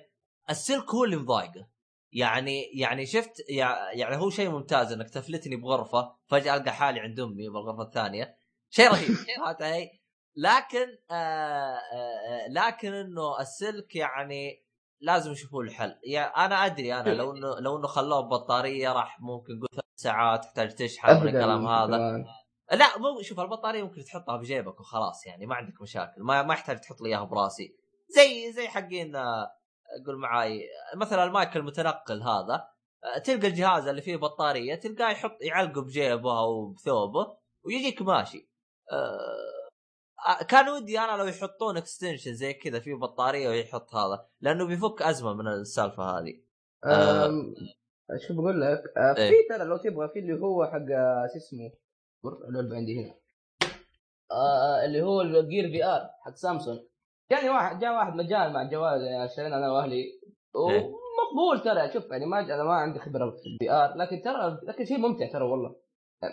السلك 0.50 0.90
هو 0.90 1.04
اللي 1.04 1.16
مضايقه. 1.16 1.70
يعني 2.14 2.64
يعني 2.64 3.06
شفت 3.06 3.50
يع- 3.50 3.92
يعني 3.94 4.16
هو 4.18 4.30
شيء 4.30 4.50
ممتاز 4.50 4.92
إنك 4.92 5.10
تفلتني 5.10 5.56
بغرفة 5.56 6.16
فجأة 6.28 6.56
ألقى 6.56 6.72
حالي 6.74 7.00
عند 7.00 7.20
أمي 7.20 7.50
بالغرفة 7.50 7.84
الثانية. 7.84 8.38
شيء 8.70 8.92
رهيب 8.92 9.18
علي؟ 9.40 9.90
لكن 10.36 10.88
آه 11.12 11.14
آه 11.14 11.78
آه، 11.94 12.48
لكن 12.50 12.94
إنه 12.94 13.40
السلك 13.42 13.96
يعني 13.96 14.66
لازم 15.02 15.32
يشوفوا 15.32 15.64
له 15.64 15.72
حل 15.72 16.00
يعني 16.04 16.36
أنا 16.36 16.66
أدري 16.66 16.94
أنا 16.94 17.10
لو 17.10 17.32
إنه 17.32 17.60
لو 17.60 17.78
إنه 17.78 17.88
خلوه 17.88 18.22
ببطارية 18.22 18.94
راح 18.94 19.18
ممكن 19.22 19.60
قلت 19.62 19.72
ثلاث 19.74 19.86
ساعات 19.96 20.44
تحتاج 20.46 20.76
تشحن 20.76 21.28
الكلام 21.28 21.68
هذا. 21.68 22.26
لا 22.72 22.98
مو 22.98 23.22
شوف 23.22 23.40
البطارية 23.40 23.84
ممكن 23.84 24.04
تحطها 24.04 24.38
بجيبك 24.38 24.80
وخلاص 24.80 25.28
يعني 25.28 25.46
ما 25.46 25.56
عندك 25.56 25.82
مشاكل. 25.82 26.22
ما 26.22 26.44
ما 26.44 26.54
يحتاج 26.54 26.80
تحط 26.80 27.02
لي 27.02 27.10
إياها 27.10 27.24
براسي. 27.24 27.76
زي 28.16 28.52
زي 28.52 28.68
حقين 28.68 29.16
قول 30.06 30.18
معاي 30.18 30.62
مثلا 30.96 31.24
المايك 31.24 31.58
المتنقل 31.58 32.22
هذا 32.22 32.68
تلقى 33.24 33.48
الجهاز 33.48 33.88
اللي 33.88 34.02
فيه 34.02 34.16
بطارية 34.18 34.76
تلقاه 34.76 35.10
يحط 35.10 35.38
يعلقه 35.42 35.82
بجيبه 35.82 36.40
أو 36.40 36.72
بثوبه 36.72 37.38
ويجيك 37.66 38.02
ماشي. 38.02 38.52
آه، 38.92 39.51
كان 40.50 40.70
ودي 40.70 41.00
أنا 41.00 41.18
لو 41.18 41.26
يحطون 41.26 41.78
extension 41.78 42.34
زي 42.34 42.54
كذا 42.54 42.80
فيه 42.80 42.94
بطارية 42.96 43.50
ويحط 43.50 43.96
هذا 43.96 44.26
لأنه 44.42 44.68
بيفك 44.68 45.02
أزمة 45.02 45.34
من 45.34 45.48
السالفة 45.48 46.04
هذه. 46.04 46.42
آه. 46.86 47.26
أم، 47.26 47.54
شو 48.28 48.34
بقول 48.34 48.62
لك؟ 48.62 48.84
آه، 48.98 49.16
إيه. 49.18 49.30
في 49.30 49.36
ترى 49.50 49.64
لو 49.68 49.78
تبغى 49.78 50.10
في 50.14 50.20
اللي 50.20 50.34
هو 50.42 50.66
حق 50.66 50.92
آه، 50.92 51.28
شو 51.34 51.38
اسمه؟ 51.38 51.72
اللعبة 52.50 52.76
عندي 52.76 53.00
هنا. 53.06 53.16
آه، 54.32 54.86
اللي 54.86 55.02
هو 55.02 55.22
ال 55.22 55.70
Gear 55.72 55.86
VR 55.86 56.10
حق 56.26 56.36
سامسونج 56.36 56.80
جاني 57.32 57.50
واحد 57.50 57.80
جاء 57.80 57.94
واحد 57.96 58.16
مجال 58.16 58.54
مع 58.54 58.62
الجوال 58.62 59.02
يعني 59.02 59.26
اشترينا 59.26 59.58
أنا 59.58 59.72
وأهلي. 59.72 59.96
إيه. 59.96 60.22
ومقبول 60.56 61.64
ترى 61.64 61.94
شوف 61.94 62.12
يعني 62.12 62.26
ما 62.26 62.40
أنا 62.40 62.64
ما 62.64 62.74
عندي 62.74 63.00
خبرة 63.00 63.30
في 63.30 63.50
ال 63.50 63.72
VR 63.72 63.98
لكن 63.98 64.22
ترى 64.22 64.60
لكن 64.64 64.86
شيء 64.86 64.98
ممتع 64.98 65.32
ترى 65.32 65.44
والله. 65.44 65.76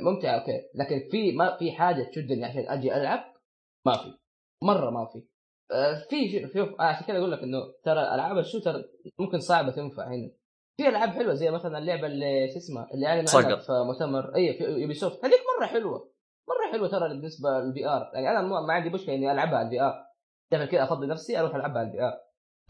ممتع 0.00 0.34
أوكي. 0.40 0.62
لكن 0.74 1.08
في 1.10 1.32
ما 1.32 1.56
في 1.58 1.72
حاجة 1.72 2.02
تشدني 2.10 2.44
عشان 2.44 2.68
أجي 2.68 2.96
ألعب 2.96 3.27
ما 3.88 3.96
في. 4.02 4.18
مرة 4.62 4.90
ما 4.90 5.06
في. 5.06 5.22
آه، 5.72 6.04
في 6.10 6.48
شوف- 6.54 6.80
آه، 6.80 6.84
عشان 6.84 7.06
كذا 7.06 7.18
أقول 7.18 7.32
لك 7.32 7.38
إنه 7.42 7.58
ترى 7.84 8.00
ألعاب 8.14 8.38
ال 8.38 8.44
shooter 8.44 8.84
ممكن 9.18 9.40
صعبة 9.40 9.70
تنفع 9.70 10.08
هنا. 10.08 10.30
في 10.76 10.88
ألعاب 10.88 11.08
حلوة 11.08 11.34
زي 11.34 11.50
مثلا 11.50 11.78
اللعبة 11.78 12.06
اللي 12.06 12.48
شو 12.52 12.56
اسمها؟ 12.58 12.88
اللي 12.94 13.06
أعلن 13.06 13.18
عنها 13.18 13.26
صقر. 13.26 13.56
في 13.58 13.72
مؤتمر. 13.86 14.34
اي 14.36 14.54
في 14.58 14.64
Ubisoft 14.64 15.24
هذيك 15.24 15.40
مرة 15.58 15.66
حلوة. 15.66 16.12
مرة 16.48 16.72
حلوة 16.72 16.88
ترى 16.88 17.08
بالنسبة 17.08 17.50
لل 17.50 17.86
VR 17.88 18.10
يعني 18.14 18.30
أنا 18.30 18.42
ما 18.66 18.72
عندي 18.72 18.90
مشكلة 18.90 19.14
إني 19.14 19.32
ألعبها 19.32 19.58
على 19.58 19.66
ال 19.66 19.80
VR 19.80 19.94
دائما 20.52 20.66
كذا 20.66 20.84
أفضي 20.84 21.06
نفسي 21.06 21.40
أروح 21.40 21.54
ألعبها 21.54 21.78
على 21.78 21.88
الفي 21.88 22.02
ار 22.02 22.12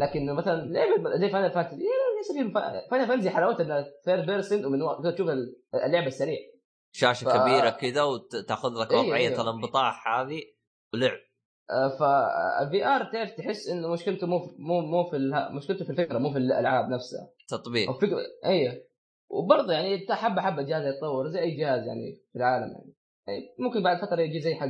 لكن 0.01 0.35
مثلا 0.35 0.61
لعبة 0.61 1.17
زي 1.17 1.29
Final 1.31 1.51
Fantasy 1.51 1.77
ليش 2.19 2.33
في 2.33 2.53
Final 2.91 3.09
Fantasy 3.09 3.31
حلاوتها 3.31 3.65
إنها 3.65 3.85
third 4.05 4.27
person 4.27 4.65
ومن 4.65 4.83
ورا 4.83 5.11
تشوف 5.11 5.29
اللعبة 5.75 6.07
السريع. 6.07 6.39
شاشة 6.93 7.25
ف- 7.25 7.29
كبيرة 7.37 7.71
كذا 7.71 8.03
وتاخذ 8.03 8.69
لك 8.83 8.93
إيه، 8.93 8.99
وضعية 8.99 9.29
إيه. 9.29 9.41
الانبطاح 9.43 10.09
هذه. 10.09 10.43
ولعب 10.95 11.19
فال 11.99 12.87
VR 12.87 13.05
تعرف 13.13 13.31
تحس 13.31 13.69
إنه 13.69 13.89
مشكلته 13.89 14.27
مو 14.27 14.47
في- 14.47 14.55
مو 14.59 14.81
مو 14.81 15.11
في 15.11 15.17
الها- 15.17 15.53
مشكلته 15.53 15.85
في 15.85 15.91
الفكرة 15.91 16.19
مو 16.19 16.31
في 16.33 16.39
الألعاب 16.39 16.89
نفسها. 16.89 17.31
تطبيق. 17.49 17.89
أو 17.89 17.95
فكرة 17.99 18.19
أيوه 18.45 18.85
وبرضه 19.31 19.73
يعني 19.73 20.07
حبة 20.11 20.43
حبة 20.43 20.61
الجهاز 20.63 20.95
يتطور 20.95 21.29
زي 21.29 21.41
أي 21.41 21.57
جهاز 21.57 21.87
يعني 21.87 22.15
في 22.33 22.39
العالم 22.39 22.73
يعني. 22.73 22.95
يعني 23.27 23.55
ممكن 23.59 23.83
بعد 23.83 24.03
فترة 24.07 24.21
يجي 24.21 24.41
زي 24.41 24.55
حق 24.55 24.67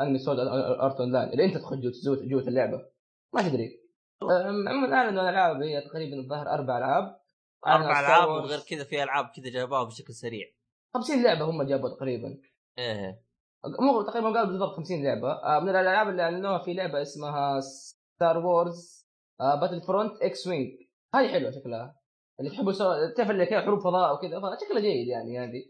أنمي 0.00 0.18
Sword 0.18 0.38
Art 0.38 1.00
Online 1.00 1.28
اللي 1.28 1.44
انت 1.44 1.54
تدخل 1.56 1.80
جوه 1.80 2.16
جوه 2.26 2.48
اللعبة 2.48 2.86
ما 3.34 3.48
تدري. 3.48 3.82
عموما 4.22 4.94
اعلنوا 4.96 5.22
الالعاب 5.22 5.62
هي 5.62 5.80
تقريبا 5.80 6.16
الظاهر 6.20 6.48
أربع 6.48 6.78
ألعاب. 6.78 7.20
أربع 7.66 8.00
ألعاب. 8.00 8.28
وغير 8.28 8.58
كذا 8.68 8.84
في 8.84 9.02
ألعاب 9.02 9.24
كذا 9.36 9.50
جابوها 9.50 9.84
بشكل 9.84 10.14
سريع. 10.14 10.46
50 10.94 11.22
لعبة 11.22 11.44
هم 11.44 11.62
جابوا 11.62 11.88
تقريبا. 11.88 12.38
إيه. 12.78 13.22
مو 13.64 14.02
تقريبا 14.02 14.28
قالوا 14.28 14.44
بالضبط 14.44 14.76
50 14.76 15.04
لعبة. 15.04 15.32
آه، 15.32 15.60
من 15.60 15.68
الألعاب 15.68 16.08
اللي 16.08 16.22
أعلنوها 16.22 16.58
في 16.58 16.74
لعبة 16.74 17.02
اسمها 17.02 17.60
Star 17.60 18.38
Wars 18.38 19.08
Battlefront 19.40 20.22
X-Wing 20.22 20.70
هذه 21.14 21.28
حلوة 21.28 21.50
شكلها. 21.50 21.96
اللي 22.40 22.50
تحبوا 22.50 22.72
سو... 22.72 22.84
تعرف 23.16 23.30
اللي 23.30 23.46
كذا 23.46 23.60
حروب 23.60 23.80
فضاء 23.80 24.14
وكذا 24.14 24.40
فشكلها 24.40 24.80
جيد 24.80 25.08
يعني 25.08 25.38
هذه. 25.38 25.64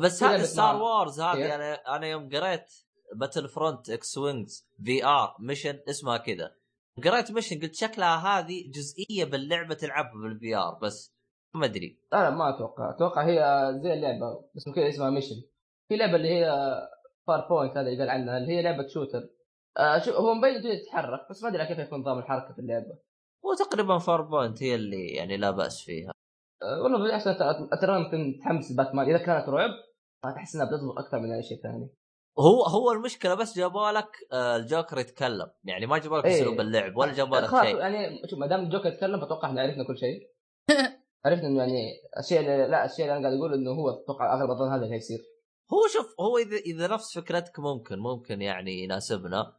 بس 0.00 0.22
لعبة 0.22 0.42
Star 0.42 0.82
Wars 0.82 1.20
هذه 1.20 1.36
إيه. 1.36 1.54
أنا 1.54 1.96
أنا 1.96 2.06
يوم 2.06 2.28
قريت 2.28 2.72
Battlefront 3.14 3.90
X-Wings 3.90 4.68
VR 4.84 5.36
mission 5.40 5.80
اسمها 5.88 6.16
كذا. 6.16 6.54
قريت 7.04 7.32
mission 7.32 7.60
قلت 7.60 7.74
شكلها 7.74 8.16
هذه 8.16 8.70
جزئية 8.70 9.24
باللعبة 9.24 9.74
تلعبها 9.74 10.22
بال 10.22 10.56
VR 10.56 10.78
بس 10.82 11.14
ما 11.54 11.66
أدري. 11.66 12.00
لا 12.12 12.30
ما 12.30 12.56
أتوقع. 12.56 12.90
أتوقع 12.90 13.24
هي 13.24 13.70
زي 13.82 13.92
اللعبة 13.92 14.44
بس 14.56 14.68
كذا 14.74 14.88
اسمها 14.88 15.10
mission 15.10 15.42
في 15.88 15.96
لعبة 15.96 16.16
اللي 16.16 16.28
هي 16.28 16.50
Farpoint 17.26 17.76
هذا 17.76 17.88
اللي 17.88 17.98
قال 17.98 18.10
عنها 18.10 18.38
اللي 18.38 18.52
هي 18.56 18.62
لعبة 18.62 18.86
shooter 18.86 19.28
آه 19.78 19.98
شو 19.98 20.12
هو 20.12 20.34
مبين 20.34 20.54
إنه 20.54 20.74
تتحرك 20.82 21.20
بس 21.30 21.42
ما 21.42 21.48
أدري 21.48 21.66
كيف 21.66 21.78
يكون 21.78 22.00
نظام 22.00 22.18
الحركة 22.18 22.54
في 22.54 22.58
اللعبة. 22.58 22.98
هو 23.46 23.54
تقريبا 23.54 23.98
Farpoint 23.98 24.62
هي 24.62 24.74
اللي 24.74 25.06
يعني 25.06 25.36
لا 25.36 25.50
بأس 25.50 25.82
فيها. 25.82 26.12
آه 26.62 26.82
والله 26.82 26.98
بالعكس 26.98 27.26
أترى 27.72 27.98
ممكن 27.98 28.40
تحمس 28.40 28.70
الباتمان 28.70 29.08
إذا 29.08 29.18
كانت 29.18 29.48
رعب 29.48 29.70
فتحس 30.24 30.54
إنها 30.54 30.66
بتضبط 30.66 30.98
أكثر 30.98 31.18
من 31.18 31.32
أي 31.32 31.42
شيء 31.42 31.62
ثاني. 31.62 31.90
هو 32.38 32.62
هو 32.62 32.92
المشكلة 32.92 33.34
بس 33.34 33.58
جابوا 33.58 33.90
لك 33.90 34.08
آه، 34.32 34.56
الجوكر 34.56 34.98
يتكلم. 34.98 35.50
يعني 35.64 35.86
ما 35.86 35.98
جابوا 35.98 36.18
لك 36.18 36.24
إيه. 36.24 36.42
أسلوب 36.42 36.60
اللعب 36.60 36.96
ولا 36.96 37.12
جابوا 37.12 37.36
لك 37.36 37.50
شيء. 37.50 37.78
يعني 37.78 38.22
شوف 38.30 38.38
ما 38.38 38.46
دام 38.46 38.60
الجوكر 38.60 38.88
يتكلم 38.88 39.20
فأتوقع 39.20 39.48
إحنا 39.48 39.62
عرفنا 39.62 39.84
كل 39.84 39.98
شيء. 39.98 40.30
عرفنا 41.26 41.46
إنه 41.46 41.58
يعني 41.58 41.92
الشيء 42.18 42.40
اللي 42.40 42.68
لا 42.68 42.84
الشيء 42.84 43.04
اللي 43.04 43.16
أنا 43.16 43.28
قاعد 43.28 43.38
أقول 43.38 43.54
إنه 43.54 43.70
هو 43.70 43.90
أتوقع 43.90 44.34
أغلب 44.34 44.50
الظن 44.50 44.72
هذا 44.72 44.84
اللي 44.84 44.94
هيصير. 44.94 45.18
هو 45.72 45.86
شوف 45.92 46.14
هو 46.20 46.38
إذا 46.38 46.56
إذا 46.56 46.86
نفس 46.94 47.18
فكرتك 47.18 47.58
ممكن 47.58 47.98
ممكن 47.98 48.42
يعني 48.42 48.82
يناسبنا 48.84 49.56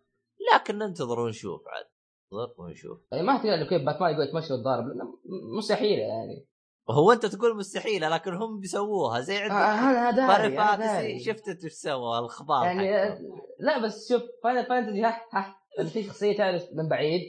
لكن 0.54 0.78
ننتظر 0.78 1.20
ونشوف 1.20 1.62
عاد. 1.68 1.86
ننتظر 2.34 2.62
ونشوف. 2.62 3.00
يعني 3.12 3.24
ما 3.24 3.38
تقدر 3.38 3.70
كيف 3.70 3.86
باتمان 3.86 4.14
يقول 4.14 4.28
يتمشى 4.28 4.54
ويتضارب 4.54 4.88
لأنه 4.88 5.04
م- 5.06 5.58
مستحيله 5.58 6.02
يعني. 6.02 6.48
هو 6.90 7.12
أنت 7.12 7.26
تقول 7.26 7.58
مستحيلة 7.58 8.10
لكن 8.10 8.34
هم 8.34 8.60
بيسووها 8.60 9.22
زي 9.22 9.38
آه، 9.38 9.40
عندك 9.42 9.54
أنا 9.54 10.10
هذا 10.10 10.28
Final 10.28 10.58
Fantasy 10.58 11.20
شفت 11.20 11.48
انت 11.48 11.64
إيش 11.64 11.74
سوى 11.74 12.20
الاخبار 12.20 12.66
يعني 12.66 12.98
حقهم. 13.12 13.42
لا 13.60 13.84
بس 13.86 14.10
شوف 14.14 14.22
Final 14.44 14.66
Fantasy 14.66 15.02
ها 15.04 15.22
ها 15.34 15.56
في 15.84 16.04
شخصية 16.04 16.38
تعرف 16.38 16.64
من 16.74 16.90
بعيد. 16.90 17.22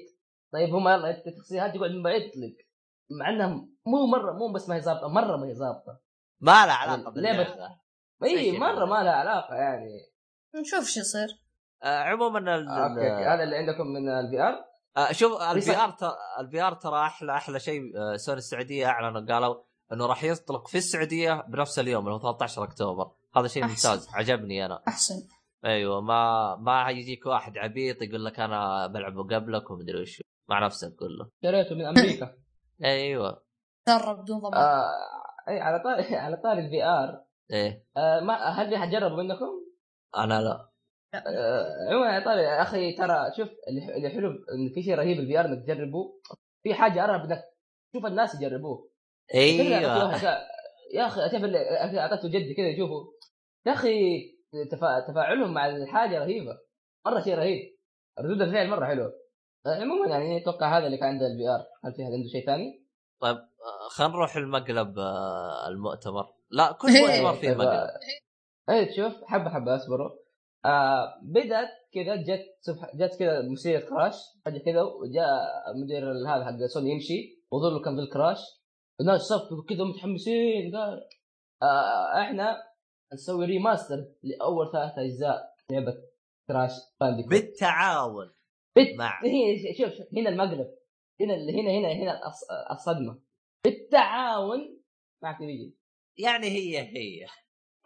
طيب 0.53 0.75
هم 0.75 0.89
يلا 0.89 1.11
أنت 1.19 1.27
الشخصيه 1.27 1.65
هذه 1.67 1.77
تقعد 1.79 1.91
من 1.91 2.03
بعيد 2.03 2.31
تطلق 2.31 2.53
مع 3.11 3.29
إنها 3.31 3.47
مو 3.87 4.07
مرة 4.07 4.33
مو 4.33 4.53
بس 4.53 4.69
ما 4.69 4.77
هي 4.77 4.81
ظابطة 4.81 5.09
مرة 5.09 5.37
ما 5.37 5.47
هي 5.47 5.55
ظابطة. 5.55 6.01
ما 6.41 6.67
له 6.67 6.73
علاقة 6.73 7.11
لعبة- 7.11 7.15
باللعبة. 7.15 7.82
اي 8.25 8.59
مرة. 8.59 8.85
ما 8.85 9.03
لها 9.03 9.13
علاقة 9.13 9.55
يعني. 9.55 9.89
نشوف 10.61 10.85
شو 10.85 11.01
يصير. 11.01 11.29
آه 11.83 12.03
عموما 12.03 12.39
ال- 12.39 12.69
أوكي 12.69 13.11
أوكي. 13.13 13.25
هذا 13.25 13.43
اللي 13.43 13.57
عندكم 13.57 13.87
من 13.87 14.09
ال 14.09 14.41
VR 14.43 14.65
آه 14.97 15.13
شوف 15.13 15.43
ال 15.43 15.77
VR 15.77 15.91
ترى 15.91 16.13
ال 16.41 16.61
VR 16.63 16.75
ترى 16.75 17.07
أحلى 17.07 17.33
أحلى 17.37 17.61
شيء 17.61 17.83
آه، 17.99 18.17
سوني 18.17 18.39
السعودية 18.39 18.87
أعلنوا 18.87 19.21
قالوا 19.35 19.63
إنه 19.93 20.07
راح 20.07 20.25
يطلق 20.25 20.69
في 20.69 20.79
السعودية 20.79 21.45
بنفس 21.49 21.79
اليوم 21.79 22.05
اللي 22.09 22.15
هو 22.15 22.19
13 22.33 22.65
أكتوبر. 22.65 23.11
هذا 23.37 23.49
شيء. 23.49 23.63
ممتاز 23.65 24.09
عجبني 24.15 24.67
أنا. 24.67 24.83
أحسن. 24.89 25.15
أيوه 25.65 26.01
ما 26.01 26.57
ما 26.57 26.91
يجيك 26.91 27.27
واحد 27.27 27.59
عبيط 27.59 28.03
يقول 28.03 28.25
لك 28.25 28.41
أنا 28.41 28.87
بلعبه 28.87 29.23
قبلك 29.23 29.71
ومدري 29.71 30.03
وش 30.03 30.23
مع 30.49 30.65
نفسك 30.65 30.95
كله. 30.97 31.31
شريته 31.43 31.75
من 31.75 31.87
أمريكا. 31.87 32.35
أيوه. 32.85 33.43
ترى 33.87 34.15
بدون 34.15 34.39
ضمان. 34.39 34.55
آه 34.55 34.91
إي 35.49 35.61
على 35.61 35.79
طاري 35.85 36.17
على 36.25 36.37
طاري 36.37 36.61
ال 36.67 36.85
VR 36.85 37.25
إيه. 37.53 37.87
آه 37.97 38.21
ما 38.21 38.35
هل 38.35 38.69
في 38.69 38.77
حد 38.77 38.91
جربه 38.91 39.17
منكم؟ 39.17 39.65
أنا 40.17 40.41
لا. 40.41 40.69
آه، 41.15 41.91
عموما 41.91 42.09
على 42.09 42.25
طاري 42.25 42.43
يا 42.43 42.63
أخي 42.63 42.93
ترى 42.93 43.33
شوف 43.37 43.49
اللي 43.69 44.11
حلو 44.11 44.31
إن 44.31 44.75
في 44.75 44.83
شيء 44.83 44.95
رهيب 44.95 45.21
ال 45.21 45.41
VR 45.41 45.45
إنك 45.45 45.65
تجربه 45.65 46.21
في 46.63 46.75
حاجة 46.75 47.05
أرهب 47.05 47.25
إنك 47.25 47.45
تشوف 47.93 48.07
الناس 48.07 48.35
يجربوه. 48.35 48.91
أيوه 49.35 49.67
يا 50.95 51.07
أخي 51.07 51.21
تعرف 51.31 51.45
اللي 51.45 52.01
أعطيته 52.01 52.29
جدي 52.29 52.55
كذا 52.55 52.69
يشوفه. 52.69 53.13
يا 53.67 53.73
أخي 53.73 54.23
تفا... 54.71 55.01
تفاعلهم 55.01 55.55
مع 55.55 55.67
الحاجة 55.67 56.19
رهيبة. 56.19 56.59
مرة 57.07 57.21
شيء 57.21 57.35
رهيب. 57.35 57.77
ردود 58.19 58.43
الفعل 58.43 58.69
مرة 58.69 58.87
حلوة. 58.87 59.13
آه، 59.67 59.81
عموما 59.81 60.09
يعني 60.09 60.43
أتوقع 60.43 60.79
هذا 60.79 60.87
اللي 60.87 60.97
كان 60.97 61.09
عنده 61.09 61.27
ال 61.27 61.49
VR 61.49 61.67
هل 61.85 61.95
في 61.95 62.03
عنده 62.03 62.29
شيء 62.29 62.47
ثاني؟ 62.47 62.87
طيب 63.21 63.37
آه، 63.37 63.89
خلينا 63.91 64.13
نروح 64.13 64.37
المقلب 64.37 64.99
المؤتمر. 65.69 66.35
لا 66.53 66.73
كل. 66.73 66.89
مؤتمر 66.89 67.35
فيه 67.35 67.55
مقلب 67.55 67.91
اي 68.71 68.87
تشوف 68.87 69.25
حبة 69.25 69.51
حبة 69.51 69.77
اصبروا. 69.77 70.11
آه 70.65 71.21
بدأت 71.23 71.69
كذا 71.95 72.17
جت 72.17 72.57
سبح... 72.61 72.97
جت 72.97 73.19
كذا 73.19 73.43
مسيرة 73.43 73.81
Crash. 73.81 74.15
فجأة 74.45 74.59
كذا 74.59 74.83
وجاء 74.83 75.29
مدير 75.83 76.13
هذا 76.13 76.45
حق 76.45 76.67
سوني 76.67 76.91
يمشي. 76.91 77.43
وظل 77.51 77.85
كان 77.85 77.97
في 77.97 78.03
ال 78.03 78.08
Crash. 78.08 78.39
والناس 78.99 79.21
صفقوا 79.21 79.65
كذا 79.69 79.85
متحمسين 79.85 80.77
قال 80.77 81.09
آه 81.63 82.23
إحنا 82.23 82.63
نسوي 83.13 83.47
remaster 83.47 84.05
لأول 84.23 84.73
ثلاث 84.73 84.99
أجزاء 84.99 85.55
لعبة 85.71 85.95
Crash 86.49 86.73
Bandicoot 87.01 87.31
بالتعاون 87.31 88.31
بت... 88.77 88.99
مع 88.99 89.21
شوف 89.79 89.97
شوف 89.97 90.07
هنا 90.17 90.29
المقلب. 90.29 90.75
هنا 91.21 91.35
هنا 91.35 91.71
هنا 91.71 91.93
هنا 91.93 92.21
الصدمة. 92.71 93.19
بالتعاون 93.65 94.83
مع 95.23 95.31
Activision 95.31 95.73
يعني 96.19 96.47
هي 96.47 96.79
هي. 96.79 97.27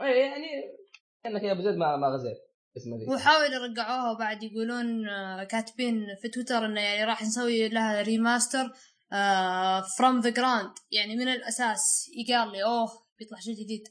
إيه، 0.00 0.24
يعني 0.24 0.46
كانك 1.24 1.42
يا 1.42 1.52
ابو 1.52 1.62
زيد 1.62 1.74
ما 1.76 1.96
ما 1.96 2.06
غزيت 2.08 2.36
اسمه 2.76 2.96
ذي 2.96 3.06
وحاول 3.14 3.52
يرجعوها 3.52 4.10
وبعد 4.12 4.42
يقولون 4.42 5.08
آه، 5.08 5.44
كاتبين 5.44 6.06
في 6.22 6.28
تويتر 6.28 6.64
إنه 6.66 6.80
يعني 6.80 7.04
راح 7.04 7.22
نسوي 7.22 7.68
لها 7.68 8.02
remaster 8.02 8.72
from 9.98 10.20
the 10.20 10.30
ground 10.30 10.70
يعني 10.90 11.16
من 11.16 11.28
الأساس. 11.28 12.10
يقال 12.16 12.52
لي 12.52 12.64
أوه 12.64 12.88
بيطلع 13.18 13.38
شيء 13.38 13.54
جديد. 13.54 13.82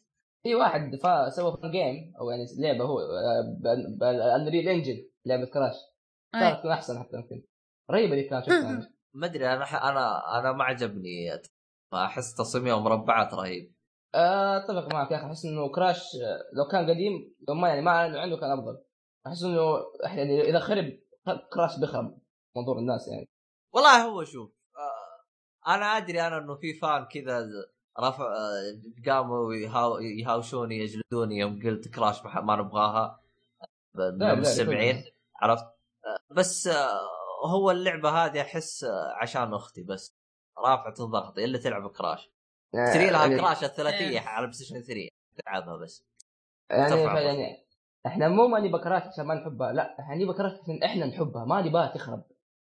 في 0.44 0.56
واحد 0.56 0.96
فا 1.04 1.30
سوى 1.30 1.58
fan 1.62 1.72
game 1.72 2.14
أو 2.22 2.30
يعني 2.30 2.46
لعبة 2.60 2.84
هو 2.84 2.98
بال 4.00 4.17
Unreal 4.17 4.70
Engine 4.70 5.06
لعبة 5.26 5.46
Crash. 5.46 5.76
كانت 6.34 6.60
تكون 6.60 6.72
أحسن 6.72 7.00
حتى 7.00 7.18
يمكن. 7.18 7.44
رهيبة 7.92 8.14
اللي 8.14 8.24
كانت. 8.24 8.50
ما 9.14 9.26
أدري 9.26 9.54
أنا 9.54 9.66
ح- 9.66 9.84
أنا 9.86 10.40
أنا 10.40 10.52
ما 10.52 10.64
عجبني. 10.64 11.40
أحس 11.94 12.36
تصميمها 12.36 12.80
مربعات 12.80 13.34
رهيب. 13.34 13.64
آه، 13.72 13.75
أتفق 14.16 14.94
معك 14.94 15.12
يا 15.12 15.18
أخي 15.18 15.26
أحس 15.26 15.46
إنه 15.46 15.72
كراش 15.72 16.04
لو 16.54 16.66
كان 16.72 16.90
قديم 16.90 17.36
لو 17.48 17.54
ما 17.54 17.70
يعني 17.70 17.82
ما 17.82 17.92
أعلنوا 17.92 18.20
عنه 18.20 18.38
كان 18.38 18.52
أفضل. 18.52 18.82
أحس 19.28 19.44
إنه 19.44 19.62
يعني 20.04 20.42
اذا 20.42 20.60
خرب 20.60 21.00
كراش 21.54 21.80
بيخرب 21.80 22.18
منظور 22.58 22.80
الناس 22.80 23.08
يعني. 23.08 23.30
والله 23.74 24.06
هو 24.06 24.24
شوف 24.24 24.52
آه، 24.78 25.74
أنا 25.76 25.86
أدري 25.86 26.28
أنا 26.28 26.38
إنه 26.38 26.56
في 26.56 26.74
فان 26.74 27.06
كذا 27.06 27.48
رفع 28.00 28.24
آه، 28.26 29.12
قاموا 29.12 29.54
يهاو 29.54 29.98
يهاوشوني 29.98 30.78
يجلدوني 30.78 31.38
يوم 31.38 31.62
قلت 31.64 31.88
كراش 31.88 32.26
ما 32.26 32.56
نبغاها. 32.56 33.22
من 33.96 34.44
كله. 34.66 35.04
عرفت؟ 35.36 35.66
بس 36.32 36.68
آه، 36.68 37.00
هو 37.46 37.72
اللعبة 37.72 38.10
هذه 38.10 38.42
أحس 38.42 38.86
عشان 39.22 39.54
أختي 39.54 39.84
بس 39.84 40.16
رافعة 40.58 41.06
الضغط 41.06 41.38
إلا 41.38 41.58
تلعب 41.58 41.90
Crash 41.92 42.35
اشتري 42.76 43.10
لها 43.10 43.22
يعني- 43.22 43.40
Crash 43.40 43.64
الثلاثية 43.64 44.20
إيه. 44.20 44.20
على 44.20 44.46
PlayStation 44.48 44.82
3 44.82 45.10
تلعبها 45.46 45.78
بس. 45.78 46.06
يعني 46.70 47.02
يعني 47.02 47.66
إحنا 48.06 48.28
مو 48.28 48.48
ما 48.48 48.60
نبغى 48.60 48.84
Crash 48.84 49.02
عشان 49.04 49.26
ما 49.26 49.34
نحبها 49.36 49.74
لا 49.74 50.00
إحنا 50.00 50.16
نبغى 50.16 50.38
Crash 50.38 50.52
عشان 50.52 50.84
إحنا 50.84 51.06
نحبها 51.06 51.46
ما 51.46 51.62
نبغاها 51.62 51.88
تخرب. 51.96 52.24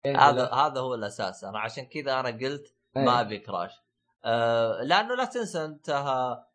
هذا 0.06 0.46
هذا 0.54 0.80
هو 0.82 0.94
الأساس. 0.96 1.44
أنا 1.44 1.60
عشان 1.60 1.86
كذا 1.86 2.20
أنا 2.20 2.30
قلت 2.30 2.76
إيه. 2.98 3.04
ما 3.04 3.22
أبي 3.22 3.38
Crash. 3.40 3.72
آه 4.26 4.84
لأنه 4.84 5.16
لا 5.16 5.26
تنسى 5.26 5.66
انت 5.66 5.90
آه، 5.90 6.46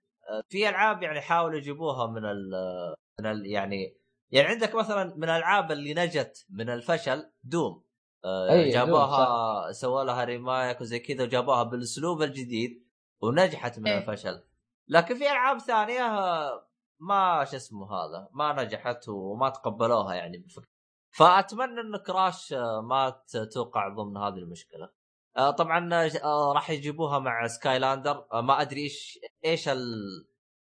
في 0.48 0.68
ألعاب 0.68 1.02
يعني 1.02 1.20
حاولوا 1.20 1.58
يجيبوها 1.58 2.06
من 2.06 2.24
ال 2.24 2.50
من 3.20 3.26
ال 3.26 3.46
يعني 3.46 3.96
يعني 4.30 4.48
عندك 4.48 4.74
مثلا 4.74 5.14
من 5.16 5.24
الألعاب 5.24 5.72
اللي 5.72 5.94
نجت 5.94 6.46
من 6.50 6.70
الفشل 6.70 7.30
دوم. 7.44 7.84
آه 8.24 8.64
جابوها 8.70 9.72
سووا 9.72 10.04
لها 10.04 10.24
ريمايك 10.24 10.80
وزي 10.80 10.98
كذا 10.98 11.24
وجابوها 11.24 11.62
بالأسلوب 11.62 12.22
الجديد. 12.22 12.83
ونجحت 13.28 13.78
من 13.78 13.88
إيه. 13.88 13.98
الفشل. 13.98 14.42
لكن 14.88 15.14
في 15.14 15.30
ألعاب 15.30 15.58
ثانية 15.58 16.02
ما 17.00 17.44
شو 17.50 17.56
اسمه 17.56 17.92
هذا 17.92 18.28
ما 18.32 18.62
نجحت 18.62 19.08
وما 19.08 19.48
تقبلوها 19.48 20.14
يعني 20.14 20.38
بفكرة 20.38 20.74
فأتمنى 21.10 21.80
إن 21.80 21.96
كراش 21.96 22.52
ما 22.82 23.22
توقع 23.54 23.88
ضمن 23.88 24.16
هذه 24.16 24.38
المشكلة. 24.38 24.90
آه، 25.36 25.50
طبعا 25.50 25.94
آه، 26.24 26.52
راح 26.54 26.70
يجيبوها 26.70 27.18
مع 27.18 27.46
Skylander. 27.46 28.26
آه، 28.32 28.40
ما 28.40 28.60
أدري 28.60 28.82
إيش 28.82 29.18
إيش 29.44 29.68
ال... 29.68 29.94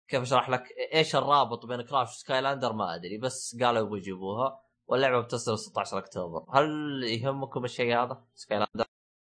كيف 0.08 0.22
أشرح 0.22 0.50
لك؟ 0.50 0.68
إيش 0.94 1.16
الرابط 1.16 1.66
بين 1.66 1.82
Crash 1.82 2.08
و 2.08 2.14
Skylander؟ 2.14 2.72
ما 2.72 2.94
أدري 2.94 3.18
بس 3.18 3.56
قالوا 3.62 3.82
يبغوا 3.82 3.98
يجيبوها. 3.98 4.60
واللعبة 4.86 5.20
بتصدر 5.20 5.56
16 5.56 5.98
أكتوبر. 5.98 6.46
هل 6.52 7.02
يهمكم 7.04 7.64
الشيء 7.64 7.96
هذا؟ 8.02 8.24
Skylander 8.34 8.84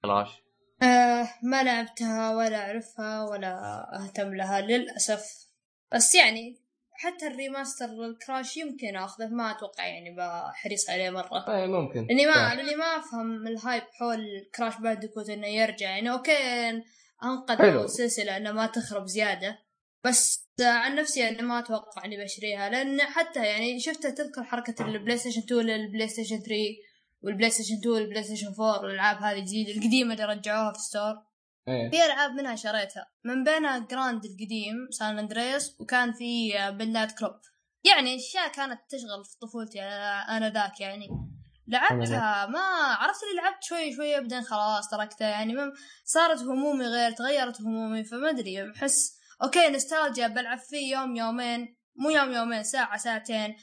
Crash؟ 0.05 0.44
آه 0.81 1.29
ما 1.43 1.63
لعبتها 1.63 2.35
ولا 2.35 2.57
أعرفها 2.57 3.23
ولا 3.23 3.85
أهتم 3.95 4.35
لها 4.35 4.61
للأسف. 4.61 5.47
بس 5.93 6.15
يعني 6.15 6.65
حتى 6.91 7.27
ال 7.27 7.34
remaster 7.34 7.85
ال 7.85 7.97
Crash 7.97 8.57
يمكن 8.57 8.95
أخذه 8.95 9.27
ما 9.27 9.51
أتوقع 9.51 9.85
يعني 9.85 10.15
بحريص 10.15 10.89
عليه 10.89 11.09
مرة. 11.09 11.55
اي 11.55 11.67
ممكن. 11.67 12.07
لاني 12.07 12.25
ما. 12.25 12.55
لأني 12.55 12.75
ما 12.75 12.85
أفهم 12.85 13.47
ال 13.47 13.55
hype 13.55 13.83
حول 13.99 14.49
Crash 14.55 14.77
Bandicoot 14.77 15.29
إنه 15.29 15.47
يرجع. 15.47 15.89
يعني 15.89 16.11
okay. 16.11 16.81
انقذوا 17.23 17.83
السلسلة 17.83 18.37
إنه 18.37 18.51
ما 18.51 18.65
تخرب 18.67 19.05
زيادة. 19.05 19.59
بس 20.03 20.45
عن 20.61 20.95
نفسي 20.95 21.29
أنا 21.29 21.41
ما 21.41 21.59
أتوقع 21.59 22.05
إني 22.05 22.23
بشتريها 22.23 22.69
لأن 22.69 23.01
حتى 23.01 23.45
يعني 23.45 23.79
شفتها 23.79 24.11
تذكر 24.11 24.43
حركة 24.43 24.85
البلاي 24.85 25.17
ستيشن 25.17 25.41
2 25.41 25.61
للبلاي 25.61 26.07
ستيشن 26.07 26.39
3 26.39 26.55
والبلاي 27.25 27.49
ستيشن 27.49 27.75
2 27.75 27.95
والبلاي 27.95 28.23
ستيشن 28.23 28.47
4 28.47 28.81
والألعاب 28.81 29.17
هذه 29.17 29.39
الجديده 29.39 29.71
القديمة 29.71 30.13
اللي 30.13 30.25
رجعوها 30.25 30.73
في 30.73 30.79
ستور 30.79 31.13
إيه. 31.67 31.89
في 31.89 32.05
ألعاب 32.05 32.31
منها 32.31 32.55
شريتها. 32.55 33.11
من 33.23 33.43
بينها 33.43 33.77
جراند 33.77 34.25
القديم 34.25 34.75
سان 34.91 35.19
اندريس 35.19 35.75
وكان 35.79 36.13
في 36.13 36.51
بلاد 36.71 37.11
كلوب. 37.11 37.39
يعني 37.83 38.15
أشياء 38.15 38.51
كانت 38.51 38.81
تشغل 38.89 39.25
في 39.25 39.37
طفولتي 39.41 39.81
أنا 40.29 40.49
ذاك 40.49 40.79
يعني. 40.81 41.07
لعبتها 41.67 42.45
ما 42.45 42.59
عرفت 42.99 43.23
اللي 43.23 43.41
لعبت 43.41 43.63
شوي 43.63 43.95
شوي 43.95 44.21
بعدين 44.21 44.41
خلاص 44.41 44.89
تركتها. 44.89 45.27
يعني 45.27 45.53
ما 45.53 45.73
صارت 46.03 46.41
همومي 46.41 46.85
غير 46.85 47.11
تغيرت 47.11 47.61
همومي 47.61 48.03
فما 48.03 48.29
أدري. 48.29 48.71
بحس 48.71 49.19
okay 49.43 49.69
nostalgia 49.69 50.27
بلعب 50.27 50.57
فيه 50.57 50.97
يوم 50.97 51.15
يومين. 51.15 51.75
مو 51.95 52.09
يوم 52.09 52.31
يومين 52.31 52.63
ساعة 52.63 52.97
ساعتين. 52.97 53.55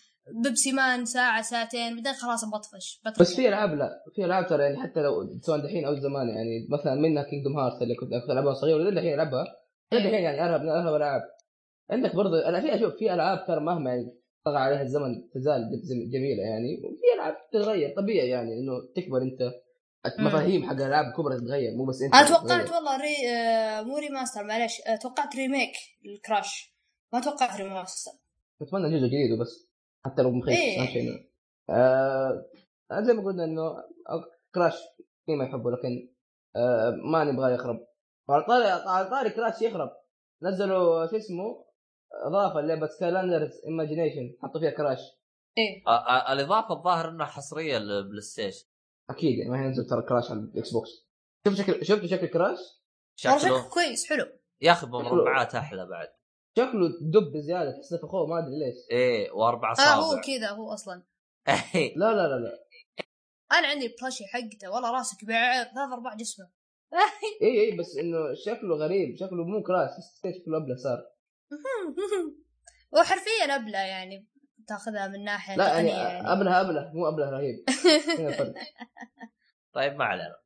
Pepsiman 0.44 1.04
ساعة 1.04 1.42
ساعتين 1.42 1.94
بعدين 1.96 2.12
خلاص 2.12 2.44
بطفش 2.44 3.00
بطفش. 3.06 3.20
بس 3.20 3.36
في 3.36 3.48
ألعاب 3.48 3.74
لا 3.74 3.90
في 4.14 4.24
ألعاب 4.24 4.46
ترى 4.46 4.62
يعني 4.62 4.82
حتى 4.82 5.00
لو 5.00 5.38
سواء 5.42 5.58
دحين 5.58 5.84
أو 5.84 5.94
زمان 5.94 6.28
يعني 6.28 6.66
مثلا 6.70 6.94
منها 6.94 7.22
Kingdom 7.22 7.58
Hearts 7.58 7.82
اللي 7.82 7.94
كنت 7.94 8.12
العبها 8.30 8.54
صغير 8.54 8.76
ولين 8.76 8.98
الحين 8.98 9.14
ألعبها 9.14 9.44
لين 9.92 10.02
الحين 10.06 10.24
يعني 10.24 10.44
ارهب 10.44 10.60
من 10.60 10.68
ارهب 10.68 10.88
الالعاب 10.94 11.22
عندك 11.90 12.16
برضه 12.16 12.48
أنا 12.48 12.60
في 12.60 12.74
أشوف 12.74 12.94
في 12.98 13.14
ألعاب 13.14 13.46
ترى 13.46 13.60
مهما 13.60 13.90
يعني 13.90 14.18
طغى 14.44 14.56
عليها 14.56 14.82
الزمن 14.82 15.28
تزال 15.34 15.60
جم- 15.70 16.10
جميلة 16.12 16.42
يعني 16.42 16.74
وفي 16.84 17.14
ألعاب 17.14 17.34
تتغير 17.52 17.94
طبيعي 17.96 18.28
يعني 18.28 18.52
إنه 18.58 18.72
تكبر 18.96 19.22
أنت. 19.22 19.52
المفاهيم 20.18 20.62
حق 20.66 20.72
الألعاب 20.72 21.04
الكبرى 21.06 21.36
تتغير 21.36 21.76
مو 21.76 21.84
بس 21.84 22.02
أنت 22.02 22.14
أنا 22.14 22.28
توقعت. 22.28 22.70
والله 22.72 22.96
ري... 22.96 23.28
آه 23.30 23.82
مو 23.82 23.96
remaster 23.98 24.44
معلش 24.44 24.72
آه 24.86 24.96
توقعت 24.96 25.36
remake 25.36 25.72
ال 26.06 26.17
Crash 26.17 26.74
ما 27.12 27.20
توقعت 27.20 27.60
remaster 27.60 28.10
أتمنى 28.62 28.88
جزء 28.98 29.06
جديد 29.06 29.32
وبس. 29.38 29.71
حتى 30.06 30.22
لو 30.22 30.30
مخيس 30.30 30.58
إيه. 30.58 31.32
آه 31.70 32.44
زي 33.00 33.12
ما 33.12 33.22
قلنا 33.24 33.44
إنه 33.44 33.74
Crash 34.54 34.74
في 35.26 35.36
ما 35.36 35.44
يحبه 35.44 35.70
لكن 35.70 36.12
آه 36.56 36.90
ما 37.12 37.24
نبغى 37.24 37.54
يخرب. 37.54 37.86
وعلى 38.28 38.44
طاري 38.44 38.64
على 38.66 39.10
طاري 39.10 39.30
Crash 39.30 39.62
يخرب. 39.62 39.90
نزلوا 40.42 41.06
شو 41.06 41.16
اسمه 41.16 41.64
إضافة 42.26 42.60
لعبه 42.60 42.86
Skylanders 42.86 43.50
Imaginators 43.66 44.36
حطوا 44.42 44.60
فيها 44.60 44.70
Crash. 44.70 44.98
إيه. 45.58 45.82
آه، 45.86 46.08
آه، 46.08 46.32
الإضافة 46.32 46.74
الظاهر 46.74 47.08
إنها 47.08 47.26
حصرية 47.26 47.78
لل 47.78 48.20
PlayStation 48.20 48.66
أكيد 49.10 49.38
يعني 49.38 49.50
ما 49.50 49.62
هينزل 49.62 49.86
ترى 49.86 50.02
Crash 50.02 50.30
على 50.30 50.40
ال 50.40 50.72
Xbox. 50.72 50.90
شوف 51.46 51.54
شكل 51.54 51.84
شفت 51.86 52.06
شكل 52.06 52.26
Crash؟ 52.26 52.58
شكله 53.16 53.68
كويس 53.68 54.08
حلو. 54.08 54.26
يا 54.60 54.72
أخي 54.72 54.86
بمربعات 54.86 55.54
أحلى 55.54 55.86
بعد. 55.86 56.08
شكله 56.56 56.88
دب 57.00 57.36
زيادة 57.36 57.70
تحس 57.70 57.94
فخور 57.94 58.26
ما 58.26 58.38
أدري 58.38 58.58
ليش. 58.58 58.76
إيه 58.90 59.32
وأربع 59.32 59.72
اصابع 59.72 59.94
هو 59.94 60.20
كذا 60.20 60.50
هو 60.50 60.72
أصلا. 60.72 61.02
لا 61.96 62.12
لا 62.12 62.28
لا 62.28 62.38
لا. 62.40 62.64
أنا 63.52 63.68
عندي 63.68 63.86
ال 63.86 63.91
plushie 63.91 64.24
حقته 64.24 64.70
والله 64.70 64.92
راسه 64.92 65.16
كبير 65.16 65.36
ثلاث 65.74 65.92
ارباع 65.92 66.14
جسمه. 66.14 66.50
إي 67.42 67.60
إي 67.60 67.76
بس 67.78 67.96
إنه 67.96 68.34
شكله 68.34 68.76
غريب 68.76 69.16
شكله 69.16 69.44
مو 69.44 69.62
كراش 69.62 69.90
شكله 70.18 70.56
أبلة 70.56 70.76
صار. 70.76 70.98
هو 72.96 73.02
حرفيا 73.02 73.44
أبلة 73.56 73.78
يعني 73.78 74.28
تاخذها 74.68 75.08
من 75.08 75.24
ناحية 75.24 75.56
لا 75.56 75.68
يعني, 75.68 75.88
يعني. 75.88 76.32
أبلة 76.32 76.60
أبلة 76.60 76.90
مو 76.94 77.08
أبلة 77.08 77.30
رهيب. 77.30 77.64
طيب 79.74 79.92
ما 79.96 80.04
علينا. 80.04 80.36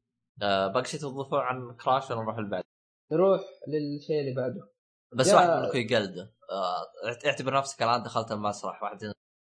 آه 0.43 0.67
باقي 0.67 0.85
شيء 0.85 1.01
عن 1.33 1.77
كراش 1.85 2.11
ولا 2.11 2.21
نروح 2.21 2.39
البعد 2.39 2.65
نروح 3.13 3.41
للشيء 3.69 4.21
اللي 4.21 4.35
بعده. 4.35 4.76
بس 5.17 5.29
يا- 5.29 5.35
واحد 5.35 5.49
منكم 5.65 5.79
يقلده 5.79 6.33
آه 6.51 7.27
اعتبر 7.27 7.55
نفسك 7.57 7.83
الآن 7.83 8.03
دخلت 8.03 8.33
المسرح 8.33 8.83
واحد 8.83 8.99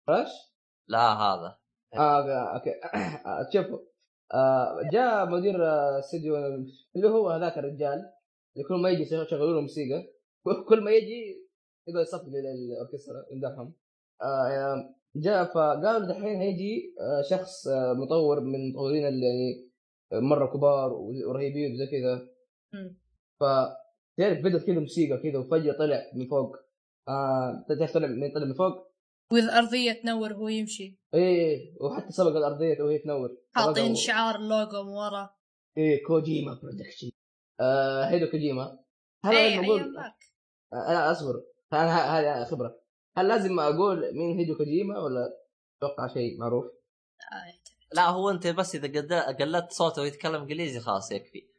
كراش 0.07 0.29
لا 0.89 0.99
هذا. 1.13 1.59
آه 1.95 2.55
أوكي. 2.55 2.71
شوفوا. 3.53 3.79
آه 4.35 4.81
جاء 4.93 5.27
مدير 5.27 5.67
آه، 5.69 5.99
استديو 5.99 6.37
اللي 6.97 7.09
هو 7.09 7.31
هذاك 7.31 7.59
الرجال 7.59 7.99
اللي 8.57 8.69
كل 8.69 8.75
ما 8.83 8.91
يجي 8.91 9.03
يشغلوا 9.03 9.55
له 9.55 9.61
موسيقى. 9.61 10.13
كل 10.69 10.81
ما 10.85 10.91
يجي 10.91 11.49
يقعد 11.89 12.03
يصفق 12.03 12.25
للأوركسترا 12.29 13.25
يمدحهم 13.33 13.75
آه 14.23 14.95
جاء 15.17 15.45
فقالوا 15.55 16.09
دحين 16.09 16.41
هيجي 16.41 16.95
آه 17.01 17.23
شخص 17.31 17.69
آه 17.69 17.93
مطور 17.93 18.41
من 18.41 18.55
المطورين 18.55 19.07
اللي 19.09 19.27
يعني 19.27 20.25
مرة 20.25 20.47
كبار 20.47 20.93
ورهيبين 21.29 21.73
وزي 21.75 21.87
كذا. 21.87 22.29
ف 23.41 23.45
تعرف 24.19 24.39
بدت 24.39 24.67
كذا 24.67 24.79
موسيقى 24.79 25.23
كذا 25.23 25.39
وفجأة 25.39 25.73
طلع 25.73 26.11
من 26.15 26.29
فوق. 26.29 26.57
آه 27.09 27.65
تعرف 27.79 27.95
طلع 27.95 28.07
من 28.07 28.33
طلع 28.35 28.45
من 28.45 28.55
فوق. 28.55 28.93
وإذا 29.33 29.59
ارضيه 29.59 29.93
تنور 29.93 30.33
وهو 30.33 30.49
يمشي. 30.49 30.99
إيه 31.15 31.77
وحتى 31.81 32.13
سبق 32.13 32.37
الأرضية 32.37 32.83
وهي 32.83 32.99
تنور. 32.99 33.37
حاطين 33.55 33.95
شعار 33.95 34.35
اللوجو 34.35 34.83
من 34.83 34.89
ورا. 34.89 35.31
إيه 35.79 36.05
Kojima 36.07 36.61
Productions 36.63 37.11
آه 37.61 38.05
Hideo 38.05 38.31
Kojima. 38.31 38.79
هل 39.25 39.37
اي 39.37 39.51
لازم 39.51 39.63
أيام 39.63 39.65
أقول 39.65 39.97
آه 40.73 40.93
لا 40.93 41.11
أصبر. 41.11 41.45
أنا 41.73 41.97
ه- 41.97 42.19
هذه 42.19 42.45
خبرة. 42.45 42.83
هل 43.17 43.29
لازم 43.29 43.61
أقول 43.61 44.15
مين 44.15 44.39
Hideo 44.39 44.57
Kojima 44.57 44.99
ولا 44.99 45.29
أتوقع 45.79 46.15
شيء 46.15 46.39
معروف؟ 46.41 46.65
آه. 46.65 47.63
لا 47.95 48.09
هو 48.09 48.31
أنت 48.31 48.47
بس 48.47 48.75
إذا 48.75 49.33
قلدت 49.33 49.73
صوته 49.73 50.03
ويتكلم 50.03 50.35
إنجليزي 50.35 50.81
خلاص 50.81 51.13
يكفي. 51.13 51.39
آه، 51.39 51.52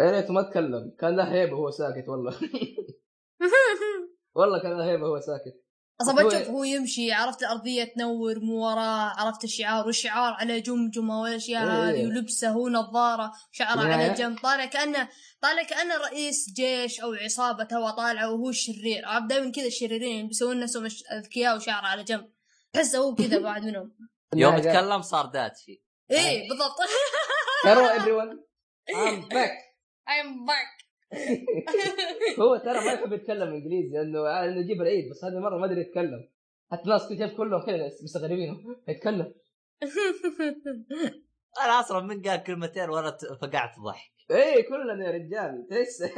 يا 0.00 0.10
ريت 0.10 0.30
ما 0.30 0.40
أتكلم. 0.40 0.94
كان 1.00 1.16
له 1.16 1.32
هيبه 1.34 1.54
وهو 1.56 1.70
ساكت 1.70 2.08
والله. 2.08 2.36
والله 4.36 4.62
كان 4.62 4.78
له 4.78 4.84
هيبه 4.84 5.02
وهو 5.04 5.20
ساكت. 5.20 5.62
أصلا 6.00 6.22
هو- 6.22 6.28
بتشوف 6.28 6.48
هو 6.48 6.64
يمشي 6.64 7.12
عرفت 7.12 7.42
الارضيه 7.42 7.84
تنور 7.84 8.38
من 8.40 8.48
وراه 8.50 9.12
عرفت 9.20 9.44
الشعار 9.44 9.86
والشعار 9.86 10.32
على 10.34 10.60
جمجمة 10.60 11.20
والأشياء 11.20 11.62
إيه. 11.62 11.90
هذه 11.90 12.06
ولبسه 12.06 12.48
هو 12.50 12.68
نظارة 12.68 13.32
شعره 13.52 13.80
على 13.80 14.14
جنب 14.14 14.38
طالع 14.42 14.64
كانه 14.64 15.08
طالع 15.40 15.62
كأنه 15.62 15.96
رئيس 15.96 16.52
جيش 16.56 17.00
أو 17.00 17.12
عصابة 17.14 17.64
تو 17.64 17.90
طالعه 17.90 18.32
وهو 18.32 18.48
الشرير 18.48 19.06
عرفت؟ 19.06 19.26
دائما 19.28 19.50
كذا 19.52 19.66
الشريرين 19.66 20.26
بيسوون 20.28 20.60
نفسهم 20.60 20.88
أذكياء 21.12 21.56
وشعره 21.56 21.86
على 21.86 22.04
جنب. 22.04 22.32
تحسه 22.72 22.98
هو 22.98 23.14
كذا 23.14 23.38
واحد 23.44 23.64
منهم. 23.64 23.96
يوم 24.34 24.54
يتكلم 24.56 25.02
صار 25.02 25.26
داتشي 25.26 25.84
إيه 26.10 26.48
بالضبط. 26.48 26.76
Hello 27.64 28.00
everyone. 28.00 28.38
I'm 28.96 29.28
back. 29.28 29.65
I'm 30.08 30.46
back. 30.48 30.70
هو 32.40 32.56
ترى 32.56 32.84
ما 32.84 32.92
يحب 32.92 33.12
يتكلم 33.12 33.48
انجليزي 33.48 33.94
لأنه 33.96 34.44
انه 34.44 34.60
يجيب 34.60 34.82
العيد 34.82 35.10
بس 35.10 35.24
هذه 35.24 35.32
المرة 35.32 35.58
ما 35.58 35.66
أدري 35.66 35.80
يتكلم. 35.80 36.28
حتى 36.72 36.82
الناس 36.82 37.08
كيف 37.08 37.36
كلهم 37.36 37.66
كذا 37.66 37.86
مستغربين 38.02 38.64
يتكلم. 38.88 39.34
أنا 41.64 41.80
أصلا 41.80 42.00
من 42.00 42.22
قال 42.22 42.42
كلمتين 42.42 42.90
وأنا 42.90 43.10
ت- 43.10 43.24
فقعت 43.42 43.70
ضحك. 43.86 44.10
إيه 44.30 44.68
كلنا 44.68 45.06
يا 45.06 45.10
رجال. 45.10 45.66
تحس 45.70 46.02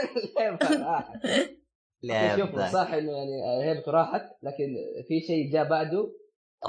لا 2.02 2.36
شوف. 2.36 2.60
صح 2.60 2.90
إنه 2.92 3.12
يعني 3.12 3.64
هيبته 3.70 3.92
راحت 3.92 4.22
لكن 4.42 4.74
في 5.08 5.20
شيء 5.26 5.52
جاء 5.52 5.68
بعده. 5.68 6.12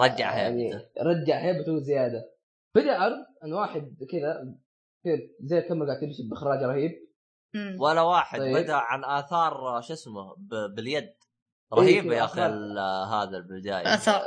رجع 0.01 0.37
يعني 0.37 0.65
هيبته. 0.73 0.85
رجع 1.01 1.39
هيبته 1.39 1.79
زيادة. 1.79 2.31
بدأ 2.75 2.91
عرض 2.91 3.25
أن 3.43 3.53
واحد 3.53 3.95
كذا 4.11 4.55
كذا 5.03 5.17
زي 5.43 5.61
كم 5.61 5.85
قاعد 5.85 5.99
تمشي 5.99 6.23
بإخراج 6.29 6.63
رهيب. 6.63 7.08
ولا 7.79 8.01
واحد 8.01 8.39
طيب. 8.39 8.57
بدأ 8.57 8.75
عن 8.75 9.03
آثار 9.05 9.81
شو 9.81 9.93
اسمه 9.93 10.35
ب- 10.37 10.75
باليد. 10.75 11.09
رهيب 11.73 12.03
كذا 12.03 12.13
يا 12.15 12.25
أخي 12.25 12.41
هذا 13.15 13.37
البدايه 13.37 13.93
اثر 13.93 14.21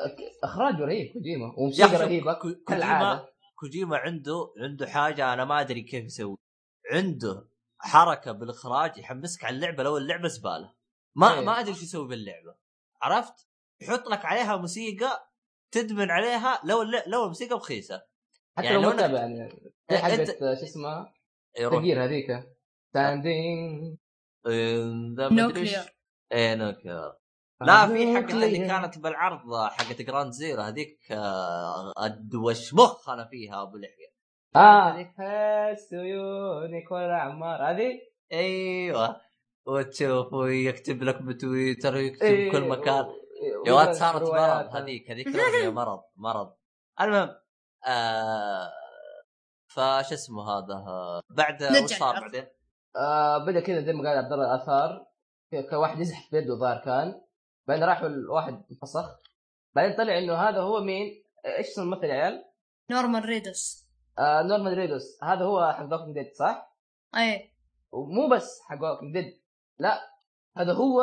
إخراج 0.44 0.74
رهيب 0.80 1.12
كوجيما. 1.12 1.54
وموسيقى 1.58 1.96
رهيبة. 2.06 2.32
كو- 2.34 2.54
كوجيما 2.66 3.28
كوجيما 3.54 3.96
عنده 3.96 4.52
عنده 4.58 4.86
حاجة 4.86 5.32
أنا 5.32 5.44
ما 5.44 5.60
أدري 5.60 5.82
كيف 5.82 6.04
يسوي. 6.04 6.36
عنده 6.92 7.48
حركة 7.78 8.32
بالإخراج 8.32 8.98
يحمسك 8.98 9.44
على 9.44 9.56
اللعبة 9.56 9.82
لو 9.82 9.96
اللعبة 9.96 10.28
زبالة. 10.28 10.74
ما 11.16 11.34
إيه. 11.34 11.44
ما 11.44 11.60
أدري 11.60 11.74
شو 11.74 11.82
يسوي 11.82 12.08
باللعبة. 12.08 12.54
عرفت؟ 13.02 13.48
يحط 13.80 14.08
لك 14.08 14.24
عليها 14.24 14.56
موسيقى 14.56 15.30
تدمن 15.70 16.10
عليها 16.10 16.60
لو 16.64 16.82
الل- 16.82 17.02
لو 17.06 17.22
الموسيقى 17.22 17.54
رخيصة. 17.56 18.02
حتى 18.56 18.66
يعني 18.66 18.76
لو 18.76 18.82
لو 18.82 18.88
ما 18.90 18.96
إنك- 18.96 19.00
تابع 19.00 19.18
يعني. 19.18 19.72
إيه، 19.90 19.96
حقت 19.98 20.38
شو 20.38 20.44
اسمها؟ 20.64 21.14
يروح 21.58 21.74
تغيير 21.80 22.04
هذيك. 22.04 22.26
ستاندينج 22.92 23.96
إن 24.46 25.14
ذا. 25.14 25.28
نوكلير. 25.28 25.96
إيه 26.32 26.54
نوكلير. 26.54 27.12
لا 27.60 27.86
في 27.86 28.16
حقت 28.16 28.30
اللي 28.30 28.66
كانت 28.68 28.98
بالعرض 28.98 29.68
حقت 29.70 30.02
جراند 30.02 30.32
زيرو. 30.32 30.62
هذيك 30.62 30.98
آه، 31.12 31.92
أدوش 31.96 32.74
مخ 32.74 33.08
أنا 33.10 33.24
فيها 33.24 33.62
أبو 33.62 33.76
لحية. 33.76 34.12
آه. 34.56 35.12
هس 35.18 35.94
عيونك 35.94 36.90
ولا 36.90 37.16
عمار 37.16 37.70
هذه؟ 37.70 38.00
أيوه. 38.32 39.20
وتشوف 39.66 40.32
ويكتب 40.32 41.02
لك 41.02 41.22
بتويتر 41.22 41.94
ويكتب 41.94 42.22
إيه، 42.22 42.50
بكل 42.50 42.68
مكان. 42.68 43.04
يا 43.66 43.72
ولد 43.72 43.90
صارت. 43.92 44.22
مرض 44.22 44.76
هذيك. 44.76 45.10
هذيك 45.10 45.26
مرض 45.80 46.00
مرض. 46.16 46.52
المهم 47.00 47.34
آه 47.86 48.70
فش 49.66 50.12
اسمه 50.12 50.42
هذا؟ 50.42 50.74
آه، 50.74 51.20
بعد 51.30 51.62
وش 51.62 51.92
صار. 51.98 52.20
بعدين؟ 52.20 52.46
آه 52.96 53.38
بدأ 53.38 53.60
كذا 53.60 53.80
زي 53.80 53.92
ما 53.92 54.08
قال 54.08 54.18
عبد 54.18 54.32
الله 54.32 54.54
الآثار 54.54 55.06
ك- 55.52 55.66
كان 55.70 55.74
واحد 55.78 56.00
يزحف 56.00 56.32
بيده 56.32 56.54
الظاهر 56.54 56.78
كان. 56.84 57.20
بعدين 57.68 57.84
راحوا 57.84 58.08
الواحد 58.08 58.62
انفسخ. 58.70 59.18
بعدين 59.74 59.96
طلع 59.96 60.18
إنه 60.18 60.34
هذا 60.34 60.60
هو 60.60 60.80
مين؟ 60.80 61.24
إيش 61.46 61.66
اسم 61.66 61.82
الممثل 61.82 62.04
يا 62.04 62.14
عيال؟ 62.14 62.44
نورمان 62.90 63.22
ريدوس. 63.22 63.88
آه 64.18 64.42
نورمان 64.42 64.72
ريدوس. 64.74 65.18
هذا 65.24 65.44
هو 65.44 65.72
حق 65.72 65.92
Walking 65.92 66.14
Dead 66.14 66.32
صح؟ 66.38 66.76
إيه 67.16 67.52
ومو 67.92 68.28
بس 68.28 68.60
حق 68.68 68.82
Walking 68.82 69.12
Dead 69.14 69.40
لا. 69.78 70.00
هذا 70.56 70.72
هو 70.72 71.02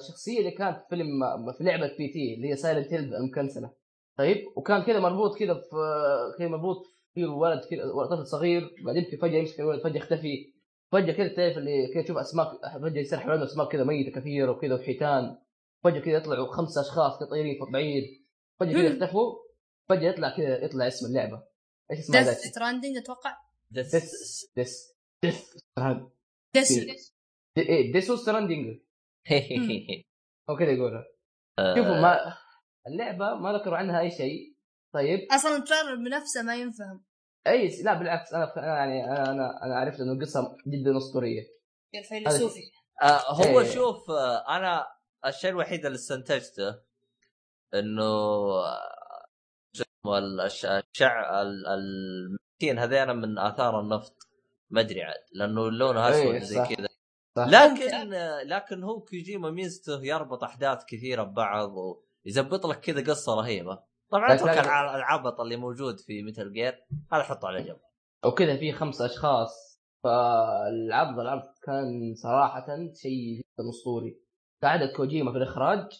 الشخصية 0.00 0.38
اللي 0.38 0.50
كانت 0.50 0.78
في 0.78 0.84
فيلم 0.90 1.08
في 1.58 1.64
لعبة 1.64 1.86
PT 1.98 2.34
اللي 2.34 2.50
هي 2.50 2.56
Silent 2.56 2.92
Hill 2.92 3.14
المكنسلة. 3.14 3.70
طيب؟ 4.18 4.44
وكان 4.56 4.82
كذا 4.82 5.00
مربوط 5.00 5.38
كذا 5.38 5.54
في 5.54 5.76
كذا 6.38 6.48
مربوط 6.48 6.86
في 7.14 7.24
ولد 7.24 7.60
كذا 7.70 8.06
طفل 8.10 8.26
صغير 8.26 8.70
بعدين 8.84 9.04
في 9.04 9.16
فجأة 9.16 9.38
يمسك 9.38 9.60
الولد 9.60 9.82
فجأة 9.84 9.96
يختفي. 9.96 10.54
فجأة 10.92 11.12
كذا 11.12 11.28
تعرف 11.28 11.58
اللي 11.58 11.94
كذا 11.94 12.02
تشوف 12.02 12.16
أسماك 12.16 12.48
فجأة 12.82 13.00
يصير 13.00 13.18
حوالين 13.18 13.42
اسماك 13.42 13.68
كذا 13.72 13.84
ميتة 13.84 14.20
كثيره 14.20 14.50
وكذا 14.50 14.74
وحيتان. 14.74 15.38
فجأة 15.84 16.00
كذا 16.00 16.14
يطلعوا 16.16 16.52
خمسة 16.52 16.80
أشخاص 16.80 17.18
طايرين 17.30 17.58
فوق 17.58 17.70
بعيد. 17.70 18.04
فجأة 18.60 18.72
كذا 18.72 18.82
يختفوا. 18.82 19.34
فجأة 19.88 20.08
يطلع 20.08 20.36
كذا 20.36 20.64
يطلع 20.64 20.86
اسم 20.86 21.06
اللعبة. 21.06 21.42
إيش 21.90 21.98
اسمها 21.98 22.20
Death 22.20 22.28
ذاك؟ 22.28 22.36
Stranding 22.38 22.96
أتوقع؟ 22.96 23.36
ديس 23.70 23.90
ديس 24.56 24.94
ديس 25.22 25.56
هذا 25.78 26.10
ديث 26.54 26.72
دي- 27.56 27.62
إيه؟ 27.62 27.92
Death 27.92 28.16
Stranding 28.16 28.80
أو 30.48 30.56
كذا 30.56 30.70
يقولها. 30.70 31.04
آه، 31.58 31.74
شوفوا 31.76 32.00
ما 32.00 32.36
اللعبة 32.86 33.34
ما 33.34 33.52
ذكروا 33.52 33.76
عنها 33.76 34.00
أي 34.00 34.10
شيء. 34.10 34.54
طيب. 34.94 35.20
أصلا 35.32 35.56
ال 35.56 35.61
trailer 35.61 35.94
بنفسه 35.94 36.42
ما 36.42 36.56
ينفهم. 36.56 37.04
أي 37.46 37.82
لا 37.82 37.94
بالعكس 37.94 38.34
أنا 38.34 38.52
أنا 38.56 38.66
يعني 38.76 39.04
أنا 39.04 39.30
أنا, 39.30 39.62
أنا 39.64 39.76
عرفت 39.76 40.00
إنه 40.00 40.12
القصة 40.12 40.56
جدا 40.66 40.96
أسطورية. 40.96 41.42
يا 41.94 42.00
الفيلسوفي 42.00 42.60
آه 43.02 43.32
هو 43.34 43.60
إيه. 43.60 43.70
شوف 43.74 44.10
آه 44.10 44.56
أنا 44.56 44.86
الشيء 45.26 45.50
الوحيد 45.50 45.86
اللي 45.86 45.96
استنتجته 45.96 46.80
إنه 47.74 48.02
آه، 48.04 49.26
شو 49.72 49.84
اسمه 50.04 50.18
الش- 50.46 50.66
الشع 50.66 51.42
ال- 51.42 51.66
المسكين 51.66 52.78
هذين 52.78 53.16
من 53.16 53.38
آثار 53.38 53.80
النفط. 53.80 54.16
ما 54.70 54.80
أدري 54.80 55.02
عاد 55.02 55.24
لأنه 55.32 55.70
لونه 55.70 56.08
أسود 56.10 56.34
إيه، 56.34 56.38
زي 56.38 56.56
صح. 56.56 56.74
كذا. 56.74 56.88
لكن 57.38 58.14
آه، 58.14 58.42
لكن 58.42 58.82
هو 58.82 59.00
كوجيما 59.00 59.50
ميزته 59.50 60.04
يربط 60.04 60.44
أحداث 60.44 60.84
كثيرة 60.88 61.22
ببعض 61.22 61.72
ويزبط 62.26 62.66
لك 62.66 62.80
كذا 62.80 63.12
قصة 63.12 63.34
رهيبة. 63.34 63.82
طبعا 64.10 64.34
اترك 64.34 64.58
الع- 64.58 64.96
العبط 64.96 65.40
اللي 65.40 65.56
موجود 65.56 66.00
في 66.00 66.22
مثل 66.22 66.52
جير 66.52 66.84
هذا 67.12 67.22
حطه 67.22 67.48
على 67.48 67.62
جنب. 67.62 67.80
وكذا 68.24 68.56
في 68.56 68.72
خمس 68.72 69.00
أشخاص 69.02 69.80
فالعرض 70.04 71.18
العرض 71.20 71.42
كان 71.62 72.14
صراحة 72.22 72.66
شيء 73.02 73.34
جدا 73.36 73.68
أسطوري. 73.70 74.20
كعادة 74.62 74.92
كوجيما 74.96 75.32
في 75.32 75.38
الإخراج 75.38 75.92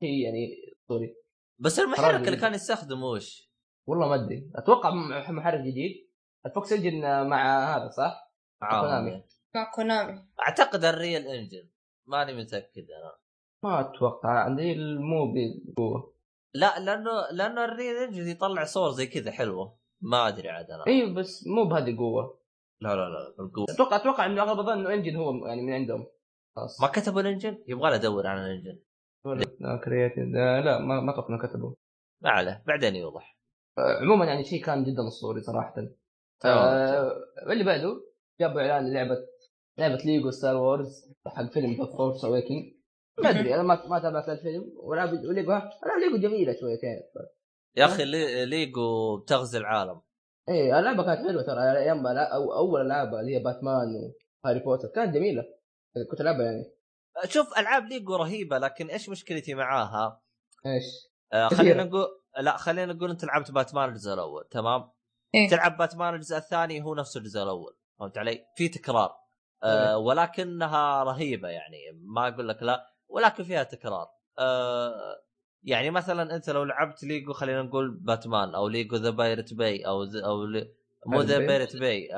شيء 0.00 0.24
يعني 0.24 0.48
أسطوري. 0.82 1.14
بس 1.58 1.78
المحرك 1.80 2.28
اللي. 2.28 2.36
كان 2.36 2.54
يستخدمه 2.54 3.06
وش؟ 3.06 3.52
والله 3.88 4.08
ما 4.08 4.14
أدري. 4.14 4.50
أتوقع 4.54 4.90
م- 4.90 5.36
محرك 5.36 5.60
جديد. 5.60 6.10
ال 6.46 6.53
Fox 6.53 6.72
Engine 6.72 7.26
مع 7.28 7.74
هذا 7.76 7.90
صح؟ 7.90 8.32
معاهم 8.62 8.80
كونامي. 8.80 9.10
يعني. 9.10 9.28
مع 9.54 9.70
كونامي. 9.74 10.28
أعتقد 10.40 10.84
ال 10.84 11.22
Unreal 11.26 11.47
Engine 11.47 11.68
ماني 12.06 12.34
متأكد 12.34 12.86
أنا. 12.90 13.16
ما 13.64 13.80
أتوقع. 13.80 14.28
Unreal 14.44 14.72
مو 14.72 15.34
بقوه 15.34 16.15
لا 16.60 16.78
لأنه 16.78 17.10
لأنه 17.32 17.64
ال 17.64 17.96
Unreal 17.96 18.12
Engine 18.12 18.28
يطلع 18.28 18.64
صور 18.64 18.90
زي 18.90 19.06
كذا 19.06 19.30
حلوة. 19.30 19.78
ما 20.02 20.28
أدري 20.28 20.48
عاد 20.48 20.70
أنا. 20.70 20.86
أيوه 20.86 21.14
بس 21.14 21.46
مو 21.46 21.64
بهذه 21.64 21.90
القوة. 21.90 22.40
لا 22.80 22.88
لا 22.88 23.08
لا 23.08 23.34
بالقوة. 23.38 23.66
أتوقع 23.70 23.96
أتوقع 23.96 24.26
إنه 24.26 24.42
أغلب 24.42 24.58
الظن 24.60 24.78
إنه 24.78 24.94
engine 24.94 25.16
هو 25.16 25.46
يعني 25.46 25.62
من 25.62 25.72
عندهم. 25.72 26.06
خلاص. 26.56 26.80
ما 26.80 26.88
كتبوا 26.88 27.20
ال 27.20 27.26
engine؟ 27.26 27.64
يبغى 27.68 27.90
له 27.90 27.96
ادور 27.96 28.26
عن 28.26 28.38
ال 28.38 28.43
engine. 28.43 28.78
لا 29.60 29.76
creative 29.84 30.24
لا 30.64 30.78
ما 30.78 31.00
ما 31.00 31.12
أتوقع 31.12 31.28
إنه 31.28 31.48
كتبوا. 31.48 31.74
ما 32.22 32.30
عليه. 32.30 32.62
بعدين 32.66 32.96
يوضح. 32.96 33.38
آه، 33.78 34.02
عموما 34.02 34.24
يعني 34.24 34.44
شيء 34.44 34.64
كان 34.64 34.84
جدا 34.84 35.08
اسطوري 35.08 35.40
صراحة. 35.40 35.74
آه 36.44 37.12
اللي 37.52 37.64
بعده 37.64 38.04
جابوا 38.40 38.60
إعلان 38.60 38.92
لعبه 38.92 39.16
لعبة 39.78 39.96
Lego 39.96 40.30
Star 40.30 40.56
Wars 40.56 41.12
حق 41.26 41.52
فيلم 41.52 41.72
The 41.72 41.96
Force 41.96 42.24
Awakens 42.24 42.75
ما 43.22 43.30
أدري 43.30 43.54
أنا 43.54 43.62
ما 43.62 43.86
ما 43.86 43.98
تابعت 43.98 44.28
الفيلم 44.28 44.72
والعاب 44.76 45.14
ليجو 45.14 45.52
ها 45.52 45.70
العاب 45.86 45.98
ليجو 46.00 46.28
جميلة 46.28 46.56
شوية 46.60 46.78
كانت 46.80 47.28
يا 47.76 47.84
أخي 47.84 48.04
لي- 48.04 48.44
ليجو 48.46 49.16
بتغزي 49.16 49.58
العالم 49.58 50.00
إيه 50.48 50.78
اللعبه 50.78 51.04
كانت 51.04 51.28
حلوة 51.28 51.42
ترى 51.42 51.78
أيام 51.78 52.06
أول 52.56 52.80
العاب 52.80 53.14
اللي 53.14 53.36
هي 53.36 53.42
باتمان 53.42 54.12
وهاري 54.44 54.60
بوتر 54.60 54.88
كانت 54.94 55.14
جميلة 55.14 55.42
كنت 56.10 56.20
ألعبها 56.20 56.42
يعني 56.44 56.72
شوف 57.24 57.58
ألعاب 57.58 57.84
ليجو 57.84 58.16
رهيبة 58.16 58.58
لكن 58.58 58.86
إيش 58.86 59.08
مشكلتي 59.08 59.54
معاها؟ 59.54 60.22
إيش؟ 60.66 60.84
آه. 61.32 61.48
خلينا 61.48 61.84
نقول 61.84 62.06
لا 62.40 62.56
خلينا 62.56 62.92
نقول 62.92 63.10
أنت 63.10 63.24
لعبت 63.24 63.50
باتمان 63.50 63.88
الجزء 63.88 64.14
الأول 64.14 64.44
تمام؟ 64.50 64.90
إيه. 65.34 65.48
تلعب 65.48 65.76
باتمان 65.76 66.14
الجزء 66.14 66.36
الثاني 66.36 66.82
هو 66.82 66.94
نفس 66.94 67.16
الجزء 67.16 67.42
الأول 67.42 67.76
فهمت 67.98 68.18
علي؟ 68.18 68.44
في 68.56 68.68
تكرار 68.68 69.14
آه 69.62 69.98
ولكنها 69.98 71.02
رهيبة 71.04 71.48
يعني 71.48 71.78
ما 71.94 72.28
أقول 72.28 72.48
لك 72.48 72.62
لا 72.62 72.95
ولكن 73.16 73.44
فيها 73.44 73.62
تكرار 73.62 74.06
آه 74.38 74.92
يعني 75.62 75.90
مثلا 75.90 76.36
أنت 76.36 76.50
لو 76.50 76.64
لعبت 76.64 77.04
ليجو 77.04 77.32
خلينا 77.32 77.62
نقول 77.62 77.90
باتمان 78.00 78.54
أو 78.54 78.68
ليجو 78.68 78.96
The 78.96 79.10
Pirate 79.10 79.54
باي 79.54 79.86
أو 79.86 80.04
ز- 80.04 80.16
أو 80.16 80.44
لي- 80.44 80.72
مو 81.06 81.20
The؟ 81.20 81.38
Pirate 81.38 81.76
باي 81.76 82.08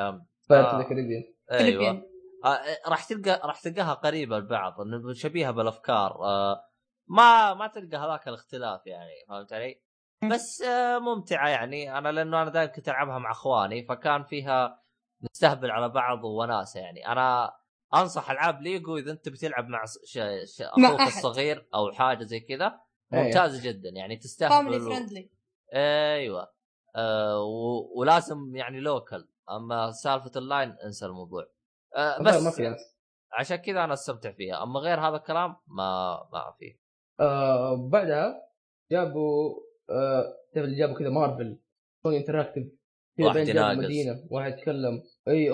Pirate 0.51 0.66
آه. 0.74 0.78
The 0.79 0.83
Caribbean 0.89 1.22
أيوه. 1.51 2.03
آه 2.44 2.61
راح 2.88 3.05
تلقى 3.05 3.40
راح 3.44 3.61
تلقاها 3.61 3.94
قريبة 3.94 4.38
لبعض 4.38 4.74
شبيهة 5.12 5.51
بالأفكار 5.51 6.11
آه 6.24 6.64
ما 7.09 7.55
ما 7.55 7.66
تلقى 7.66 7.96
هذاك 7.96 8.28
الاختلاف 8.28 8.86
يعني 8.86 9.11
فهمت 9.28 9.53
علي؟ 9.53 9.82
بس 10.30 10.62
آه 10.62 10.99
ممتعة 10.99 11.49
يعني 11.49 11.99
أنا 11.99 12.09
لأنه 12.12 12.42
أنا 12.42 12.51
دائما 12.51 12.72
كنت 12.72 12.88
ألعبها 12.88 13.18
مع 13.18 13.30
أخواني 13.30 13.82
فكان 13.86 14.24
فيها 14.24 14.82
نستهبل 15.22 15.70
على 15.70 15.88
بعض 15.88 16.24
وناسه 16.24 16.80
يعني 16.80 17.09
أنا 17.09 17.55
انصح 17.95 18.30
العاب 18.30 18.62
ليجو 18.62 18.97
اذا 18.97 19.12
انت 19.12 19.28
بتلعب 19.28 19.68
مع 19.68 19.84
ش... 19.84 20.18
ش... 20.45 20.62
أخوك. 20.62 21.01
الصغير 21.01 21.68
أو 21.74 21.93
حاجة 21.93 22.24
زي 22.24 22.41
كذا 22.41 22.80
أيوة. 23.12 23.24
ممتازه 23.24 23.62
جدا 23.62 23.89
يعني 23.89 23.99
family 23.99 24.16
تستهبل 24.16 24.82
و... 24.82 24.84
friendly 24.85 25.31
أيوه. 25.74 26.53
آه 26.97 27.43
و... 27.43 28.01
ولازم 28.01 28.57
يعني 28.57 28.80
local 28.81 29.29
اما 29.51 29.91
سالفة 29.91 30.30
اللاين 30.36 30.76
انسى 30.84 31.07
الموضوع. 31.07 31.47
آه 31.97 32.22
بس 32.22 32.36
بس 32.36 32.61
ما 32.61 32.76
عشان 33.32 33.57
كذا 33.57 33.84
أنا 33.84 33.93
استمتع 33.93 34.32
فيها. 34.32 34.62
اما 34.62 34.80
غير 34.80 35.01
هذا 35.01 35.16
الكلام 35.16 35.57
ما 35.66 36.20
ما 36.32 36.55
في. 36.59 36.78
آه 37.20 37.89
بعدها 37.89 38.49
جابوا 38.91 39.61
آه 39.91 40.39
اللي 40.57 40.78
جابوا 40.78 40.99
كذا 40.99 41.09
Marvel 41.11 41.59
Sony 42.03 42.18
Interactive 42.18 42.68
كذا 43.18 43.26
واحد 43.26 43.47
بين 43.76 44.18
يتكلم. 44.47 45.03
إي 45.28 45.51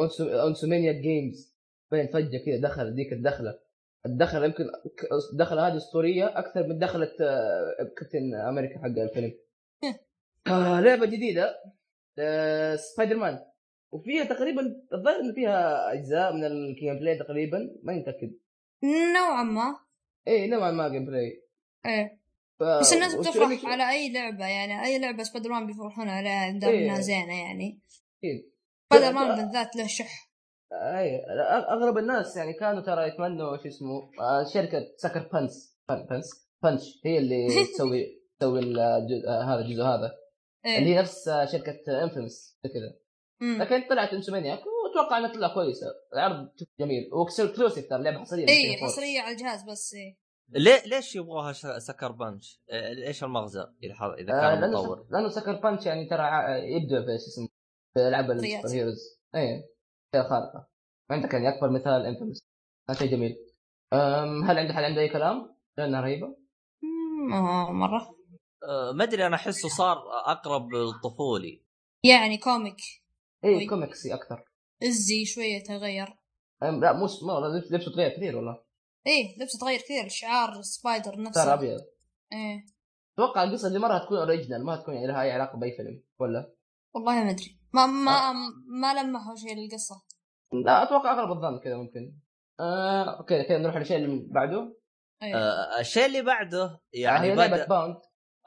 Insomniac 0.49 0.93
Games 0.93 1.54
بين 1.91 2.07
فجأة 2.07 2.39
كذا 2.47 2.61
دخل 2.61 2.95
ذيك 2.95 3.13
الدخلة. 3.13 3.59
الدخلة 4.07 4.45
يمكن 4.45 4.65
الدخلة 5.33 5.69
هذه 5.69 5.77
اسطوريه 5.77 6.39
أكثر 6.39 6.67
من 6.67 6.79
دخلة 6.79 7.13
آه، 7.21 7.93
كابتن 7.97 8.35
أمريكا 8.35 8.79
حق 8.79 8.85
الفيلم. 8.85 9.35
آه 10.47 10.81
لعبة 10.81 11.07
جديدة 11.07 11.55
آه 12.19 12.77
سبايدر 12.77 13.17
مان 13.17 13.39
وفيها 13.93 14.25
تقريبا 14.25 14.63
الظاهر 14.93 15.21
انه 15.21 15.35
فيها 15.35 15.93
أجزاء 15.93 16.33
من 16.33 16.45
ال 16.45 16.99
gameplay 16.99 17.19
تقريبا 17.19 17.59
ماني 17.83 18.01
متاكد 18.01 18.33
نوعا 19.15 19.43
ما. 19.43 19.77
اي 20.29 20.47
نوعا 20.47 20.71
ما 20.71 20.89
gameplay 20.89 21.43
إيه. 21.87 22.19
ف... 22.59 22.63
بس 22.63 22.93
الناس 22.93 23.15
بتفرح 23.15 23.67
على 23.67 23.91
أي 23.91 24.13
لعبة 24.13 24.47
يعني 24.47 24.85
أي 24.85 24.99
لعبة 24.99 25.23
سبايدر 25.23 25.51
مان 25.51 25.67
بيفرحون 25.67 26.09
عليها 26.09 26.59
دام 26.59 26.71
إيه. 26.71 27.01
زينة 27.01 27.41
يعني. 27.41 27.81
أكيد. 28.19 28.51
سبايدر 28.93 29.13
مان 29.13 29.37
بالذات 29.37 29.77
له 29.77 29.87
شح. 29.87 30.34
أي 30.73 31.25
اغلب 31.71 31.99
الناس 31.99 32.37
يعني 32.37 32.53
كانوا 32.53 32.81
ترى 32.83 33.09
يتمنوا 33.09 33.57
شو 33.57 33.69
اسمه 33.69 34.11
آه، 34.21 34.45
شركة 34.55 34.87
Sucker 34.97 35.29
Punch 35.33 35.79
Pun- 35.89 36.07
Punch 36.07 36.49
Punch 36.63 37.01
هي 37.05 37.19
اللي 37.19 37.47
تسوي 37.75 38.23
تسوي 38.41 38.59
الجزء 38.61 39.29
آه، 39.29 39.43
هذا 39.55 39.61
الجزء 39.61 39.83
هذا 39.83 40.13
إيه. 40.67 40.79
اللي 40.79 40.95
هي 40.95 40.99
نفس 40.99 41.29
آه، 41.29 41.45
شركة 41.45 42.03
Infamous 42.05 42.59
كذا. 42.65 42.99
لكن 43.59 43.89
طلعت 43.89 44.09
Insomniac 44.13 44.59
وأتوقع 44.59 45.19
إنها 45.19 45.33
تطلع 45.33 45.55
كويسة 45.55 45.87
العرض 46.15 46.49
جميل 46.81 47.11
و 47.13 47.20
exclusive 47.20 47.89
ترى 47.91 48.03
لعبة 48.03 48.19
حصرية 48.19 48.49
اي 48.49 48.77
للPS4. 48.77 48.83
حصرية 48.85 49.21
على 49.21 49.33
الجهاز 49.33 49.63
بس 49.71 49.95
إيه. 49.95 50.19
ليه 50.49 50.83
ليش 50.87 51.17
يبغوها 51.17 51.53
Sucker؟ 51.79 52.17
إيه، 52.71 53.07
إيش 53.07 53.25
المغزى 53.25 53.61
إذا 53.83 53.95
إذا 54.19 54.33
آه 54.33 54.41
كان 54.55 54.61
لأنه 54.61 54.83
مطور؟ 54.83 55.07
لأنه 55.11 55.29
Sucker 55.29 55.53
Punch 55.61 55.87
يعني 55.87 56.09
ترى 56.09 56.27
يبدع 56.73 57.01
في 57.01 57.19
شو 57.19 57.29
اسمه 57.31 57.49
في 57.95 58.09
العاب. 58.09 58.31
ال 58.31 58.69
superheroes 58.75 59.21
اي 59.35 59.65
خارقة. 60.23 60.69
عندك 61.11 61.35
يعني 61.35 61.49
أكبر 61.49 61.71
مثال 61.71 62.07
Infamous 62.07 62.41
هذا 62.91 62.99
شيء 62.99 63.11
جميل. 63.11 63.37
هل 64.45 64.59
عندك 64.59 64.75
هل 64.75 64.85
عنده 64.85 65.01
أي 65.01 65.09
كلام؟ 65.09 65.57
لأنها 65.79 66.01
رهيبة. 66.01 66.37
آه، 67.33 67.73
مرة. 67.73 68.17
آه، 68.69 68.93
ما 68.93 69.05
أدري 69.05 69.27
أنا 69.27 69.37
أحسه 69.37 69.69
صار 69.69 69.97
أقرب 70.27 70.73
للطفولي 70.73 71.63
يعني 72.05 72.39
comic. 72.39 72.77
اي. 73.45 73.67
كوميكسي 73.67 74.15
أكثر. 74.15 74.45
إزي 74.83 75.25
شوية 75.25 75.63
تغير. 75.63 76.17
لا 76.63 76.93
مو 76.93 77.07
ما 77.27 77.33
والله 77.35 77.59
لبس- 77.59 77.73
لبسه 77.73 77.93
تغير 77.93 78.11
كثير 78.17 78.37
والله. 78.37 78.65
إيه 79.07 79.39
لبسه 79.43 79.59
تغير 79.59 79.79
كثير. 79.81 80.09
شعار 80.09 80.63
Spider 80.63 81.21
نفسه. 81.23 81.45
صار 81.45 81.55
أبيض. 81.55 81.81
إيه. 82.33 82.67
أتوقع 83.15 83.43
القصة 83.45 83.69
دي 83.73 83.79
مرة 83.79 83.99
تكون 83.99 84.19
original 84.19 84.65
ما 84.65 84.77
تكون 84.77 84.95
يعني 84.95 85.07
لها 85.07 85.23
أي 85.23 85.33
علاقة 85.33 85.59
بأي 85.59 85.77
فيلم 85.77 86.03
ولا؟ 86.19 86.55
والله 86.95 87.25
ما 87.25 87.31
أدري. 87.31 87.59
ما 87.75 87.87
ما 87.87 88.31
آه. 88.31 88.35
ما 88.81 89.03
لمحوا 89.03 89.35
شيء 89.37 89.57
للقصة. 89.57 90.03
لا 90.65 90.83
أتوقع 90.83 91.13
أغلب 91.13 91.31
الظن 91.31 91.59
كذا 91.59 91.77
ممكن. 91.77 92.19
آه 92.61 93.19
okay 93.19 93.45
كذا 93.45 93.59
نروح 93.59 93.77
للشيء 93.77 93.97
اللي 93.97 94.27
بعده. 94.31 94.77
إيه 95.23 95.37
آه، 95.37 95.81
الشيء 95.81 96.07
اللي 96.07 96.23
بعده 96.23 96.81
يعني 96.93 97.19
آه 97.19 97.31
هي 97.31 97.35
لعبة 97.35 97.67
Bound 97.67 97.97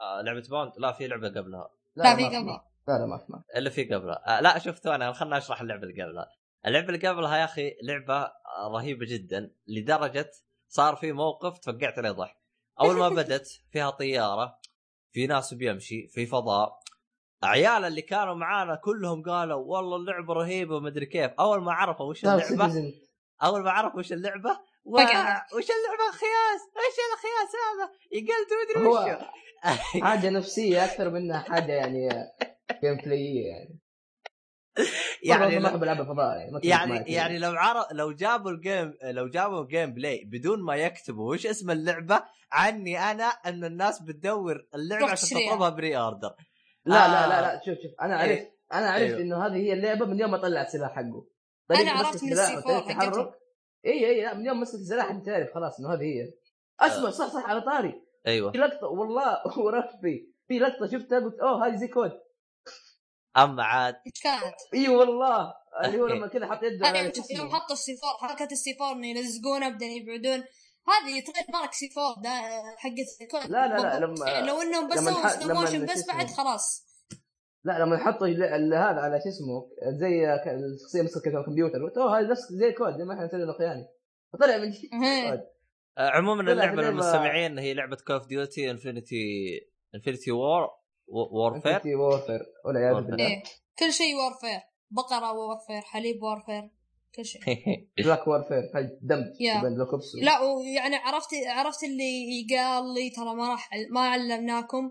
آه، 0.00 0.22
لعبة 0.22 0.48
Bound 0.50 0.72
لا 0.78 0.92
في 0.92 1.06
لعبة 1.08 1.28
قبلها. 1.28 1.70
لا 1.96 2.16
في 2.16 2.22
ما 2.22 2.28
قبلها. 2.28 2.64
لا 2.88 2.98
لا 2.98 3.06
ما 3.06 3.18
في 3.18 3.24
ما 3.28 3.38
في. 3.38 3.58
الا 3.58 3.70
في 3.70 3.94
قبلها. 3.94 4.38
آه 4.38 4.40
لا 4.40 4.58
شفت 4.58 4.86
أنا 4.86 5.12
خلنا 5.12 5.38
أشرح 5.38 5.60
اللعبة 5.60 5.82
اللي 5.82 6.02
قبلها. 6.02 6.26
اللعبة 6.66 6.86
اللي 6.86 7.08
قبلها 7.08 7.36
يا 7.36 7.44
أخي 7.44 7.76
لعبة 7.82 8.14
آه، 8.14 8.68
رهيبة 8.74 9.06
جدا 9.06 9.50
لدرجة 9.66 10.30
صار 10.68 10.96
في 10.96 11.12
موقف 11.12 11.58
توقعت 11.58 11.98
عليه 11.98 12.10
ضحك. 12.10 12.36
أول 12.80 12.96
ما 12.96 13.08
بدت 13.08 13.46
فيها 13.70 13.90
طيارة 13.90 14.58
في 15.12 15.26
ناس 15.26 15.54
بيمشي 15.54 16.08
في 16.08 16.26
فضاء 16.26 16.78
عيال 17.42 17.84
اللي 17.84 18.02
كانوا 18.02 18.34
معانا 18.34 18.74
كلهم 18.84 19.22
قالوا 19.22 19.64
والله 19.64 19.96
اللعبة 19.96 20.34
رهيبة 20.34 20.76
ومدري 20.76 21.06
كيف. 21.06 21.30
أول 21.40 21.62
ما 21.62 21.72
عرفوا 21.72 22.06
وش 22.06 22.24
اللعبة 22.24 22.92
أول 23.42 23.62
ما 23.62 23.70
عرفوا 23.70 23.98
وش 23.98 24.12
اللعبة 24.12 24.50
و... 24.84 24.96
وش 24.96 25.70
اللعبة؟ 25.70 26.10
خياس. 26.12 26.60
إيش 26.76 26.96
الخياس 27.12 27.52
هذا؟ 27.68 27.90
يقلت 28.12 28.50
مدري 28.52 28.86
هو 28.86 29.16
وشو 29.16 29.26
حاجة 30.04 30.30
نفسية 30.30 30.84
أكثر 30.84 31.10
منها 31.10 31.38
حاجة 31.38 31.72
يعني 31.72 32.08
جيم 32.82 32.96
بلاييه 32.96 33.46
يعني. 33.46 33.78
يعني 35.22 35.58
ما 35.58 35.68
أحب 35.68 35.82
العاب 35.82 36.00
الفضاء 36.00 36.36
يعني 36.36 36.60
يعني 36.62 37.12
يعني 37.12 37.38
لو 37.38 37.50
عرف 37.50 37.86
لو 37.92 38.12
جابوا 38.12 38.50
ال 38.50 38.59
game 38.59 38.94
لو 39.02 39.28
جابوا 39.28 39.66
game 39.66 39.94
play 39.94 40.24
بدون 40.24 40.62
ما 40.62 40.76
يكتبوا 40.76 41.34
وش 41.34 41.46
اسم 41.46 41.70
اللعبة 41.70 42.22
عني 42.52 42.98
أنا 43.10 43.24
إن 43.24 43.64
الناس 43.64 44.02
بتدور 44.02 44.66
اللعبة 44.74 45.10
عشان. 45.10 45.38
تطلبها 45.38 45.68
pre-order 45.68 46.34
لا 46.88 47.08
لا 47.08 47.24
آه. 47.24 47.28
لا 47.28 47.40
لا 47.40 47.60
شوف 47.64 47.74
شوف 47.82 48.00
أنا 48.00 48.24
إيه. 48.24 48.30
عرفت 48.30 48.52
أنا 48.72 48.90
عرفت 48.90 49.04
أيوه. 49.04 49.20
إنه 49.20 49.46
هذه 49.46 49.56
هي 49.56 49.72
اللعبة 49.72 50.06
من 50.06 50.20
يوم 50.20 50.30
ما 50.30 50.38
طلع 50.38 50.62
السلاح 50.62 50.90
حقه. 50.96 51.26
طريقة 51.68 51.90
عرفت 51.90 52.24
من 52.24 52.32
السلاح 52.32 52.48
ال 52.48 52.52
C 52.52 52.56
وطريقة 52.58 52.80
four 52.80 52.94
حقته. 52.94 53.08
التحرك 53.08 53.34
اي 53.86 54.06
اي 54.06 54.22
لا 54.22 54.34
من 54.34 54.46
يوم 54.46 54.60
مسك 54.60 54.74
السلاح 54.74 55.10
أنت 55.10 55.26
تعرف 55.26 55.54
خلاص 55.54 55.80
إنه 55.80 55.94
هذه 55.94 56.02
هي. 56.02 56.32
أسمع 56.80 57.10
صح 57.10 57.28
صح 57.28 57.50
على 57.50 57.60
طاري. 57.60 58.02
أيوه. 58.26 58.52
في 58.52 58.58
لقطة 58.58 58.86
والله 58.86 59.42
ورفي 59.64 60.26
في 60.48 60.58
لقطة 60.58 60.86
شفتها 60.86 61.20
قلت 61.20 61.40
أوه 61.40 61.66
هذه 61.66 61.76
زي 61.76 61.88
COD. 61.88 62.12
اما 63.36 63.64
عاد. 63.64 63.94
إيش 64.06 64.22
كانت؟ 64.22 64.54
إي 64.74 64.88
والله. 64.88 65.54
اللي 65.84 66.00
هو 66.00 66.06
لما 66.12 66.26
كذا 66.26 66.46
حط 66.46 66.62
يده 66.62 66.88
أنا 66.90 66.98
على 66.98 67.12
يوم 67.30 67.48
حطوا 67.50 67.72
السي 67.72 67.96
فور 67.96 68.28
حركة 68.28 68.52
السي 68.52 68.74
فور 68.74 68.92
إنه 68.92 69.06
يلزقونه 69.06 69.68
بعدين 69.68 69.90
يبعدون. 70.02 70.44
هذه 70.90 71.20
تريد 71.20 71.50
مارك 71.52 71.72
سي 71.72 71.88
فور 71.94 72.14
ده 72.22 72.30
حقت 72.76 73.08
الكود 73.22 73.50
لا، 73.50 73.68
لا، 73.68 73.76
لا،. 73.82 73.98
لما- 74.06 74.28
يعني 74.30 74.46
لو 74.46 74.62
إنهم 74.62 74.88
بس 74.88 74.98
سووا 74.98 75.28
سلو 75.28 75.54
موشن 75.54 75.86
بس؟ 75.86 76.06
بعد 76.08 76.26
خلاص 76.26 76.88
لا 77.64 77.78
لما 77.78 77.96
ال- 78.56 78.74
هذا 78.74 79.00
على 79.00 79.20
شو 79.24 79.28
اسمه 79.28 79.70
زي 80.00 80.26
ك- 80.44 80.48
الشخصية 80.48 81.02
مسكت 81.02 81.26
الكمبيوتر 81.26 81.78
قلت 81.84 81.98
أوه 81.98 82.18
هذا 82.20 82.30
نفس 82.30 82.40
زي 82.52 82.72
كود 82.72 82.96
زي 82.98 83.04
ما 83.04 83.14
إحنا 83.14 83.26
نسوي 83.26 83.42
الاخواني 83.42 83.86
فطلع 84.32 84.56
من 84.56 84.72
إيه. 85.04 85.30
آه، 85.98 86.10
عموما 86.10 86.52
اللعبة 86.52 86.82
للمستمعين 86.82 87.58
هي 87.58 87.74
لعبة 87.74 87.96
كوف 88.06 88.26
ديوتي 88.26 88.70
انفنتي 88.70 89.24
انفنتي 89.94 90.30
وور 90.32 90.68
وورفير 91.08 91.72
انفنتي 91.72 91.94
وورفير 91.94 92.40
والعياذ. 92.64 92.94
بالله 93.04 93.26
إيه 93.26 93.42
كل 93.78 93.92
شيء 93.92 94.14
وورفير 94.16 94.60
بقرة 94.90 95.32
وورفير 95.32 95.80
حليب 95.82 96.22
وورفير 96.22 96.70
كل 97.16 97.24
شيء. 97.24 97.42
بلاك 97.98 98.26
وورفير 98.28 98.70
هاي 98.74 98.98
دمج. 99.02 99.24
بين 99.62 99.74
بلاك 99.74 99.88
اوبس 99.88 100.14
لا 100.22 100.40
ويعني 100.40 100.96
عرفت 100.96 101.28
عرفت 101.46 101.84
اللي 101.84 102.46
قال 102.50 102.94
لي 102.94 103.10
ترى 103.10 103.34
ما 103.34 103.48
راح 103.48 103.70
ما 103.90 104.00
علمناكم. 104.00 104.88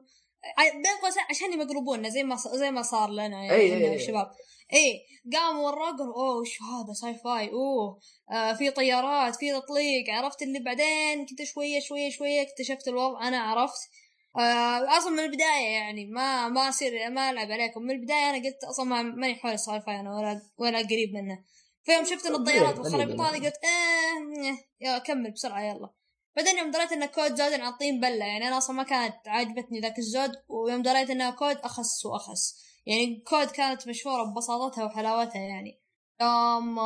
بين 0.73 0.95
قوسين 1.03 1.23
عشان 1.29 1.53
يمقلبونا 1.53 2.09
زي 2.09 2.23
ما 2.23 2.35
زي 2.53 2.71
ما 2.71 2.81
صار 2.81 3.09
لنا 3.09 3.43
يعني 3.45 3.89
أي-. 3.89 3.93
الشباب. 4.01 4.31
إيه 4.73 4.99
قاموا 5.33 5.65
وراء 5.69 5.91
قالوا 5.97 6.15
أوه 6.15 6.37
وش 6.41 6.57
هذا؟ 6.61 6.93
ساي 6.93 7.13
فاي 7.23 7.49
أوه. 7.51 7.99
آه 8.31 8.53
في 8.53 8.71
طيارات 8.71 9.35
في 9.35 9.51
تطليق. 9.51 10.09
عرفت 10.09 10.41
اللي 10.41 10.59
بعدين 10.59 11.25
كنت 11.25 11.43
شوية 11.43 11.79
شوية 11.79 12.09
شوية 12.09 12.41
اكتشفت 12.41 12.87
الوضع. 12.87 13.27
أنا 13.27 13.37
عرفت. 13.39 13.89
آه 14.37 14.97
أصلا 14.97 15.11
من 15.11 15.19
البداية 15.19 15.67
يعني 15.73 16.05
ما 16.05 16.47
ما 16.49 16.69
أصير 16.69 17.09
ما 17.09 17.29
ألعب 17.29 17.51
عليكم. 17.51 17.81
من 17.81 17.91
البداية 17.91 18.29
أنا 18.29 18.37
قلت 18.37 18.63
أصلا 18.63 18.85
ما- 18.85 19.01
ماني 19.01 19.35
حول 19.35 19.51
ال 19.51 19.81
sci-fi 19.81 19.99
أنا 19.99 20.15
ولا 20.17 20.41
ولا 20.57 20.77
قريب 20.79 21.13
منه. 21.13 21.39
فيوم 21.87 22.03
شفت 22.05 22.25
إن 22.25 22.35
الطيارات 22.35 22.73
قريب- 22.73 22.79
والخرابيط 22.79 23.21
قريب 23.21 23.21
هذه 23.21 23.45
قلت 23.45 23.55
إيه 23.63 24.43
إيه، 24.49 24.57
يلا 24.81 24.97
كمل 24.97 25.31
بسرعة 25.31 25.61
يلا. 25.61 25.89
بعدين 26.37 26.57
يوم 26.57 26.71
دريت 26.71 26.91
انه 26.91 27.05
COD 27.05 27.35
زود 27.35 27.53
عن 27.59 27.73
طين 27.79 27.99
بلة 27.99 28.25
يعني 28.25 28.47
أنا 28.47 28.57
أصلا 28.57 28.75
ما 28.75 28.83
كانت 28.83 29.27
عاجبتني 29.27 29.79
ذاك 29.79 29.97
الزود 29.99 30.31
ويوم 30.49 30.81
دريت 30.81 31.09
انه 31.09 31.29
COD 31.29 31.57
أخس 31.57 32.05
وأخس. 32.05 32.63
يعني 32.85 33.23
COD 33.27 33.47
كانت 33.51 33.87
مشهورة 33.87 34.23
ببساطتها 34.23 34.85
وحلاوتها 34.85 35.41
يعني. 35.41 35.81
يوم 36.21 36.79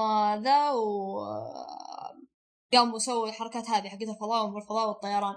ذا 0.44 0.70
و 0.72 1.20
قاموا 2.74 2.98
سووا 3.00 3.28
الحركات 3.28 3.70
هذه 3.70 3.90
حقت 3.90 4.02
الفضاء 4.02 4.46
والفضاء 4.46 4.88
والطيران. 4.88 5.36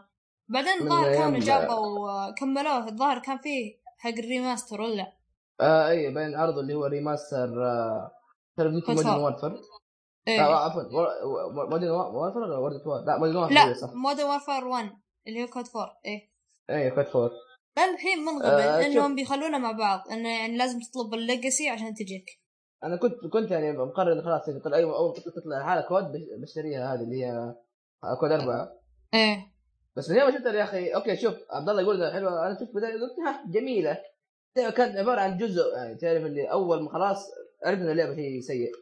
بعدين 0.49 0.73
الظاهر 0.83 1.12
كانوا 1.15 1.39
جابوا 1.41 2.11
آه، 2.11 2.35
كملوه. 2.39 2.89
الظاهر 2.89 3.19
كان 3.19 3.39
فيه 3.39 3.81
حق 3.99 4.11
ال 4.19 4.25
remaster 4.25 4.81
ولا؟ 4.81 5.12
آه 5.61 5.89
اي 5.89 6.15
بين 6.15 6.35
عرضه 6.35 6.61
اللي 6.61 6.75
هو 6.75 6.85
remaster 6.87 7.65
آه 7.67 8.11
Duty 8.59 8.87
COD 8.87 8.97
Modern. 8.97 9.21
Warfare 9.21 9.61
إيه. 10.29 10.41
آه 10.41 10.65
عفوا 10.65 10.83
Modern 11.71 11.91
Warfare 11.91 12.39
ولا 12.39 12.59
World 12.59 12.87
War 12.87 13.01
لا 13.05 13.19
Modern 13.19 13.37
Warfare 13.37 13.53
لا 13.55 13.95
Modern 13.95 14.25
Warfare 14.27 14.65
1 14.69 14.91
اللي 15.27 15.43
هو 15.43 15.47
COD 15.47 15.65
4 15.77 16.01
إيه 16.07 16.31
اي 16.71 16.91
COD 16.91 17.05
four 17.07 17.31
الحين 17.79 18.19
من 18.19 18.39
قبل 18.43 18.61
آه، 18.61 18.87
انهم. 18.87 19.15
بيخلونا 19.15 19.59
مع 19.59 19.73
بعض 19.73 20.01
انه 20.11 20.29
يعني 20.29 20.57
لازم 20.59 20.79
تطلب 20.81 21.15
ال 21.15 21.22
Legacy 21.22 21.69
عشان 21.69 21.95
تجيك 21.95 22.25
أنا 22.85 22.97
كنت 22.97 23.15
كنت 23.33 23.51
يعني 23.51 23.73
مقرر 23.73 24.23
خلاص 24.23 24.49
إذا 24.49 24.59
طلع 24.65 24.79
اول 24.79 25.15
تطلع 25.17 25.59
لحاله 25.61 25.81
COD 25.89 26.05
بش- 26.05 26.43
بشتريها 26.43 26.95
هذه 26.95 27.01
اللي 27.01 27.25
هي 27.25 27.55
COD 28.21 28.31
اربعه 28.33 28.69
إيه 29.15 29.55
بس 29.97 30.11
من 30.11 30.17
يوم 30.17 30.31
شفتها 30.31 30.53
يا 30.53 30.65
أخي 30.65 30.89
okay 30.95 31.17
شوف 31.17 31.35
عبد 31.51 31.69
الله 31.69 31.83
يقول 31.83 32.13
حلوة 32.13 32.47
أنا 32.47 32.55
شفت 32.55 32.75
بدايه 32.75 32.93
قلت 32.93 33.19
ها 33.27 33.45
جميله 33.53 33.99
كانت 34.55 34.97
عباره 34.97 35.21
عن 35.21 35.37
جزء 35.39 35.63
يعني 35.77 35.95
تعرف 35.95 36.23
اللي 36.27 36.53
اول 36.53 36.83
ما 36.83 36.93
خلاص 36.93 37.27
عرفنا 37.65 37.85
إن 37.85 37.91
اللعبة 37.91 38.15
شيء 38.15 38.41
سيء 38.41 38.73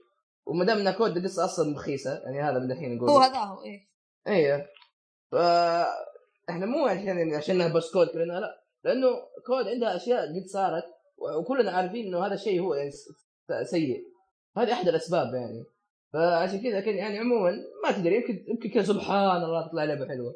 وما 0.47 0.65
دام 0.65 0.79
انها 0.79 0.93
COD 0.93 1.17
القصة 1.17 1.45
أصلا 1.45 1.75
رخيصه 1.75 2.23
يعني 2.25 2.41
هذا 2.43 2.59
من 2.59 2.73
الحين 2.73 2.97
نقول 2.97 3.11
هو 3.11 3.19
هذا 3.19 3.39
هو 3.39 3.65
إيه. 3.65 3.89
أيوه 4.27 4.67
إحنا 6.51 6.67
مو 6.67 6.87
عشان 6.87 7.35
عشان 7.35 7.73
بس 7.73 7.93
COD 7.93 8.07
كلنا 8.07 8.33
لا. 8.33 8.63
لأنه 8.85 9.09
COD 9.47 9.69
عندها 9.69 9.97
أشياء 9.97 10.21
قد 10.21 10.47
صارت 10.47 10.85
وكلنا 11.39 11.71
عارفين 11.71 12.07
إنه 12.07 12.27
هذا 12.27 12.35
الشيء 12.35 12.61
هو 12.61 12.75
يعني 12.75 12.91
سيء. 13.65 14.03
هذه 14.57 14.73
أحد 14.73 14.89
الأسباب 14.89 15.35
يعني. 15.35 15.65
فعشان 16.13 16.63
كذا 16.63 16.81
كان 16.81 16.97
يعني 16.97 17.19
عموما 17.19 17.51
ما 17.85 17.93
تدري 17.93 18.17
يمكن 18.17 18.45
يمكن 18.49 18.71
كذا 18.71 18.83
سبحان 18.83 19.45
الله 19.45 19.69
تطلع 19.69 19.85
لعبة 19.85 20.09
حلوة. 20.09 20.35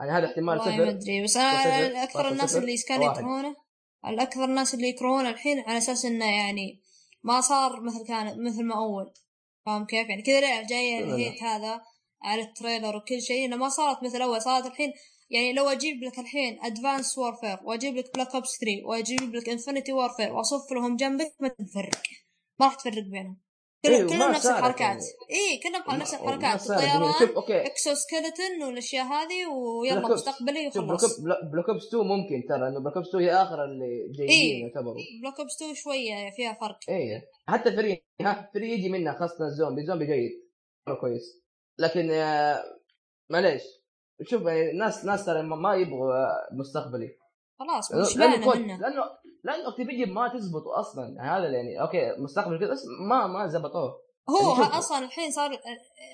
يعني 0.00 0.10
هذا 0.12 0.26
احتمال 0.26 0.58
والله 0.58 0.76
ما 0.76 0.90
أدري 0.90 1.22
بس 1.22 1.36
أنا 1.36 2.02
أكثر 2.02 2.28
الناس 2.28 2.56
اللي 2.56 2.76
كانوا. 2.88 3.12
يكرهونه 3.12 3.56
الأكثر 4.08 4.44
الناس 4.44 4.74
اللي 4.74 4.88
يكرهونه 4.88 5.30
الحين 5.30 5.60
على 5.60 5.78
أساس 5.78 6.04
إنه 6.04 6.36
يعني 6.36 6.80
ما 7.26 7.40
صار 7.40 7.80
مثل 7.80 8.06
كان 8.06 8.44
مثل 8.44 8.64
ما 8.64 8.74
أول. 8.74 9.12
فاهم 9.66 9.86
كيف؟ 9.86 10.08
يعني 10.08 10.22
كذا 10.22 10.40
ليه 10.40 10.66
جاي 10.66 11.00
لا، 11.00 11.06
لا. 11.06 11.14
ال 11.14 11.20
hate 11.20 11.42
هذا 11.42 11.80
على 12.22 12.42
ال 12.42 12.49
trailer 12.49 12.96
وكل 12.96 13.22
شيء 13.22 13.44
إنه 13.46 13.56
ما 13.56 13.68
صارت 13.68 14.04
مثل 14.04 14.22
أول. 14.22 14.42
صارت 14.42 14.66
الحين 14.66 14.92
يعني 15.30 15.52
لو 15.52 15.68
أجيب 15.68 16.02
لك 16.04 16.18
الحين 16.18 16.58
Advanced 16.64 17.18
Warfare 17.18 17.58
وأجيب 17.64 17.96
لك 17.96 18.14
Black 18.14 18.34
Ops 18.34 18.58
3 18.60 18.86
وأجيب 18.86 19.34
لك 19.34 19.48
Infinite 19.48 19.92
Warfare 19.92 20.32
وأصف 20.32 20.72
لهم 20.72 20.96
جنبك 20.96 21.34
ما 21.40 21.48
تفرق. 21.48 22.02
ما 22.60 22.66
راح 22.66 22.74
تفرق 22.74 23.04
بينهم. 23.04 23.45
كلهم 23.84 23.94
أيوة، 23.96 24.08
كلهم 24.08 24.18
ما 24.18 24.28
نفس 24.30 24.46
الحركات. 24.46 24.80
يعني. 24.80 25.00
اي 25.30 25.60
كلهم 25.62 26.00
نفس 26.00 26.14
الحركات. 26.14 26.60
الطيران 26.70 27.12
شوف 27.18 27.30
okay. 27.36 27.64
exoskeleton 27.64 28.64
والأشياء 28.66 29.04
هذه 29.04 29.46
ويلا. 29.46 30.08
مستقبلي 30.08 30.66
وخلاص. 30.68 31.20
Black 31.20 31.68
Ops 31.68 31.86
2 31.88 32.04
ممكن 32.06 32.46
ترى 32.48 32.68
انه 32.68 32.80
Black 32.80 32.96
Ops 32.96 33.08
2 33.08 33.24
هي 33.24 33.32
آخر 33.32 33.64
اللي 33.64 34.08
جيدين 34.10 34.28
إيه. 34.28 34.62
يعتبروا. 34.62 34.94
Black 35.22 35.38
Ops 35.40 35.56
2 35.56 35.74
شوية 35.74 36.30
فيها 36.36 36.52
فرق. 36.52 36.78
إيه 36.88 37.28
حتى 37.48 37.72
فري 37.76 38.04
ها 38.20 38.50
فري 38.54 38.72
يجي 38.72 38.88
منها 38.88 39.12
خاصة 39.18 39.44
ال 39.44 39.48
zombie. 39.48 39.80
ال 39.80 39.84
zombie 39.84 40.06
جيد. 40.06 40.30
مره 40.88 41.00
كويس. 41.00 41.42
لكن 41.78 42.10
آه، 42.10 42.62
معليش. 43.30 43.62
شوف 44.22 44.42
يعني 44.42 44.72
ناس 44.72 45.04
ناس 45.04 45.24
ترى 45.26 45.42
ما- 45.42 45.74
يبغوا 45.74 46.12
آه، 46.14 46.48
مستقبلي. 46.52 47.18
خلاص 47.58 48.12
شبعنا 48.14 48.44
COD 48.44 48.56
منه. 48.56 48.78
لأنه 48.80 49.02
لأنه 49.46 49.68
Activision 49.68 50.12
ما 50.12 50.28
تزبطوا 50.28 50.80
أصلا. 50.80 51.16
هذا 51.20 51.48
يعني 51.48 51.80
okay 51.80 52.12
مستقبل 52.18 52.58
كذا 52.58 52.72
بس 52.72 52.82
ما 53.08 53.26
ما 53.26 53.46
زبطوه. 53.46 54.00
هو 54.30 54.62
يعني 54.62 54.78
أصلا 54.78 54.98
الحين 54.98 55.30
صار 55.30 55.60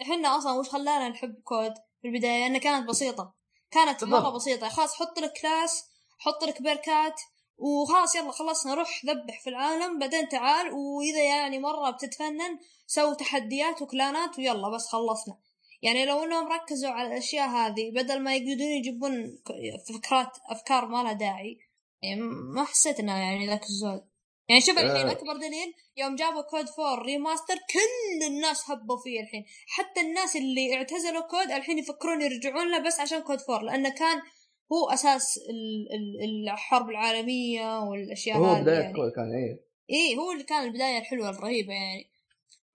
إحنا 0.03 0.37
أصلا 0.39 0.59
وش 0.59 0.69
خلانا 0.69 1.09
نحب 1.09 1.35
COD 1.45 1.75
في 2.03 2.09
البداية؟ 2.09 2.47
انها 2.47 2.61
كانت 2.61 2.89
بسيطة. 2.89 3.35
كانت. 3.71 4.05
مرة 4.05 4.31
بسيطة. 4.31 4.69
خلاص 4.69 4.95
حط 4.95 5.19
لك 5.19 5.33
class 5.43 5.85
حط 6.19 6.45
لك 6.45 6.63
perk 6.63 7.09
ات 7.09 7.21
وخلاص 7.59 8.15
يلا 8.15 8.31
خلصنا 8.31 8.75
روح 8.75 9.05
ذبح 9.07 9.41
في 9.43 9.51
العالم 9.51 9.99
بعدين 9.99 10.29
تعال 10.29 10.73
وإذا 10.73 11.25
يعني 11.25 11.59
مرة 11.59 11.91
بتتفنن 11.91 12.59
سوي 12.87 13.15
تحديات 13.15 13.83
و 13.83 13.92
clan 13.92 14.29
ات 14.29 14.39
ويلا 14.39 14.69
بس 14.69 14.89
خلصنا. 14.89 15.39
يعني 15.83 16.05
لو 16.05 16.25
إنهم 16.25 16.53
ركزوا 16.53 16.91
على 16.91 17.09
الأشياء 17.09 17.49
هذه 17.49 17.91
بدل 17.91 18.21
ما 18.21 18.35
يقعدون 18.35 18.67
يجيبون 18.67 19.39
فكرات 19.89 20.39
أفكار 20.51 20.87
ما 20.87 21.03
لها 21.03 21.13
داعي 21.13 21.59
يعني 22.03 22.21
ما 22.55 22.65
حسيت 22.65 23.01
انها 23.01 23.19
يعني 23.19 23.47
ذاك 23.47 23.63
الزود 23.63 24.05
يعني 24.49 24.61
شوف 24.61 24.79
الحين 24.79 25.07
آه. 25.07 25.13
أكبر 25.13 25.37
دليل 25.37 25.75
يوم 25.97 26.17
جابوا 26.17 26.43
COD 26.43 26.67
4 26.79 27.03
remaster 27.05 27.55
كل 27.55 28.27
الناس 28.27 28.71
هبوا 28.71 28.97
فيه 29.05 29.21
الحين. 29.21 29.45
حتى 29.67 30.01
الناس 30.01 30.37
اللي 30.37 30.77
اعتزلوا 30.77 31.21
COD 31.23 31.51
الحين 31.51 31.79
يفكرون 31.79 32.23
يرجعون 32.23 32.71
له 32.71 32.79
بس 32.79 33.01
عشان 33.01 33.21
COD 33.21 33.39
4 33.51 33.63
لأنه 33.63 33.89
كان 33.95 34.23
هو 34.73 34.89
أساس 34.91 35.39
ال- 35.39 35.89
ال- 35.95 36.49
الحرب 36.51 36.91
العالمية 36.91 37.79
والأشياء 37.81 38.39
هو 38.39 38.45
هذه 38.45 38.63
بداية 38.63 38.79
يعني. 38.81 38.95
COD 38.95 39.13
كان 39.13 39.33
إيه. 39.35 39.61
إيه 39.91 40.17
هو 40.17 40.33
اللي 40.33 40.45
كان 40.45 40.65
البداية 40.65 40.99
الحلوة 40.99 41.31
الرهيبة 41.31 41.73
يعني. 41.73 42.11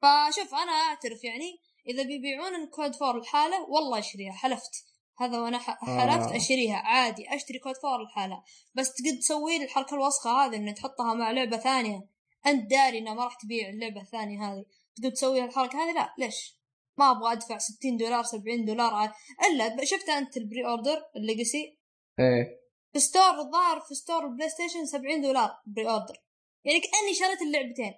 فشوف 0.02 0.54
أنا 0.56 0.72
أعترف 0.72 1.24
يعني 1.24 1.60
إذا 1.88 2.04
بيبيعون 2.04 2.68
COD 2.68 2.96
4 3.04 3.22
لحاله 3.22 3.62
والله 3.70 4.00
اشتريها 4.00 4.32
حلفت. 4.34 4.87
هذا 5.20 5.40
وأنا 5.40 5.58
ح- 5.58 5.86
حلفت 5.86 6.32
آه. 6.32 6.36
أشتريها. 6.38 6.76
عادي 6.76 7.36
أشتري 7.36 7.60
COD 7.60 7.74
4 7.86 8.04
لحالها. 8.06 8.44
بس 8.74 8.94
تقد 8.94 9.20
تسوي 9.20 9.58
لي 9.58 9.64
الحركة 9.66 9.94
الوسخة 9.96 10.30
هذه 10.46 10.56
إنك 10.56 10.78
تحطها 10.78 11.14
مع 11.14 11.32
لعبة 11.32 11.58
ثانية. 11.58 12.08
أنت 12.48 12.70
داري 12.72 12.98
انها 12.98 13.14
ما 13.14 13.24
راح 13.24 13.36
تبيع 13.36 13.70
اللعبة 13.70 14.02
الثانية 14.02 14.44
هذه. 14.54 14.66
تقد 15.02 15.12
تسوي 15.12 15.44
الحركه 15.44 15.80
هذه؟ 15.84 15.94
لا. 15.96 16.14
ليش؟ 16.18 16.58
ما 16.98 17.12
أبغى 17.12 17.32
أدفع 17.32 17.58
60 17.58 17.98
دولار 17.98 18.24
70 18.24 18.66
دولار. 18.66 18.94
على... 18.94 19.12
الا 19.50 19.86
شفت 19.86 20.10
أنت 20.10 20.38
ال 20.38 20.66
pre-order 20.66 21.04
ال 21.16 21.23
Legacy؟ 21.24 21.78
إيه. 22.20 22.60
في 22.94 23.00
store 23.00 23.40
الظاهر 23.40 23.80
في 23.80 23.96
store 23.96 24.26
ال 24.26 24.50
PlayStation 24.50 24.86
70 24.86 25.22
دولار 25.22 25.58
pre-order. 25.66 26.16
يعني 26.66 26.80
كأني 26.80 27.14
شريت 27.14 27.42
اللعبتين. 27.42 27.94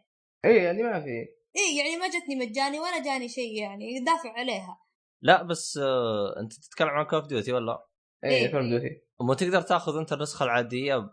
إيه 0.46 0.62
يعني 0.64 0.84
ما 0.84 1.02
في. 1.02 1.10
إيه 1.56 1.78
يعني 1.78 1.98
ما 1.98 2.08
جتني 2.08 2.36
مجاني 2.36 2.80
ولا 2.80 3.00
جاني 3.04 3.30
شيء 3.30 3.54
يعني. 3.62 4.00
دافع 4.00 4.32
عليها. 4.32 4.78
لا 5.22 5.44
بس 5.44 5.78
آه 5.78 6.40
أنت 6.40 6.54
تتكلم 6.54 6.90
عن 6.90 7.06
Call 7.06 7.19
of 7.19 7.26
Duty 7.26 7.54
ولا؟ 7.54 7.86
إيه 8.24 8.30
إيه. 8.30 8.52
Call 8.52 8.70
Duty 8.70 9.02
مو 9.22 9.34
تقدر 9.34 9.62
تاخذ 9.62 9.98
أنت 9.98 10.14
النسخة 10.14 10.44
العادية 10.44 10.98
ب 10.98 11.10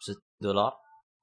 6 0.00 0.14
دولار 0.40 0.72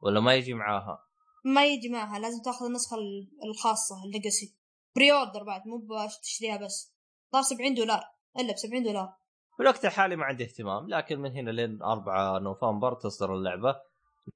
ولا 0.01 0.19
ما 0.19 0.33
يجي 0.35 0.53
معاها؟ 0.53 0.99
ما 1.45 1.65
يجي 1.65 1.89
معها 1.89 2.19
لازم 2.19 2.41
تاخذ 2.41 2.65
النسخة 2.65 2.95
ال- 2.97 3.29
الخاصة 3.49 4.03
ال 4.05 4.57
Legacy 4.95 5.11
pre-order 5.11 5.43
بعد 5.43 5.61
مو 5.67 5.87
تشتريها 6.23 6.57
بس. 6.57 6.95
صار 7.31 7.41
70 7.41 7.73
دولار 7.73 8.03
إلا 8.39 8.53
ب 8.53 8.57
70 8.57 8.83
دولار. 8.83 9.13
في 9.57 9.63
الوقت 9.63 9.85
الحالي 9.85 10.15
ما 10.15 10.25
عندي 10.25 10.43
اهتمام 10.43 10.87
لكن 10.89 11.19
من 11.19 11.31
هنا 11.31 11.51
لين 11.51 11.81
4 11.83 12.39
نوفمبر 12.39 12.93
تصدر 12.93 13.33
اللعبة. 13.35 13.75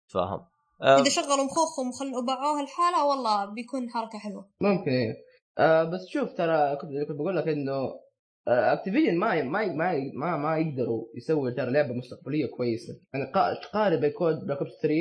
نتفاهم. 0.05 0.45
آه 0.81 0.99
إذا 1.01 1.09
شغلوا 1.09 1.43
مخوخهم 1.45 1.89
وخل- 1.89 2.15
وباعوها 2.15 2.61
الحالة 2.63 3.05
والله 3.05 3.45
بيكون 3.45 3.89
حركة 3.89 4.19
حلوة. 4.19 4.49
ممكن 4.61 4.91
إيه. 4.91 5.13
آه 5.57 5.83
بس 5.83 6.07
شوف 6.07 6.33
ترى 6.33 6.75
كنت 6.75 6.91
كنت 7.07 7.17
بقول 7.17 7.37
لك 7.37 7.47
إنه 7.47 7.99
Activision 8.47 9.17
ما 9.17 9.43
ما 9.43 9.65
ما 9.65 9.93
ما 10.13 10.37
ما 10.37 10.57
يقدروا 10.57 11.05
يسووا 11.15 11.49
ترى 11.49 11.71
لعبة 11.71 11.93
مستقبلية 11.93 12.45
كويسة 12.45 12.93
يعني 13.13 13.25
قا- 13.25 13.63
تقارب 13.69 13.99
بين 13.99 14.11
COD 14.11 14.35
Black 14.45 14.57
Ops 14.57 14.71
3 14.81 14.95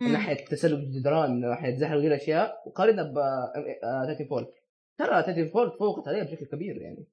من. 0.00 0.12
ناحية 0.12 0.44
تسلق 0.44 0.78
الجدران 0.78 1.30
من 1.30 1.40
ناحية 1.40 1.76
زحف 1.76 1.92
وغير 1.92 2.06
الاشياء 2.14 2.62
وقارنها 2.66 3.04
ب 3.04 3.14
Titanfall 4.06 4.46
ترى 4.98 5.22
Titanfall 5.22 5.70
تفوقت 5.76 6.08
عليها 6.08 6.24
بشكل 6.24 6.46
كبير 6.46 6.76
يعني 6.76 7.06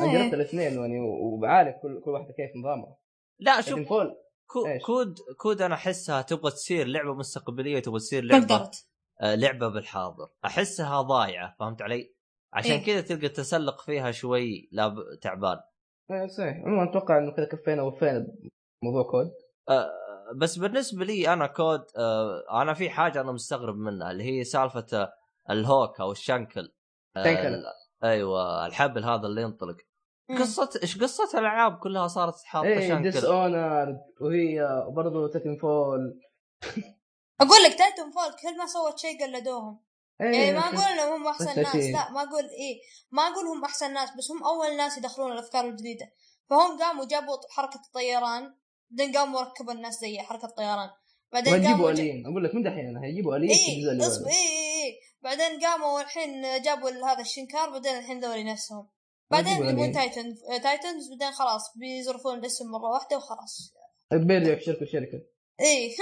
أنا 0.00 0.12
إيه. 0.12 0.18
جربت 0.22 0.34
الاثنين 0.34 0.72
يعني 0.80 1.00
وبعارف 1.00 1.74
كل 1.82 2.00
كل 2.04 2.10
واحدة 2.10 2.32
كيف 2.32 2.56
نظامها 2.56 2.96
لا 3.40 3.60
شوف 3.60 3.88
فول 3.88 4.14
كو 4.46 4.66
إيش؟ 4.66 4.82
COD 4.82 5.14
COD 5.38 5.62
أنا 5.62 5.74
أحسها 5.74 6.22
تبغى 6.22 6.50
تصير 6.50 6.86
لعبة 6.86 7.14
مستقبلية 7.14 7.78
تبغى 7.80 7.98
تصير 7.98 8.24
لعبة 8.24 8.70
آه 9.22 9.34
لعبة 9.34 9.68
بالحاضر 9.68 10.28
أحسها 10.44 11.02
ضايعة 11.02 11.56
فهمت 11.58 11.82
علي؟ 11.82 12.15
عشان 12.56 12.70
إيه. 12.72 12.84
كذا 12.86 13.00
تلقى 13.00 13.26
التسلق 13.26 13.80
فيها 13.80 14.10
شوي 14.10 14.68
لا 14.72 14.88
ب- 14.88 15.18
تعبان. 15.22 15.58
إيه 16.10 16.26
صحيح. 16.26 16.56
عموما 16.64 16.90
أتوقع 16.90 17.18
إنه 17.18 17.32
كذا 17.32 17.44
كفينا 17.46 17.82
وفينا 17.82 18.26
بموضوع 18.82 19.10
COD. 19.10 19.30
آه، 19.68 19.90
بس 20.36 20.58
بالنسبة 20.58 21.04
لي 21.04 21.32
أنا 21.32 21.46
COD 21.46 21.84
آه، 21.98 22.62
أنا 22.62 22.74
في 22.74 22.90
حاجة 22.90 23.20
أنا 23.20 23.32
مستغرب 23.32 23.76
منها 23.76 24.10
اللي 24.10 24.24
هي 24.24 24.44
سالفة 24.44 24.86
آه، 24.92 25.12
ال 25.50 25.60
hook 25.60 26.00
أو 26.00 26.12
الشنكل. 26.12 26.72
شنكل. 27.16 27.28
ال- 27.46 27.64
أيوه 28.04 28.66
الحبل 28.66 29.04
هذا 29.04 29.26
اللي 29.26 29.42
ينطلق. 29.42 29.76
قصة 30.30 30.70
إيش 30.82 30.98
قصة 31.02 31.38
الألعاب 31.38 31.78
كلها 31.78 32.06
صارت 32.08 32.34
حاطة 32.44 32.66
إيه 32.66 32.94
Dis 32.94 33.14
شنكل 33.16 33.26
honored 33.26 33.96
وهي 34.20 34.84
برضه 34.96 35.28
Titanfall 35.28 36.20
أقول 37.40 37.62
لك 37.66 37.78
Titanfall 37.78 38.32
كل 38.42 38.58
ما 38.58 38.66
سوت 38.66 38.98
شيء 38.98 39.24
قلدوهم. 39.24 39.85
يعني 40.20 40.52
ما 40.52 40.60
أقول 40.60 40.78
إنهم 40.78 41.12
هم 41.12 41.26
أحسن 41.26 41.62
ناس. 41.62 41.74
لا 41.76 42.10
ما 42.10 42.22
أقول 42.22 42.44
إيه 42.44 42.80
ما 43.10 43.22
أقول 43.22 43.46
هم 43.46 43.64
أحسن 43.64 43.92
ناس 43.92 44.10
بس 44.18 44.30
هم 44.30 44.44
أول 44.44 44.76
ناس 44.76 44.98
يدخلون 44.98 45.32
الأفكار 45.32 45.68
الجديدة. 45.68 46.06
فهم 46.50 46.78
قاموا 46.78 47.04
جابوا 47.04 47.36
حركة 47.50 47.80
الطيران 47.86 48.54
بعدين 48.90 49.16
قاموا 49.16 49.40
ركبوا 49.40 49.72
الناس 49.72 49.94
زي 49.94 50.18
حركة 50.18 50.46
الطيران. 50.46 50.90
بعدين 51.32 51.66
قاموا 51.66 51.90
الين 51.90 52.26
أقول 52.26 52.44
لك 52.44 52.54
من 52.54 52.62
دحين 52.62 52.96
هيجيبوا 52.96 53.36
الين 53.36 53.50
اللي 53.90 54.06
اصبر 54.06 54.24
بعده. 54.24 54.36
إيه 54.36 54.48
إيه 54.48 54.84
إيه. 54.84 55.00
بعدين 55.22 55.60
قاموا 55.60 56.00
الحين 56.00 56.62
جابوا 56.62 56.90
هذا 56.90 57.20
الشنكار 57.20 57.70
بعدين 57.70 57.96
الحين 57.96 58.20
ذولي 58.20 58.44
نفسهم. 58.44 58.88
بعدين 59.30 59.68
يبون. 59.68 59.92
تايتن 59.92 60.34
تايتنز 60.62 61.10
بعدين 61.10 61.32
خلاص 61.32 61.62
بيزرفون 61.76 62.38
الاسم 62.38 62.70
مرة 62.70 62.90
واحدة 62.92 63.16
وخلاص. 63.16 63.74
بيرجع 64.12 64.54
في 64.54 64.64
شركه 64.64 64.86
شركه 64.86 65.20
إيه. 65.60 65.96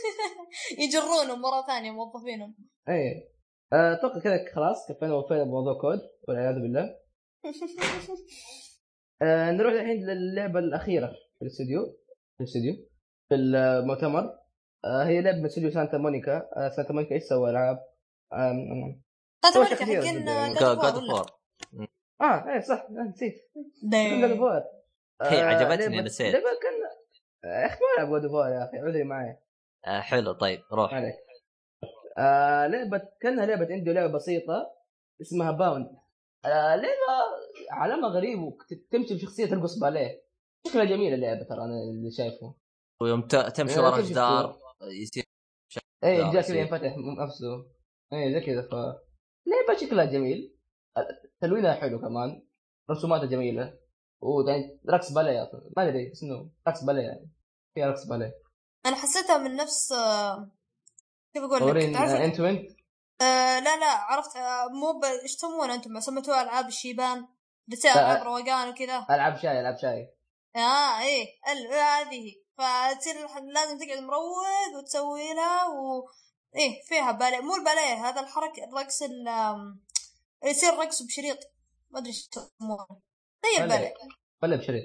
يجرونهم 0.84 1.40
مرة 1.40 1.66
ثانية 1.66 1.90
موظفينهم. 1.90 2.54
إيه. 2.88 2.94
آه، 2.94 3.35
أتوقع 3.72 4.18
كذا 4.20 4.44
خلاص 4.54 4.88
كفينا 4.92 5.14
وفينا 5.14 5.44
بموضوع 5.44 5.80
كود 5.80 6.00
والعياذ 6.28 6.54
بالله. 6.54 6.96
آه 9.22 9.50
نروح 9.50 9.72
الحين 9.72 10.06
للعبة 10.06 10.58
الأخيرة 10.58 11.06
في 11.06 11.42
الاستوديو 11.42 11.86
في 12.36 12.40
الاستوديو 12.40 12.74
في 13.28 13.34
المؤتمر. 13.34 14.22
آه 14.84 15.04
هي 15.04 15.20
لعبة 15.20 15.38
من 15.38 15.44
استوديو 15.44 15.70
سانتا 15.70 15.98
مونيكا. 15.98 16.48
آه 16.56 16.68
سانتا 16.68 16.92
مونيكا 16.92 17.14
إيش 17.14 17.22
سوى 17.22 17.50
العاب؟ 17.50 17.78
ملك 19.56 19.68
شخصية 19.68 20.00
حقين 20.00 20.26
يعني. 20.28 20.54
God 20.54 20.78
of 20.80 20.98
War 20.98 21.26
آه 22.20 22.48
إيه 22.48 22.60
صح 22.60 22.86
آه، 22.90 23.02
نسيت. 23.08 23.34
God 23.92 24.36
of 24.36 24.46
War 24.46 24.62
هي 25.22 25.40
عجبتني، 25.40 26.00
نسيت. 26.00 26.34
لعبة 26.34 26.44
كان 26.62 26.72
يا 27.44 27.66
أخي 27.66 27.78
ما 27.98 28.04
العب 28.04 28.20
God 28.20 28.30
of 28.30 28.37
War 28.37 28.48
يا 28.48 28.64
أخي 28.64 28.78
عذري 28.78 29.04
معي 29.04 29.38
آه 29.86 30.00
حلو 30.00 30.32
طيب 30.32 30.60
روح. 30.72 30.94
عليك. 30.94 31.14
آه 32.18 32.66
لعبة 32.66 33.02
كأنها 33.20 33.46
لعبة 33.46 33.74
indie 33.74 33.92
لعبة 33.92 34.12
بسيطة 34.12 34.72
اسمها 35.20 35.50
Bound 35.50 35.86
آه 36.44 36.76
لعبة 36.76 37.16
عالمها 37.70 38.08
غريب 38.08 38.42
وتمشي 38.42 39.14
بشخصية 39.14 39.46
ترقص 39.46 39.78
باليه. 39.78 40.22
شكلها 40.66 40.84
جميل 40.84 41.14
اللعبة 41.14 41.44
ترى 41.44 41.58
أنا 41.58 41.74
اللي 41.90 42.10
شايفه. 42.10 42.54
ويوم 43.02 43.22
تمشي 43.26 43.80
إيه، 43.80 43.86
ورا 43.86 44.00
جدار 44.00 44.58
يصير 45.02 45.24
اي. 46.04 46.32
كذا 46.32 46.56
ينفتح 46.60 46.94
نفسه. 47.24 47.66
اي 48.12 48.32
زي 48.32 48.40
كذا. 48.40 48.62
ف 48.62 48.74
لعبة 49.46 49.80
شكلها 49.80 50.04
جميل. 50.04 50.56
تلوينها 51.40 51.74
حلو 51.74 52.00
كمان. 52.00 52.42
رسوماتها 52.90 53.26
جميلة. 53.26 53.78
ويعني 54.20 54.80
رقص 54.90 55.12
باليه 55.12 55.42
أصلا 55.42 55.70
ما 55.76 55.88
أدري 55.88 56.12
اسمه 56.12 56.50
رقص 56.68 56.84
باليه 56.84 57.02
يعني. 57.02 57.30
فيها 57.74 57.86
رقص 57.86 58.06
باليه. 58.06 58.34
أنا 58.86 58.96
حسيتها 58.96 59.38
من 59.38 59.56
نفس 59.56 59.92
آه، 59.92 60.50
كيف 61.40 61.44
أقول 61.44 61.78
لك 61.80 61.94
تعرف 61.94 62.10
انت 62.10 62.40
وانت 62.40 62.70
آه 63.20 63.58
لا 63.60 63.76
لا 63.76 63.86
عرفت 63.86 64.36
آه 64.36 64.66
مو 64.68 64.92
ب- 65.00 65.04
إيش 65.04 65.36
تسمونه 65.36 65.74
أنتم؟ 65.74 66.00
سميتوها 66.00 66.42
ألعاب 66.42 66.68
الشيبان 66.68 67.16
اللي 67.66 67.76
تصير 67.76 67.94
لا. 67.94 68.00
ألعاب 68.12 68.26
روقان 68.26 68.68
وكذا. 68.68 69.06
ألعاب 69.10 69.36
شاي 69.38 69.60
ألعاب 69.60 69.76
شاي. 69.82 70.14
آه 70.56 71.00
إيه 71.02 71.26
ال- 71.52 71.72
هذه. 71.72 72.34
فتصير 72.58 73.14
لازم 73.54 73.78
تقعد 73.78 73.98
مروق 74.02 74.78
وتسوي 74.78 75.34
لها 75.34 75.68
و... 75.68 76.08
إيه 76.56 76.82
فيها 76.84 77.12
باليه 77.12 77.40
مو 77.40 77.56
الباليه 77.56 78.08
هذا 78.08 78.20
الحركه 78.20 78.64
الرقص 78.64 79.02
ال 79.02 79.28
يصير 80.44 80.74
رقص 80.74 81.02
بشريط. 81.02 81.38
ما 81.90 81.98
أدري 81.98 82.08
إيش 82.10 82.28
يسمونه. 82.36 82.86
زي 83.44 83.62
الباليه. 83.64 83.94
ولا 84.42 84.56
بشريط. 84.56 84.84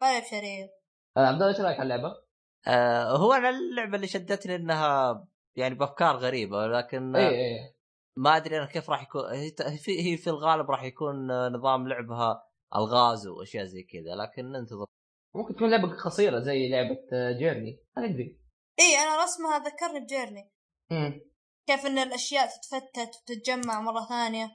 باليه 0.00 0.18
بشريط. 0.20 0.70
آه، 1.16 1.20
عبد 1.26 1.42
الله 1.42 1.48
إيش 1.48 1.60
رأيك 1.60 1.80
على 1.80 1.94
اللعبة؟ 1.94 2.25
آه 2.66 3.16
هو 3.16 3.32
أنا 3.32 3.48
اللعبة 3.48 3.96
اللي 3.96 4.06
شدتني 4.06 4.54
إنها 4.54 5.26
يعني 5.56 5.74
بأفكار 5.74 6.16
غريبة 6.16 6.66
لكن 6.66 7.16
اي 7.16 7.26
آه 7.26 7.30
اي 7.30 7.74
ما 8.16 8.36
أدري 8.36 8.58
أنا 8.58 8.66
كيف 8.66 8.90
راح 8.90 9.02
يكون 9.02 9.22
هي 9.30 9.50
في 9.78 10.12
هي 10.12 10.16
في 10.16 10.30
الغالب 10.30 10.70
راح 10.70 10.82
يكون 10.82 11.30
آه، 11.30 11.48
نظام 11.48 11.88
لعبها 11.88 12.48
ألغاز 12.76 13.26
وأشياء 13.26 13.64
زي 13.64 13.82
كذا 13.82 14.14
لكن 14.14 14.52
ننتظر 14.52 14.86
ممكن 15.34 15.54
تكون 15.54 15.70
لعبة 15.70 15.96
قصيرة 16.04 16.38
زي 16.38 16.68
لعبة 16.68 16.98
آه، 17.12 17.32
Journey 17.32 17.84
ما 17.96 18.06
ندري 18.06 18.40
إيه 18.78 18.96
أنا 18.98 19.24
رسمها 19.24 19.58
ذكرني 19.58 20.00
ب 20.00 20.07
Journey 20.07 20.52
مم. 20.90 21.20
كيف 21.66 21.86
إن 21.86 21.98
الأشياء 21.98 22.46
تتفتت 22.46 23.10
وتتجمع 23.22 23.80
مرة 23.80 24.06
ثانية 24.08 24.46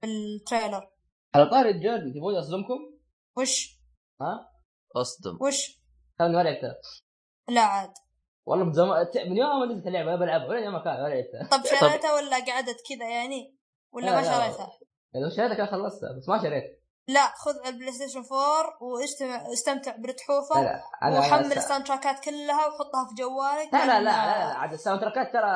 في 0.00 0.06
ال 0.06 0.15
trailer. 0.15 0.90
على 1.34 1.50
طاري 1.50 1.70
ال 1.70 1.75
Journey 1.75 2.12
تبغوني 2.12 2.38
أصدمكم؟ 2.38 2.98
وش؟ 3.38 3.80
ها؟ 4.20 4.52
أصدم. 4.96 5.38
وش؟ 5.40 5.80
أنا 6.20 6.28
ما 6.28 6.42
لعبتها. 6.42 6.80
لا 7.50 7.60
عاد. 7.60 7.92
والله 8.46 8.64
من 8.64 8.72
زمان 8.72 9.06
من 9.30 9.36
يوم 9.36 9.60
ما 9.60 9.66
نزلت 9.66 9.86
اللعبة 9.86 10.16
بلعبها 10.16 10.48
ولا 10.48 10.58
يوم 10.58 10.72
ما 10.72 10.84
كان 10.84 11.02
ما 11.02 11.08
لعبتها 11.08 11.58
طب 11.58 11.64
شريتها 11.66 12.14
ولا 12.14 12.36
قعدت 12.36 12.76
كذا 12.88 13.08
يعني؟ 13.08 13.56
ولا 13.92 14.06
لا، 14.06 14.14
ما 14.14 14.20
لا. 14.20 14.32
شريتها؟ 14.32 14.70
لو 15.14 15.30
شريتها 15.36 15.54
كان 15.54 15.66
خلصتها 15.66 16.16
بس 16.18 16.28
ما 16.28 16.42
شريت. 16.42 16.80
لا 17.08 17.26
خذ 17.26 17.66
ال 17.66 17.92
PlayStation 17.92 18.22
4 18.32 19.48
واستمتع 19.48 19.90
لا 19.90 20.02
برتحوفه 20.02 20.62
لا 20.62 20.82
أنا 21.02 21.18
وحمل 21.18 21.52
ال 21.52 21.86
soundtrack 21.86 22.20
ات 22.20 22.24
كلها 22.24 22.66
وحطها 22.66 23.08
في 23.08 23.14
جوالك 23.22 23.74
لا 23.74 23.86
لا 23.86 24.00
لا, 24.00 24.04
لا, 24.04 24.48
لا 24.48 24.54
عاد 24.54 24.72
ال 24.72 25.00
soundtrack 25.00 25.29
ات 25.29 25.32
ترى 25.32 25.52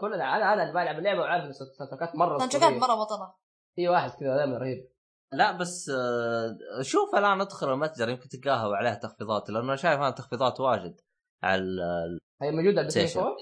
كلنا 0.00 0.36
أنا 0.36 0.52
أنا 0.52 0.62
اللي 0.62 0.74
بلعب 0.74 0.98
اللعبة 0.98 1.20
وعارف 1.20 1.44
ال 1.44 1.72
soundtrack 1.90 2.14
ات 2.14 2.16
مرة 2.16 2.36
ال 2.36 2.52
soundtrack 2.52 2.69
ات. 2.69 2.72
مرة 2.82 2.94
بطلة. 2.94 3.34
في 3.74 3.88
واحد 3.88 4.10
كذا 4.10 4.36
دائما 4.36 4.58
رهيب. 4.58 4.90
لا 5.32 5.52
بس 5.52 5.88
آه 5.88 6.58
شوف 6.82 7.14
الآن 7.14 7.40
ادخل 7.40 7.72
المتجر 7.72 8.08
يمكن 8.08 8.28
تلقاها 8.28 8.66
وعليها 8.66 8.94
تخفيضات 8.94 9.50
لأنه 9.50 9.64
أنا 9.64 9.76
شايف 9.76 9.98
أنا 10.00 10.10
تخفيضات 10.10 10.60
واجد 10.60 11.00
على 11.42 11.62
ال- 11.62 12.20
هي 12.42 12.50
موجودة 12.50 12.80
على 12.80 12.88
ال 12.88 13.06
PlayStation. 13.06 13.20
4 13.20 13.36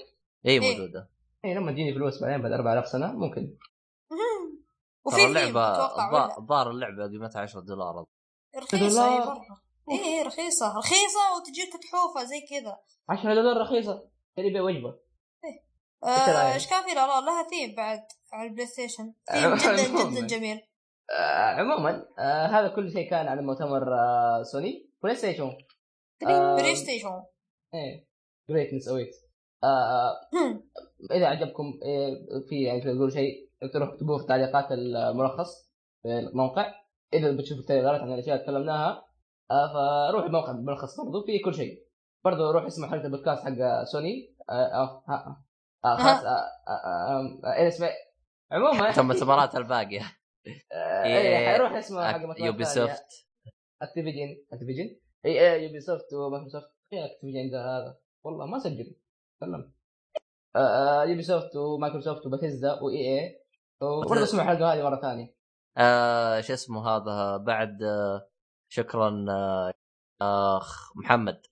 اي 0.45 0.51
إيه. 0.51 0.59
موجودة. 0.77 1.09
اي 1.45 1.53
لما 1.55 1.71
تجيني 1.71 1.93
فلوس 1.93 2.21
بعدين 2.21 2.41
بعد 2.41 2.51
4000 2.51 2.87
سنة 2.87 3.11
ممكن. 3.13 3.57
وفي 5.05 5.25
ولا؟ 5.25 6.37
الظاهر 6.37 6.69
اللعبة 6.71 7.07
قيمتها 7.07 7.41
10 7.41 7.59
دولار. 7.59 8.05
هي 8.73 8.89
دولار. 8.89 9.25
مرة. 9.25 9.61
اي 9.91 9.99
إيه، 10.05 10.23
رخيصة 10.23 10.77
رخيصة 10.77 11.19
وتجيك 11.37 11.73
تحوفه 11.83 12.23
زي 12.23 12.41
كذا. 12.49 12.77
10 13.09 13.33
دولار 13.33 13.61
رخيصة. 13.61 14.09
تشتري 14.29 14.53
بيها 14.53 14.61
وجبة. 14.61 14.99
آه،؟ 16.03 16.53
إيش 16.53 16.67
كان 16.69 16.83
في؟ 16.83 16.95
لا 16.95 17.05
لها 17.21 17.43
ثيم 17.49 17.75
بعد 17.75 18.03
على 18.33 18.49
ال 18.49 18.67
PlayStation. 18.67 19.13
theme 19.31 19.55
جدا. 19.55 20.09
جدا 20.09 20.27
جميل. 20.27 20.61
آه 21.17 21.59
عموما 21.59 22.05
آه 22.19 22.45
هذا 22.45 22.67
كل 22.67 22.91
شيء 22.91 23.09
كان 23.09 23.27
على 23.27 23.41
مؤتمر 23.41 23.93
آه 23.93 24.43
سوني. 24.43 24.89
PlayStation 25.03 25.51
آه. 26.27 26.55
PlayStation. 26.55 27.23
إيه 27.73 28.07
greatness 28.49 28.87
awaits 28.87 29.15
آه 29.63 30.11
هم. 30.33 30.69
إذا 31.11 31.25
عجبكم 31.27 31.79
إيه 31.85 32.15
في 32.49 32.63
يعني 32.63 32.81
تقول 32.81 33.11
شيء 33.11 33.49
تروح 33.73 33.89
تكتبوه 33.89 34.17
في 34.17 34.25
تعليقات 34.25 34.71
الملخص 34.71 35.71
في 36.03 36.19
الموقع. 36.19 36.73
إذا 37.13 37.31
بتشوفوا 37.31 37.61
ال 37.61 37.65
trailer 37.65 37.97
ات 37.97 38.01
عن 38.01 38.13
الأشياء 38.13 38.35
اللي 38.35 38.45
تكلمناها 38.45 39.05
آه 39.51 39.73
فروح 39.73 40.25
الموقع 40.25 40.51
الملخص 40.51 40.99
برضو 40.99 41.25
في 41.25 41.39
كل 41.39 41.53
شيء. 41.53 41.85
برضو 42.25 42.51
روح 42.51 42.63
اسمع 42.63 42.89
حلقة 42.89 43.05
البودكاست 43.05 43.43
حق 43.43 43.83
سوني. 43.83 44.35
آه 44.49 44.53
آه 44.53 45.03
آه 45.09 45.43
آه 45.85 45.95
خلاص 45.97 46.23
آه 46.23 46.29
آه 46.67 46.71
آه 46.71 47.39
آه 47.45 47.67
اسمه 47.67 47.89
عموما 48.51 48.91
ثم 48.91 49.13
ثمرات 49.13 49.55
الباقية. 49.55 50.18
آه، 50.71 51.03
إيه، 51.03 51.49
إيه 51.49 51.57
روح 51.57 51.71
اسمع 51.71 52.11
حق 52.11 52.21
يوبي 52.39 52.65
سوفت 52.65 53.27
أكتيفيجن. 53.81 54.43
أكتيفيجن؟ 54.53 54.99
اي 55.25 55.53
اي 55.53 55.63
يوبي 55.63 55.79
سوفت 55.81 56.13
ومايكروسوفت 56.13 56.71
اي 56.93 57.05
أكتيفيجن 57.05 57.49
ده 57.51 57.61
هذا؟ 57.65 57.99
والله 58.23 58.45
ما 58.45 58.59
سجل. 58.59 58.95
تكلم 59.37 59.71
يوبي 61.09 61.23
سوفت 61.23 61.55
ومايكروسوفت 61.55 62.25
وباثيزدا 62.25 62.81
وإي 62.81 63.19
إي. 63.19 63.39
وبرضه 63.81 64.23
اسمع 64.23 64.43
الحلقة 64.43 64.73
هذه 64.73 64.83
مرة 64.83 65.01
ثانية. 65.01 65.35
آه 65.77 66.41
شو 66.41 66.53
اسمه 66.53 66.87
هذا؟ 66.89 67.37
بعد 67.37 67.83
آه 67.83 68.29
شكرا 68.71 69.25
آه 69.29 70.57
أخ 70.57 70.97
محمد. 70.97 71.45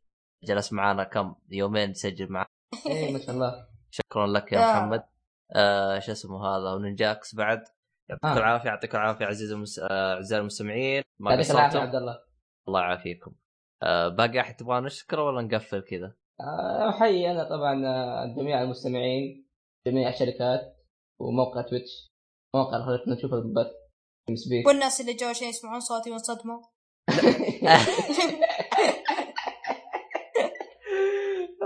جلس 0.44 0.74
معنا 0.74 1.04
كم؟ 1.04 1.36
يومين 1.50 1.94
تسجل 1.94 2.32
معنا 2.32 2.48
اي 2.86 2.92
إيه، 2.92 3.14
ما 3.14 3.20
شاء 3.20 3.36
الله. 3.36 3.68
شكرا 3.92 4.28
لك 4.28 4.52
يا 4.52 4.60
يا. 4.60 4.66
محمد. 4.74 5.04
آه 5.56 6.00
شو 6.00 6.12
اسمه 6.12 6.46
هذا؟ 6.46 6.72
وننجاكس 6.74 7.36
بعد. 7.36 7.64
يعطيك 8.10 8.26
آه. 8.26 8.38
العافية 8.38 8.70
يعطيك 8.70 8.96
العافية 8.96 9.26
عزيزي 9.26 9.56
المس... 9.56 9.80
آه، 9.80 10.14
أعزائي 10.14 10.42
المستمعين. 10.42 11.04
ما 11.20 11.34
يعطيك 11.34 11.52
العافية 11.52 11.80
عبد 11.80 11.96
الله. 11.96 12.20
الله 12.68 12.82
يعافيكم. 12.82 13.32
آه 13.84 14.08
باقي 14.08 14.40
أحد 14.40 14.56
تبغى 14.56 14.82
نشكره 14.82 15.24
ولا 15.24 15.42
نقفل 15.42 15.82
كذا؟ 15.82 16.14
آه، 16.40 16.90
احيي 16.90 17.32
أنا 17.32 17.44
طبعا 17.44 17.86
آه، 17.86 18.36
جميع 18.38 18.62
المستمعين 18.62 19.48
جميع 19.88 20.10
الشركات 20.10 20.78
وموقع 21.20 21.62
Twitch 21.62 22.14
موقع 22.56 22.86
خلتنا 22.86 23.14
نشوف 23.14 23.34
البث 23.34 23.72
والناس 24.68 25.02
اللي 25.02 25.14
جو 25.14 25.28
عشان 25.28 25.48
يسمعون 25.48 25.80
صوتي 25.80 26.12
وانصدموا 26.12 26.62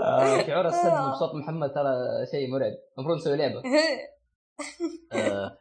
آه، 0.02 0.46
شعور 0.46 0.66
الصدمه 0.66 1.10
بصوت 1.10 1.34
محمد 1.34 1.72
ترى 1.74 1.92
شيء 2.30 2.50
مرعب. 2.50 2.72
المفروض 2.98 3.16
نسوي 3.16 3.36
لعبة. 3.36 3.62
آه. 5.12 5.58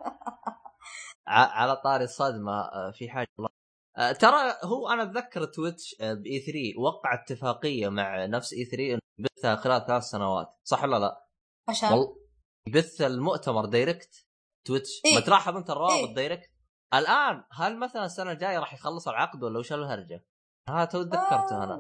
على 1.28 1.76
طاري 1.76 2.03
الصدمة 2.03 2.51
آه 2.51 2.91
في 2.91 3.09
حاجة 3.09 3.28
والله 3.38 3.49
آه 3.97 4.11
ترى 4.11 4.57
هو 4.63 4.89
أنا 4.89 5.03
أتذكر 5.03 5.45
Twitch 5.45 5.95
آه 6.01 6.13
ب 6.13 6.39
E3 6.39 6.79
وقع 6.80 7.13
اتفاقية 7.13 7.89
مع 7.89 8.26
نفس 8.26 8.53
E3 8.53 8.93
إنه 8.93 8.99
يبثها 9.19 9.55
خلال 9.55 9.86
ثلاث 9.86 10.03
سنوات 10.03 10.47
صح 10.63 10.84
ولا 10.84 10.99
لا؟ 10.99 11.28
عشان 11.69 11.89
والله 11.89 12.22
يبث 12.67 13.01
المؤتمر 13.01 13.65
direct 13.65 14.27
Twitch 14.67 15.01
إيه. 15.05 15.15
ما 15.15 15.22
تلاحظ 15.22 15.55
أنت 15.55 15.69
الروابط 15.69 16.07
إيه. 16.07 16.15
direct 16.15 16.49
الآن 16.93 17.43
هل 17.51 17.80
مثلا 17.80 18.05
السنة 18.05 18.32
الجاية 18.32 18.59
راح 18.59 18.74
يخلص 18.74 19.07
العقد 19.07 19.43
ولا 19.43 19.59
وش 19.59 19.74
الهرجة؟ 19.74 20.26
هذا 20.69 20.86
تو 20.86 21.03
تذكرته 21.03 21.63
أنا. 21.63 21.80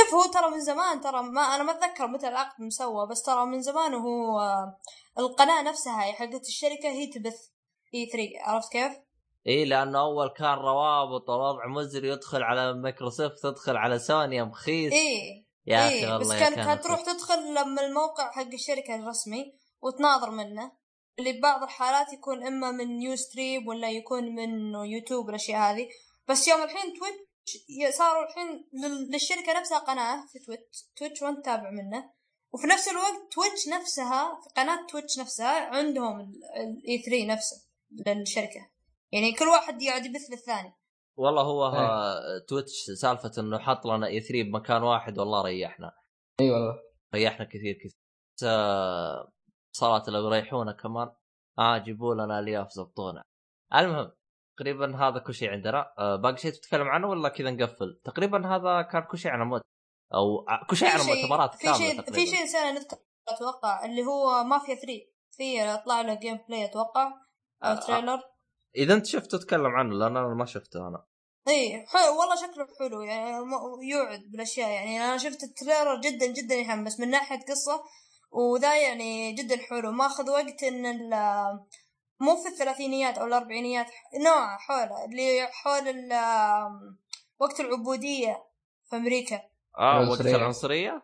شوف 0.00 0.14
هو 0.14 0.32
ترى 0.32 0.50
من 0.50 0.60
زمان 0.60 1.00
ترى 1.00 1.22
ما 1.22 1.40
أنا 1.40 1.62
ما 1.62 1.72
أتذكر 1.72 2.06
متى 2.06 2.28
العقد 2.28 2.62
مسوى 2.62 3.06
بس 3.06 3.22
ترى 3.22 3.46
من 3.46 3.62
زمان 3.62 3.94
وهو 3.94 4.40
القناة 5.18 5.62
نفسها 5.62 6.04
هي 6.04 6.12
حقت 6.12 6.46
الشركة 6.46 6.88
هي 6.88 7.06
تبث 7.06 7.50
E3 7.94 8.30
عرفت 8.40 8.72
كيف؟ 8.72 8.92
إي 9.46 9.64
لأنه 9.64 10.00
أول 10.00 10.28
كان 10.28 10.54
روابط 10.54 11.28
ووضع 11.30 11.66
مزري 11.66 12.08
يدخل 12.08 12.42
على 12.42 12.72
مايكروسوفت 12.74 13.42
تدخل 13.42 13.76
على 13.76 13.98
سوني 13.98 14.36
يا 14.36 14.44
مخيس. 14.44 14.92
إيه 14.92 15.44
يا 15.66 15.88
أخي 15.88 16.06
والله 16.06 16.18
بس 16.18 16.40
كان 16.40 16.54
كانت 16.54 16.84
تروح 16.84 17.00
تدخل 17.00 17.54
لما 17.54 17.86
الموقع 17.86 18.30
حق 18.32 18.46
الشركة 18.52 18.94
الرسمي 18.94 19.52
وتناظر 19.82 20.30
منه 20.30 20.72
اللي 21.18 21.32
ببعض 21.32 21.62
الحالات 21.62 22.12
يكون 22.12 22.46
إما 22.46 22.70
من 22.70 23.02
Ustream 23.02 23.68
ولا 23.68 23.90
يكون 23.90 24.24
من 24.34 24.74
يوتيوب 24.74 25.26
والأشياء 25.26 25.60
هذه. 25.60 25.88
بس 26.28 26.48
يوم 26.48 26.62
الحين 26.62 26.92
Twitch 26.98 27.96
صاروا 27.96 28.24
الحين 28.24 28.68
لل- 28.72 29.10
للشركة 29.12 29.60
نفسها 29.60 29.78
قناة 29.78 30.26
في 30.32 30.38
Twitch 30.38 30.84
Twitch 30.96 31.22
وانت 31.22 31.38
تتابع 31.38 31.70
منه. 31.70 32.10
وفي 32.52 32.66
نفس 32.66 32.88
الوقت 32.88 33.32
Twitch 33.32 33.68
نفسها 33.68 34.40
في 34.44 34.50
قناة 34.60 34.86
Twitch 34.86 35.18
نفسها 35.18 35.76
عندهم 35.76 36.20
ال 36.56 37.02
E3 37.06 37.26
نفسه. 37.26 37.56
للشركه 38.06 38.70
يعني 39.12 39.32
كل 39.32 39.44
واحد 39.44 39.82
يقعد 39.82 40.06
يبث 40.06 40.30
للثاني 40.30 40.72
والله 41.16 41.42
هو 41.42 41.66
إيه. 41.66 41.72
ها 41.80 42.14
Twitch 42.48 42.72
سالفة 43.00 43.32
إنه 43.38 43.58
حط 43.58 43.86
لنا 43.86 44.06
E3 44.06 44.42
بمكان 44.42 44.82
واحد 44.82 45.18
والله 45.18 45.42
ريحنا. 45.42 45.92
إي 46.40 46.50
والله. 46.50 46.74
ريحنا 47.14 47.44
كثير 47.44 47.74
كثير. 47.74 47.92
آه، 48.44 49.32
صلاة 49.72 50.02
لو 50.08 50.26
يريحونا 50.32 50.72
كمان. 50.72 51.10
آه 51.58 51.78
جيبوا 51.78 52.14
لنا 52.14 52.38
الياف 52.38 52.68
زبطونا. 52.70 53.22
المهم 53.74 54.12
تقريبا 54.58 54.96
هذا 54.96 55.18
كل 55.18 55.34
شيء 55.34 55.50
عندنا. 55.50 55.92
آه 55.98 56.16
باقي 56.16 56.36
شيء 56.36 56.50
تتكلم 56.50 56.88
عنه 56.88 57.08
ولا 57.08 57.28
كذا 57.28 57.50
نقفل؟ 57.50 58.00
تقريبا 58.04 58.56
هذا 58.56 58.82
كان 58.82 59.02
كل 59.02 59.18
شيء 59.18 59.30
عن 59.30 59.42
المؤت- 59.42 59.62
أو 60.14 60.44
ع- 60.48 60.66
كل 60.66 60.76
شيء 60.76 60.88
عن 60.88 60.98
شيء- 60.98 61.12
المؤتمرات 61.12 61.54
في 61.54 61.62
كاملة 61.64 61.78
شيء 61.78 62.02
في 62.02 62.26
شيء 62.26 62.44
نسينا 62.44 62.72
نذكر 62.72 62.96
أتوقع 63.28 63.84
اللي 63.84 64.02
هو 64.04 64.44
مافيا 64.44 64.74
3 64.74 64.88
في 65.30 65.76
طلع 65.84 66.00
له 66.00 66.14
gameplay 66.14 66.64
أتوقع. 66.64 67.12
أو 67.64 67.72
آه. 67.72 67.74
trailer؟ 67.80 68.20
إذا 68.76 68.94
أنت 68.94 69.06
شفته 69.06 69.38
تكلم 69.38 69.66
عنه 69.66 69.94
لأن 69.94 70.16
أنا 70.16 70.34
ما 70.34 70.44
شفته 70.44 70.88
أنا. 70.88 71.04
اي 71.48 71.86
حلو 71.86 72.18
والله 72.20 72.36
شكله 72.36 72.66
حلو 72.78 73.00
يعني 73.02 73.36
يوعد 73.82 74.20
بالأشياء 74.32 74.70
يعني 74.70 75.04
أنا 75.04 75.18
شفت 75.18 75.42
ال 75.42 75.49
trailer 75.49 76.00
جدا 76.00 76.26
جدا 76.26 76.54
يحمس 76.54 77.00
من 77.00 77.10
ناحية 77.10 77.40
قصة 77.48 77.82
وذا 78.30 78.76
يعني 78.82 79.32
جدا 79.32 79.56
حلو. 79.56 79.90
ماخذ 79.92 80.30
وقت 80.30 80.62
إن 80.62 80.86
ال- 80.86 81.60
مو 82.20 82.36
في 82.36 82.48
الثلاثينيات 82.48 83.18
أو 83.18 83.26
الأربعينيات 83.26 83.86
نوع 84.24 84.56
حوله 84.56 85.04
اللي 85.04 85.48
حول 85.52 85.88
ال- 85.88 86.96
وقت 87.40 87.60
العبودية 87.60 88.44
في 88.90 88.96
أمريكا. 88.96 89.42
آه 89.78 89.98
وقت 90.10 90.20
العنصرية. 90.20 90.36
العنصريه 90.36 91.02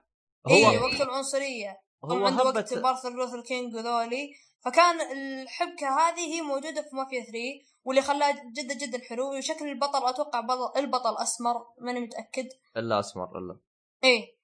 اي 0.51 0.67
هو 0.79 0.85
وقت 0.85 1.01
العنصرية. 1.01 1.81
هو 2.13 2.27
عنده 2.27 2.45
وقت 2.45 2.73
هبه 2.73 2.83
مارثن 2.83 3.13
لوثر 3.17 3.41
كينج 3.41 3.75
وذولي 3.75 4.31
فكان 4.65 5.01
الحبكة 5.01 5.89
هذه 5.89 6.35
هي 6.35 6.43
موجودة 6.43 6.83
في 6.83 6.97
مافيا 6.97 7.21
3 7.21 7.39
واللي 7.85 8.03
خلاها 8.03 8.33
جدا 8.33 8.75
جدا 8.75 9.05
حلو 9.09 9.37
وشكل 9.39 9.69
البطل 9.69 10.07
أتوقع 10.07 10.41
بطل 10.41 10.81
البطل 10.81 11.17
أسمر 11.23 11.55
ماني 11.81 12.01
متأكد. 12.01 12.49
إلا 12.77 13.01
أسمر 13.01 13.39
إلا. 13.39 13.59
إيه. 14.05 14.37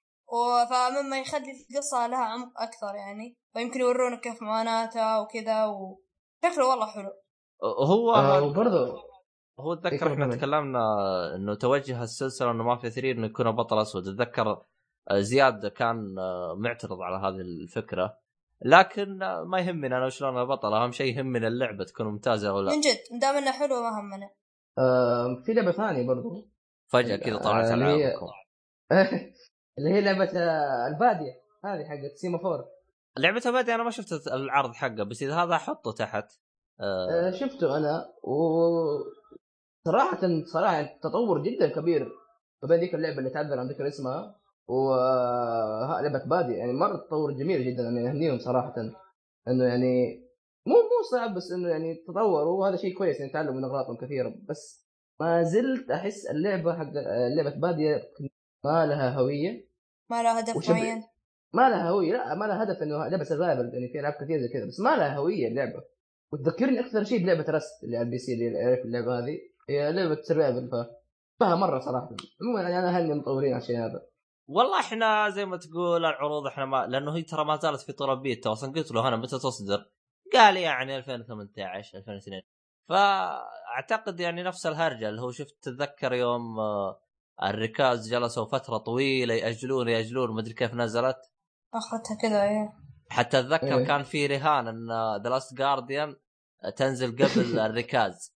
فمما 0.71 1.19
يخلي 1.19 1.53
القصة 1.71 2.07
لها 2.07 2.25
عمق 2.25 2.61
أكثر 2.61 2.95
يعني. 2.95 3.37
فيمكن 3.53 3.81
يورونك 3.81 4.21
كيف 4.21 4.43
معاناتها 4.43 5.21
وكذا 5.21 5.67
وشكله 5.67 6.69
والله 6.69 6.87
حلو. 6.87 7.11
هو 7.63 8.15
آه 8.15 8.43
وبرضه 8.43 9.03
هو 9.61 9.73
اتذكر 9.73 9.97
كمل 9.97 10.13
إحنا. 10.13 10.37
تكلمنا 10.37 10.81
إنه 11.37 11.55
توجه 11.55 12.03
السلسلة 12.03 12.51
إنه 12.51 12.65
ما 12.65 12.77
في 12.77 12.91
3 12.91 13.11
إنه 13.11 13.27
يكون 13.27 13.51
بطل 13.51 13.83
أسود. 13.83 14.09
أتذكر 14.09 14.63
زياد 15.13 15.67
كان 15.67 16.19
آه، 16.19 16.55
معترض 16.59 17.01
على 17.01 17.17
هذه 17.17 17.41
الفكرة. 17.41 18.19
لكن 18.65 19.23
آه، 19.23 19.45
ما 19.45 19.59
يهمنا 19.61 19.97
أنا 19.97 20.07
وشلون 20.07 20.31
أنا 20.31 20.45
بطل 20.45 20.75
أهم 20.75 20.93
شيء 20.93 21.17
يهمنا 21.17 21.49
اللعبة 21.49 21.85
تكون 21.85 22.07
ممتازة 22.07 22.49
أو 22.51 22.61
لا. 22.61 22.73
من 22.73 22.81
جد 22.81 23.21
دام 23.21 23.35
انه 23.37 23.53
حلو 23.53 23.83
ما 23.83 24.01
همنا. 24.01 24.31
آه 24.79 25.43
في 25.47 25.53
لعبة 25.53 25.73
ثانية 25.73 26.07
برضه 26.07 26.49
فجأة 26.89 27.17
كذا 27.17 27.37
طلعت 27.39 27.65
آه، 27.65 27.75
اللي 27.75 27.85
هي- 27.85 27.95
العابكم 28.09 28.27
اللي 29.79 29.91
هي 29.91 30.01
لعبة 30.01 30.31
آه، 30.39 30.87
البادية. 30.89 31.43
هذه 31.65 31.85
حقت 31.85 32.17
سيمافور 32.17 32.65
لعبة 33.19 33.43
بادي 33.51 33.75
أنا 33.75 33.83
ما 33.83 33.91
شفت 33.91 34.27
العرض 34.29 34.75
حقه 34.75 35.03
بس 35.03 35.23
إذا 35.23 35.35
هذا 35.35 35.55
أحطه 35.55 35.93
تحت. 35.93 36.27
آه، 36.81 37.09
آه، 37.11 37.31
شفته 37.31 37.77
أنا. 37.77 38.13
و 38.23 38.37
صراحة 39.85 40.19
صراحة 40.53 40.75
يعني 40.75 40.99
تطور 41.03 41.43
جدا 41.43 41.69
كبير. 41.81 42.09
ما 42.63 42.69
بين 42.69 42.81
ذيك 42.81 42.95
اللعبة 42.95 43.19
اللي 43.19 43.31
تعذر 43.31 43.59
عن 43.59 43.69
ذكر 43.69 43.89
اسمها. 43.89 44.41
و 44.73 44.93
ها- 45.89 46.03
لعبة 46.03 46.25
بادية 46.25 46.53
يعني 46.53 46.73
مرة 46.73 46.97
تطور 46.97 47.33
جميل 47.33 47.65
جدا 47.65 47.83
يعني 47.83 48.09
اهنيهم 48.09 48.39
صراحة. 48.39 48.75
إنه 49.49 49.65
يعني 49.65 50.23
مو 50.67 50.75
مو 50.75 51.03
صعب 51.13 51.35
بس 51.35 51.53
إنه 51.53 51.69
يعني 51.69 51.95
تطوروا 52.09 52.61
وهذا 52.61 52.77
شيء 52.77 52.99
كويس 52.99 53.21
يعني 53.21 53.33
تعلموا 53.33 53.55
من 53.55 53.65
أغلاطهم 53.65 53.97
كثيرة 53.97 54.35
بس 54.49 54.87
ما 55.21 55.43
زلت 55.43 55.91
أحس 55.91 56.27
اللعبة 56.27 56.75
حق 56.75 56.91
لعبة 57.37 57.55
بادية 57.61 58.03
ما 58.65 58.87
لها 58.87 59.11
هوية. 59.19 59.69
ما 60.11 60.23
له 60.23 60.39
هدف 60.39 60.57
وشب- 60.57 60.71
معين. 60.73 61.03
ما 61.55 61.71
لها 61.71 61.89
هوية 61.91 62.13
لا 62.13 62.35
ما 62.35 62.45
لها 62.45 62.63
هدف 62.63 62.83
إنه 62.83 63.07
لعبة 63.09 63.25
survival 63.25 63.71
يعني 63.75 63.89
في 63.93 64.01
ألعاب 64.01 64.13
كثير 64.13 64.39
زي 64.41 64.49
كذا 64.49 64.67
بس 64.67 64.81
ما 64.81 64.97
لها 64.97 65.17
هوية 65.17 65.49
اللعبة. 65.49 65.83
وتذكرني 66.33 66.81
أكثر 66.81 67.05
شيء 67.05 67.23
بلعبة 67.23 67.45
Rust 67.49 67.85
اللي 67.85 67.97
على 67.97 68.07
ال 68.07 68.19
PC 68.19 68.33
اللي 68.35 68.65
اعرف 68.65 68.79
اللعبة 68.85 69.19
هذه 69.19 69.39
هي 69.69 69.93
لعبة 69.93 70.23
survival 70.23 70.69
ف 70.71 70.75
فيها 71.39 71.55
مرة 71.57 71.79
صراحة. 71.81 72.11
عموما 72.43 72.61
يعني 72.63 72.79
أنا 72.79 72.99
أهني 72.99 73.13
المطورين 73.13 73.53
على 73.53 73.63
الشيء 73.63 73.79
هذا. 73.79 74.03
والله 74.47 74.81
إحنا 74.81 75.29
زي 75.29 75.45
ما 75.45 75.57
تقول 75.57 76.05
العروض 76.05 76.47
إحنا 76.47 76.65
ما 76.65 76.87
لأنه 76.87 77.17
هي 77.17 77.23
ترى 77.23 77.45
ما 77.45 77.57
زالت 77.57 77.81
في 77.81 77.93
طلب 77.93 78.23
بيتا 78.23 78.53
أصلا 78.53 78.73
قلت 78.73 78.93
له 78.93 79.09
أنا 79.09 79.17
متى 79.17 79.39
تصدر؟ 79.39 79.91
قال 80.33 80.57
يعني 80.57 80.97
2018 80.97 81.99
2002 81.99 82.43
فأعتقد 82.89 84.21
يعني 84.21 84.43
نفس 84.43 84.67
الهرجة 84.67 85.09
اللي 85.09 85.21
هو 85.21 85.31
شفت 85.31 85.59
تتذكر 85.63 86.13
يوم 86.13 86.61
آه، 86.61 87.01
الركاز 87.43 88.11
جلسوا 88.11 88.47
فترة 88.47 88.79
طويلة 88.79 89.35
يأجلون 89.35 89.89
يأجلون 89.89 90.35
ما 90.35 90.41
أدري 90.41 90.55
كيف 90.55 90.75
نزلت. 90.75 91.17
أخذتها 91.75 92.17
كذا 92.23 92.43
إيه. 92.43 92.73
حتى 93.11 93.39
أتذكر 93.39 93.79
إيه. 93.79 93.87
كان 93.87 94.03
في 94.03 94.27
رهان 94.27 94.69
إن 94.69 94.89
The 95.23 95.29
Last 95.31 95.55
Guardian 95.55 96.17
تنزل 96.77 97.25
قبل 97.25 97.59
الركاز. 97.71 98.35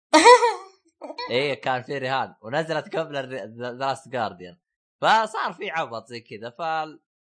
إيه 1.31 1.61
كان 1.61 1.83
في 1.83 1.99
رهان 1.99 2.35
ونزلت 2.43 2.97
قبل 2.97 3.15
The 3.61 3.72
Last 3.72 4.09
Guardian 4.09 4.57
فصار 5.01 5.53
في 5.53 5.70
عبط 5.70 6.07
زي 6.07 6.20
كذا 6.20 6.51
ف 6.51 6.59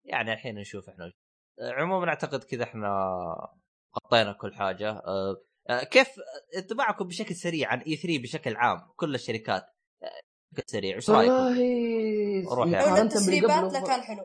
يعني 0.04 0.32
الحين 0.32 0.54
نشوف 0.54 0.88
إحنا 0.88 1.12
عموما 1.60 2.08
أعتقد 2.08 2.44
كذا 2.44 2.62
إحنا 2.62 2.88
غطينا 3.96 4.32
كل 4.32 4.54
حاجة. 4.54 4.90
أه، 4.90 5.36
أه، 5.70 5.84
كيف 5.84 6.08
انطباعكم 6.56 7.04
بشكل 7.04 7.34
سريع 7.34 7.68
عن 7.68 7.78
E3 7.78 8.22
بشكل 8.22 8.56
عام؟ 8.56 8.80
كل 8.96 9.14
الشركات 9.14 9.62
أه، 10.02 10.20
بشكل 10.52 10.70
سريع 10.70 10.96
إيش 10.96 11.10
رأيكم؟ 11.10 11.32
والله 11.32 12.54
روح 12.54 12.66
يا 12.66 12.72
لولا 12.72 12.80
مقارنة 12.80 12.96
باللي 12.96 13.02
التسريبات 13.02 13.72
لكان 13.72 14.00
حلو. 14.00 14.24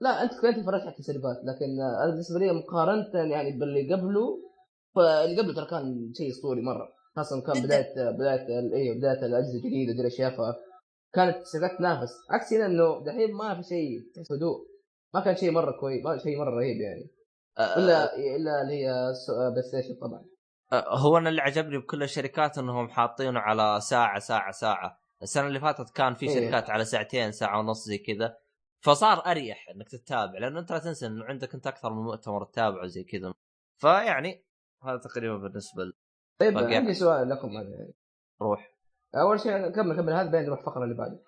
لا 0.00 0.22
أنت 0.22 0.32
كنت 0.32 0.58
اتفرجت 0.58 0.82
على 0.82 0.90
التسريبات 0.90 1.36
لكن 1.44 1.80
أنا 1.80 2.10
بالنسبة 2.10 2.38
لي 2.38 2.52
مقارنة 2.52 3.32
يعني 3.32 3.58
باللي 3.58 3.94
قبله 3.94 4.38
فاللي 4.96 5.40
قبله 5.40 5.54
ترى 5.54 5.66
كان 5.66 6.12
شيء 6.16 6.30
أسطوري 6.30 6.62
مرة 6.62 6.88
خاصة 7.16 7.40
كان. 7.40 7.62
بداية 7.62 8.10
بداية 8.10 8.48
أيوه 8.74 8.96
بداية 8.96 9.26
الأجهزة 9.26 9.54
الجديدة 9.54 9.92
دي 9.92 10.00
الاشياء 10.00 10.36
فكانت 11.14 11.36
التسريبات 11.36 11.78
تنافس 11.78 12.12
عكس 12.30 12.52
هنا 12.52 12.66
إنه 12.66 13.04
دحين 13.04 13.34
ما 13.34 13.54
في 13.54 13.62
شيء 13.68 14.12
تحس 14.14 14.32
هدوء 14.32 14.66
ما 15.14 15.20
كان 15.20 15.36
شيء 15.36 15.50
مرة 15.50 15.80
كويس 15.80 16.04
ما 16.04 16.18
شيء 16.18 16.38
مرة 16.38 16.50
رهيب 16.50 16.80
يعني. 16.80 17.10
أه، 17.58 17.78
الا 17.78 18.16
إلا 18.16 18.62
اللي 18.62 18.86
هي 18.86 19.12
بلاي 19.50 19.62
ستيشن 19.62 19.94
طبعا. 20.00 20.24
أه، 20.72 20.96
هو 20.96 21.18
أنا 21.18 21.28
اللي 21.28 21.40
عجبني 21.40 21.78
بكل 21.78 22.02
الشركات 22.02 22.58
إنهم 22.58 22.88
حاطينه 22.88 23.40
على 23.40 23.80
ساعة 23.80 24.18
ساعة 24.18 24.50
ساعة. 24.50 24.98
السنة 25.22 25.46
اللي 25.46 25.60
فاتت 25.60 25.90
كان 25.90 26.14
في 26.14 26.26
إيه. 26.26 26.34
شركات 26.34 26.70
على 26.70 26.84
ساعتين 26.84 27.32
ساعة 27.32 27.58
ونص 27.58 27.84
زي 27.84 27.98
كذا. 27.98 28.36
فصار 28.80 29.26
أريح 29.26 29.68
إنك 29.70 29.88
تتابع 29.88 30.38
لأنه 30.38 30.60
أنت 30.60 30.72
لا 30.72 30.78
تنسى 30.78 31.06
إنه 31.06 31.24
عندك 31.24 31.54
أنت 31.54 31.66
أكثر 31.66 31.92
من 31.92 32.02
مؤتمر 32.02 32.44
تتابعه 32.44 32.86
زي 32.86 33.04
كذا. 33.04 33.34
فيعني 33.76 34.44
هذا 34.82 34.96
تقريبا 34.96 35.36
بالنسبة 35.36 35.84
لي 35.84 35.92
طيب. 36.40 36.58
عندي 36.58 36.94
سؤال 36.94 37.28
لكم 37.28 37.48
روح. 38.42 38.73
أول 39.16 39.40
شيء 39.40 39.68
كمل 39.68 39.96
كمل. 39.96 40.12
هذا 40.12 40.30
بعدين 40.30 40.46
نروح 40.46 40.58
الفقرة 40.58 40.84
اللي 40.84 40.94
بعدها. 40.94 41.18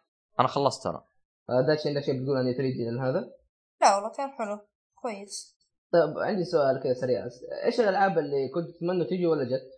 أنا 0.40 0.48
خلصت 0.48 0.86
أنا 0.86 1.04
آه، 1.50 1.66
داش 1.66 1.86
عندك 1.86 2.02
شيء 2.02 2.22
بتقول 2.22 2.36
عن 2.36 2.44
3 2.44 2.62
دي 2.62 2.84
لأن 2.84 3.00
هذا؟ 3.00 3.32
لا 3.80 3.94
والله 3.94 4.10
كان 4.10 4.30
حلو. 4.30 4.58
كويس. 4.94 5.56
طيب 5.92 6.18
عندي 6.18 6.44
سؤال 6.44 6.80
كذا 6.82 6.94
سريع. 6.94 7.24
إيش 7.64 7.80
الألعاب 7.80 8.18
اللي 8.18 8.48
كنت 8.54 8.76
تتمنى 8.76 9.04
تجي 9.04 9.26
ولا 9.26 9.44
جت؟ 9.44 9.76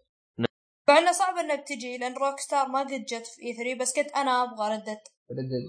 مع 0.89 0.99
إنه 0.99 1.13
صعب 1.13 1.37
انها 1.37 1.57
بتجي 1.57 1.99
لأن 1.99 2.15
روك 2.15 2.39
ستار 2.41 2.69
ما 2.69 2.81
قد 2.81 3.05
جت 3.05 3.27
في 3.27 3.43
اي 3.43 3.55
3 3.55 3.81
بس 3.81 3.97
كنت 3.97 4.11
أنا 4.17 4.43
أبغى 4.43 4.77
ردد 4.77 4.99
Red 5.31 5.45
Dead 5.45 5.65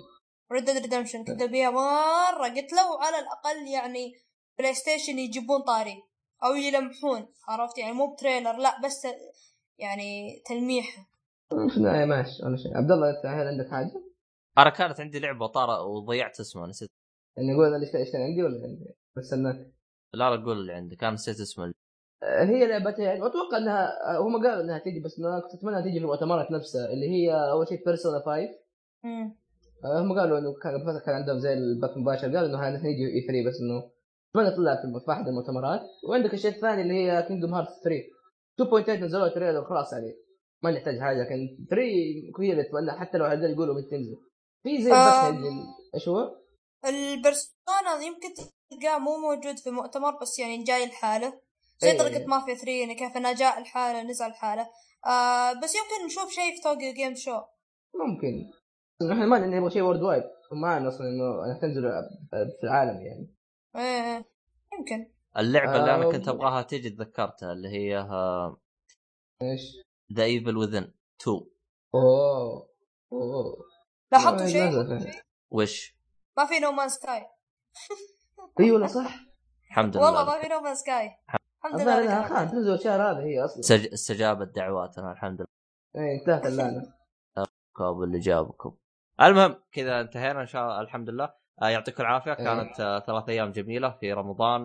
Red 0.51 0.64
Dead 0.64 0.81
Redemption 0.81 1.25
كنت 1.25 1.41
أبيها 1.41 1.69
مرة. 1.69 2.47
قلت 2.47 2.73
لو 2.73 2.97
على 3.01 3.19
الأقل 3.19 3.67
يعني 3.67 4.13
بلاي 4.59 4.73
ستيشن 4.73 5.19
يجيبون 5.19 5.61
طاري 5.61 6.03
أو 6.43 6.55
يلمحون 6.55 7.27
عرفت؟ 7.47 7.77
يعني 7.77 7.93
مو 7.93 8.13
ب 8.13 8.19
trailer 8.19 8.57
لا 8.57 8.81
بس 8.81 9.07
يعني 9.77 10.41
تلميح. 10.45 11.05
في 11.49 11.77
النهايه 11.77 12.05
ماشي 12.05 12.45
ولا 12.45 12.57
شيء. 12.57 12.77
عبد 12.77 12.91
الله 12.91 13.09
أنت 13.09 13.25
هل 13.25 13.47
عندك 13.47 13.69
حاجة؟ 13.69 13.91
أنا 14.57 14.69
كانت 14.69 14.99
عندي 14.99 15.19
لعبة 15.19 15.47
طار 15.47 15.87
وضيعت 15.87 16.39
اسمها 16.39 16.67
نسيت. 16.67 16.89
يعني 17.37 17.51
نقول 17.51 17.65
أنا 17.65 17.83
إيش 17.83 18.11
كان 18.11 18.21
عندي 18.21 18.43
ولا 18.43 18.63
عندي؟ 18.63 18.95
بستناك 19.17 19.55
لا 20.13 20.35
لا 20.35 20.43
قول 20.45 20.57
اللي 20.57 20.73
عندك. 20.73 21.03
أنا 21.03 21.13
نسيت 21.13 21.39
اسمها 21.39 21.73
آه، 22.23 22.43
هي 22.43 22.67
لعبتها 22.67 23.03
يعني 23.03 23.21
واتوقع 23.21 23.57
إنها 23.57 23.93
هم 24.19 24.47
قالوا 24.47 24.63
إنها 24.63 24.79
تيجي 24.79 24.99
بس 24.99 25.19
أنا 25.19 25.39
كنت 25.39 25.53
أتمنى 25.53 25.83
تيجي 25.83 25.99
في 25.99 26.05
المؤتمرات 26.05 26.51
نفسها 26.51 26.85
اللي 26.93 27.09
هي 27.09 27.51
أول 27.51 27.67
شيء 27.67 27.85
Persona 27.85 28.19
5. 28.19 28.49
آه، 29.85 30.01
هم 30.01 30.19
قالوا 30.19 30.39
إنه 30.39 30.53
كان 30.53 30.99
كان 31.05 31.15
عندهم 31.15 31.39
زي 31.39 31.53
البث 31.53 31.89
المباشر 31.89 32.35
قالوا 32.35 32.49
إنه 32.49 32.57
هذا 32.57 32.77
نيجي 32.83 33.05
E3 33.15 33.47
بس 33.47 33.61
إنه 33.61 33.91
اتمنى 34.31 34.51
تطلع 34.51 34.75
في 35.05 35.11
أحد 35.11 35.27
المؤتمرات. 35.27 35.81
وعندك 36.09 36.33
الشيء 36.33 36.51
الثاني 36.51 36.81
اللي 36.81 36.93
هي 36.93 37.23
Kingdom 37.23 37.53
Hearts 37.53 37.69
3 37.83 38.03
2.8 38.97 39.03
نزلوها 39.03 39.29
trailer 39.29 39.63
خلاص 39.63 39.93
يعني 39.93 40.15
ما 40.63 40.71
نحتاج 40.71 40.99
حاجة 40.99 41.23
لكن 41.23 41.65
3 41.69 41.83
هي 42.39 42.51
اللي 42.51 42.61
اتمنى 42.61 42.99
حتى 42.99 43.17
لو 43.17 43.25
عدل 43.25 43.51
يقولوا 43.51 43.75
متى 43.75 43.89
تنزل. 43.89 44.17
في 44.63 44.83
زي 44.83 44.91
آه. 44.91 45.35
إيش 45.95 46.07
هو؟ 46.07 46.35
ال 46.85 47.00
Persona 47.00 48.01
يمكن 48.01 48.33
تلقاه 48.69 48.97
مو 48.97 49.17
موجود 49.17 49.59
في 49.59 49.71
مؤتمر 49.71 50.17
بس 50.21 50.39
يعني 50.39 50.63
جاي 50.63 50.83
الحالة 50.83 51.41
زي 51.79 51.91
إيه. 51.91 51.97
طريقة 51.97 52.25
مافيا 52.25 52.53
3 52.53 52.71
يعني 52.71 52.95
كيف 52.95 53.17
إنه 53.17 53.33
جاء 53.33 53.59
الحالة 53.59 54.03
نزل 54.03 54.25
الحالة 54.25 54.69
آه 55.05 55.53
بس 55.53 55.75
يمكن 55.75 56.05
نشوف 56.05 56.31
شيء 56.31 56.55
في 56.55 56.61
Tokyo 56.61 56.93
Game 56.93 57.15
Show. 57.15 57.41
ممكن. 57.95 58.51
إحنا 59.11 59.25
ما 59.25 59.39
نبغى 59.39 59.69
شيء 59.69 59.81
worldwide 59.81 60.23
وما 60.51 60.87
أصلا 60.87 61.07
إنه 61.07 61.59
تنزل 61.61 61.81
في 62.31 62.63
العالم 62.63 63.01
يعني. 63.01 63.35
إيه 63.75 64.25
يمكن. 64.79 65.11
اللعبة 65.37 65.75
اللي 65.75 65.95
أنا 65.95 66.05
آه، 66.05 66.11
كنت 66.11 66.27
أبغاها 66.27 66.61
تجي 66.61 66.89
تذكرتها 66.89 67.53
اللي 67.53 67.69
هي 67.69 68.07
إيش؟ 69.41 69.88
The 70.13 70.23
Evil 70.23 70.57
Within 70.57 70.93
2 71.21 71.41
أوه 71.95 72.69
أوه. 73.13 73.65
لا 74.11 74.17
حطوا 74.17 74.43
آه، 74.43 74.47
شيء. 74.47 75.23
وش؟ 75.51 75.95
ما 76.37 76.45
في 76.45 76.59
No 76.59 76.71
Man's 76.71 76.89
Sky 76.89 77.25
اي 78.59 78.71
والله 78.71 78.87
صح. 78.87 79.19
الحمد 79.69 79.97
لله. 79.97 80.05
والله 80.05 80.25
ما 80.25 80.41
في 80.41 80.47
No 80.47 80.59
Man's 80.59 80.75
Sky 80.75 81.11
الحمد 81.65 81.81
لله 81.81 82.03
انها. 82.03 82.27
خلاص 82.27 82.51
تنزل 82.51 82.73
الشهر 82.73 83.01
هذا 83.01 83.19
هي 83.19 83.45
أصلا. 83.45 83.61
سج... 83.61 83.93
استجابت 83.93 84.55
دعواتنا 84.55 85.11
الحمد 85.11 85.41
لله. 85.41 85.47
اي 85.95 86.19
انتهت 86.19 86.45
اللعنة. 86.45 86.93
كاب 87.77 88.03
اللي 88.03 88.19
جابكم 88.19 88.77
المهم 89.21 89.55
كذا 89.71 90.01
انتهينا 90.01 90.41
إن 90.41 90.45
شاء 90.47 90.63
الله 90.63 90.81
الحمد 90.81 91.09
لله. 91.09 91.33
آه 91.61 91.69
يعطيكم 91.69 92.03
العافية. 92.03 92.31
إيه. 92.31 92.37
كانت 92.37 92.79
آه 92.79 92.99
ثلاث 92.99 93.29
أيام 93.29 93.51
جميلة 93.51 93.97
في 93.99 94.13
رمضان. 94.13 94.61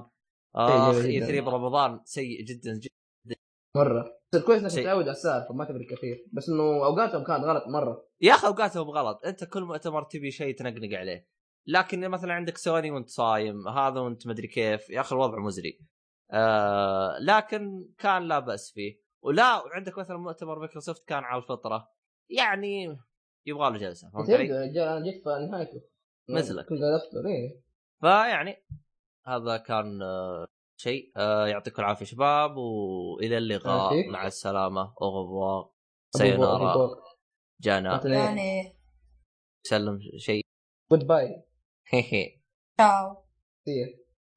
إيه، 0.57 0.91
اخ 0.91 0.95
جميل 0.95 1.05
اي 1.07 1.17
جداً. 1.17 1.27
3 1.27 1.41
برمضان 1.41 2.01
سيء 2.05 2.45
جدا 2.45 2.79
جدا. 2.79 3.37
مرة. 3.77 4.19
بس 4.35 4.41
الكويس 4.41 4.63
إنك. 4.63 4.87
متعود 4.87 5.03
على 5.03 5.11
السالفه 5.11 5.55
ما 5.55 5.65
تفرق 5.65 5.87
كثير. 5.91 6.27
بس 6.33 6.49
إنه 6.49 6.63
أوقاتهم 6.63 7.25
كانت 7.25 7.45
غلط 7.45 7.65
مرة. 7.69 8.07
يا 8.21 8.35
أخي 8.35 8.47
أوقاتهم 8.47 8.91
غلط. 8.91 9.21
أنت 9.27 9.45
كل 9.45 9.63
مؤتمر 9.63 10.03
تبي 10.03 10.31
شيء 10.31 10.57
تنقنق 10.57 10.99
عليه. 10.99 11.29
لكن 11.67 12.09
مثلا 12.09 12.33
عندك 12.33 12.59
سوني 12.59 12.91
وأنت 12.91 13.09
صايم 13.09 13.69
هذا 13.69 14.01
وأنت 14.01 14.27
مدري 14.27 14.47
كيف. 14.47 14.91
يا 14.91 15.01
أخي 15.01 15.17
الوضع 15.17 15.39
مزري. 15.39 15.81
آه 16.31 17.19
لكن 17.21 17.89
كان 17.99 18.23
لا 18.29 18.39
بأس 18.39 18.73
فيه. 18.73 19.05
ولا 19.23 19.57
وعندك 19.57 19.99
مثلا 19.99 20.17
مؤتمر 20.17 20.59
مايكروسوفت 20.59 21.09
كان 21.09 21.25
على 21.25 21.43
الفطرة. 21.43 21.89
يعني 22.31 22.99
يبغى 23.47 23.71
له 23.71 23.79
جلسة. 23.79 24.11
فهمت 24.11 24.31
علي؟ 24.31 24.73
جيت 25.05 25.23
في 25.25 25.49
نهايته. 25.51 25.83
مثلك. 26.29 26.67
كنت 26.67 26.79
إيه. 27.27 27.61
فيعني 28.01 28.65
هذا 29.27 29.57
كان 29.57 30.03
آه، 30.03 30.47
شيء. 30.81 31.13
آه، 31.17 31.47
يعطيكم 31.47 31.83
العافية 31.83 32.05
شباب 32.05 32.57
وإلى 32.57 33.39
اللقاء. 33.39 34.11
مع 34.11 34.27
السلامة. 34.27 34.95
au 35.03 35.17
revoir 35.17 35.61
أبو 35.61 35.71
sayonara. 36.17 36.91
جانا. 37.63 38.01
يعني 38.07 38.77
سلم 39.67 39.99
شيء. 40.17 40.45
جود 40.93 41.07
باي 41.07 41.45
تشاو 42.79 43.25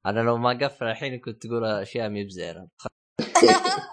أنا 0.06 0.20
لو 0.20 0.36
ما 0.36 0.58
قفل 0.64 0.84
الحين 0.84 1.20
كنت 1.20 1.46
تقول 1.46 1.64
أشياء 1.64 2.08
مي 2.08 2.24
بزينه 2.24 2.68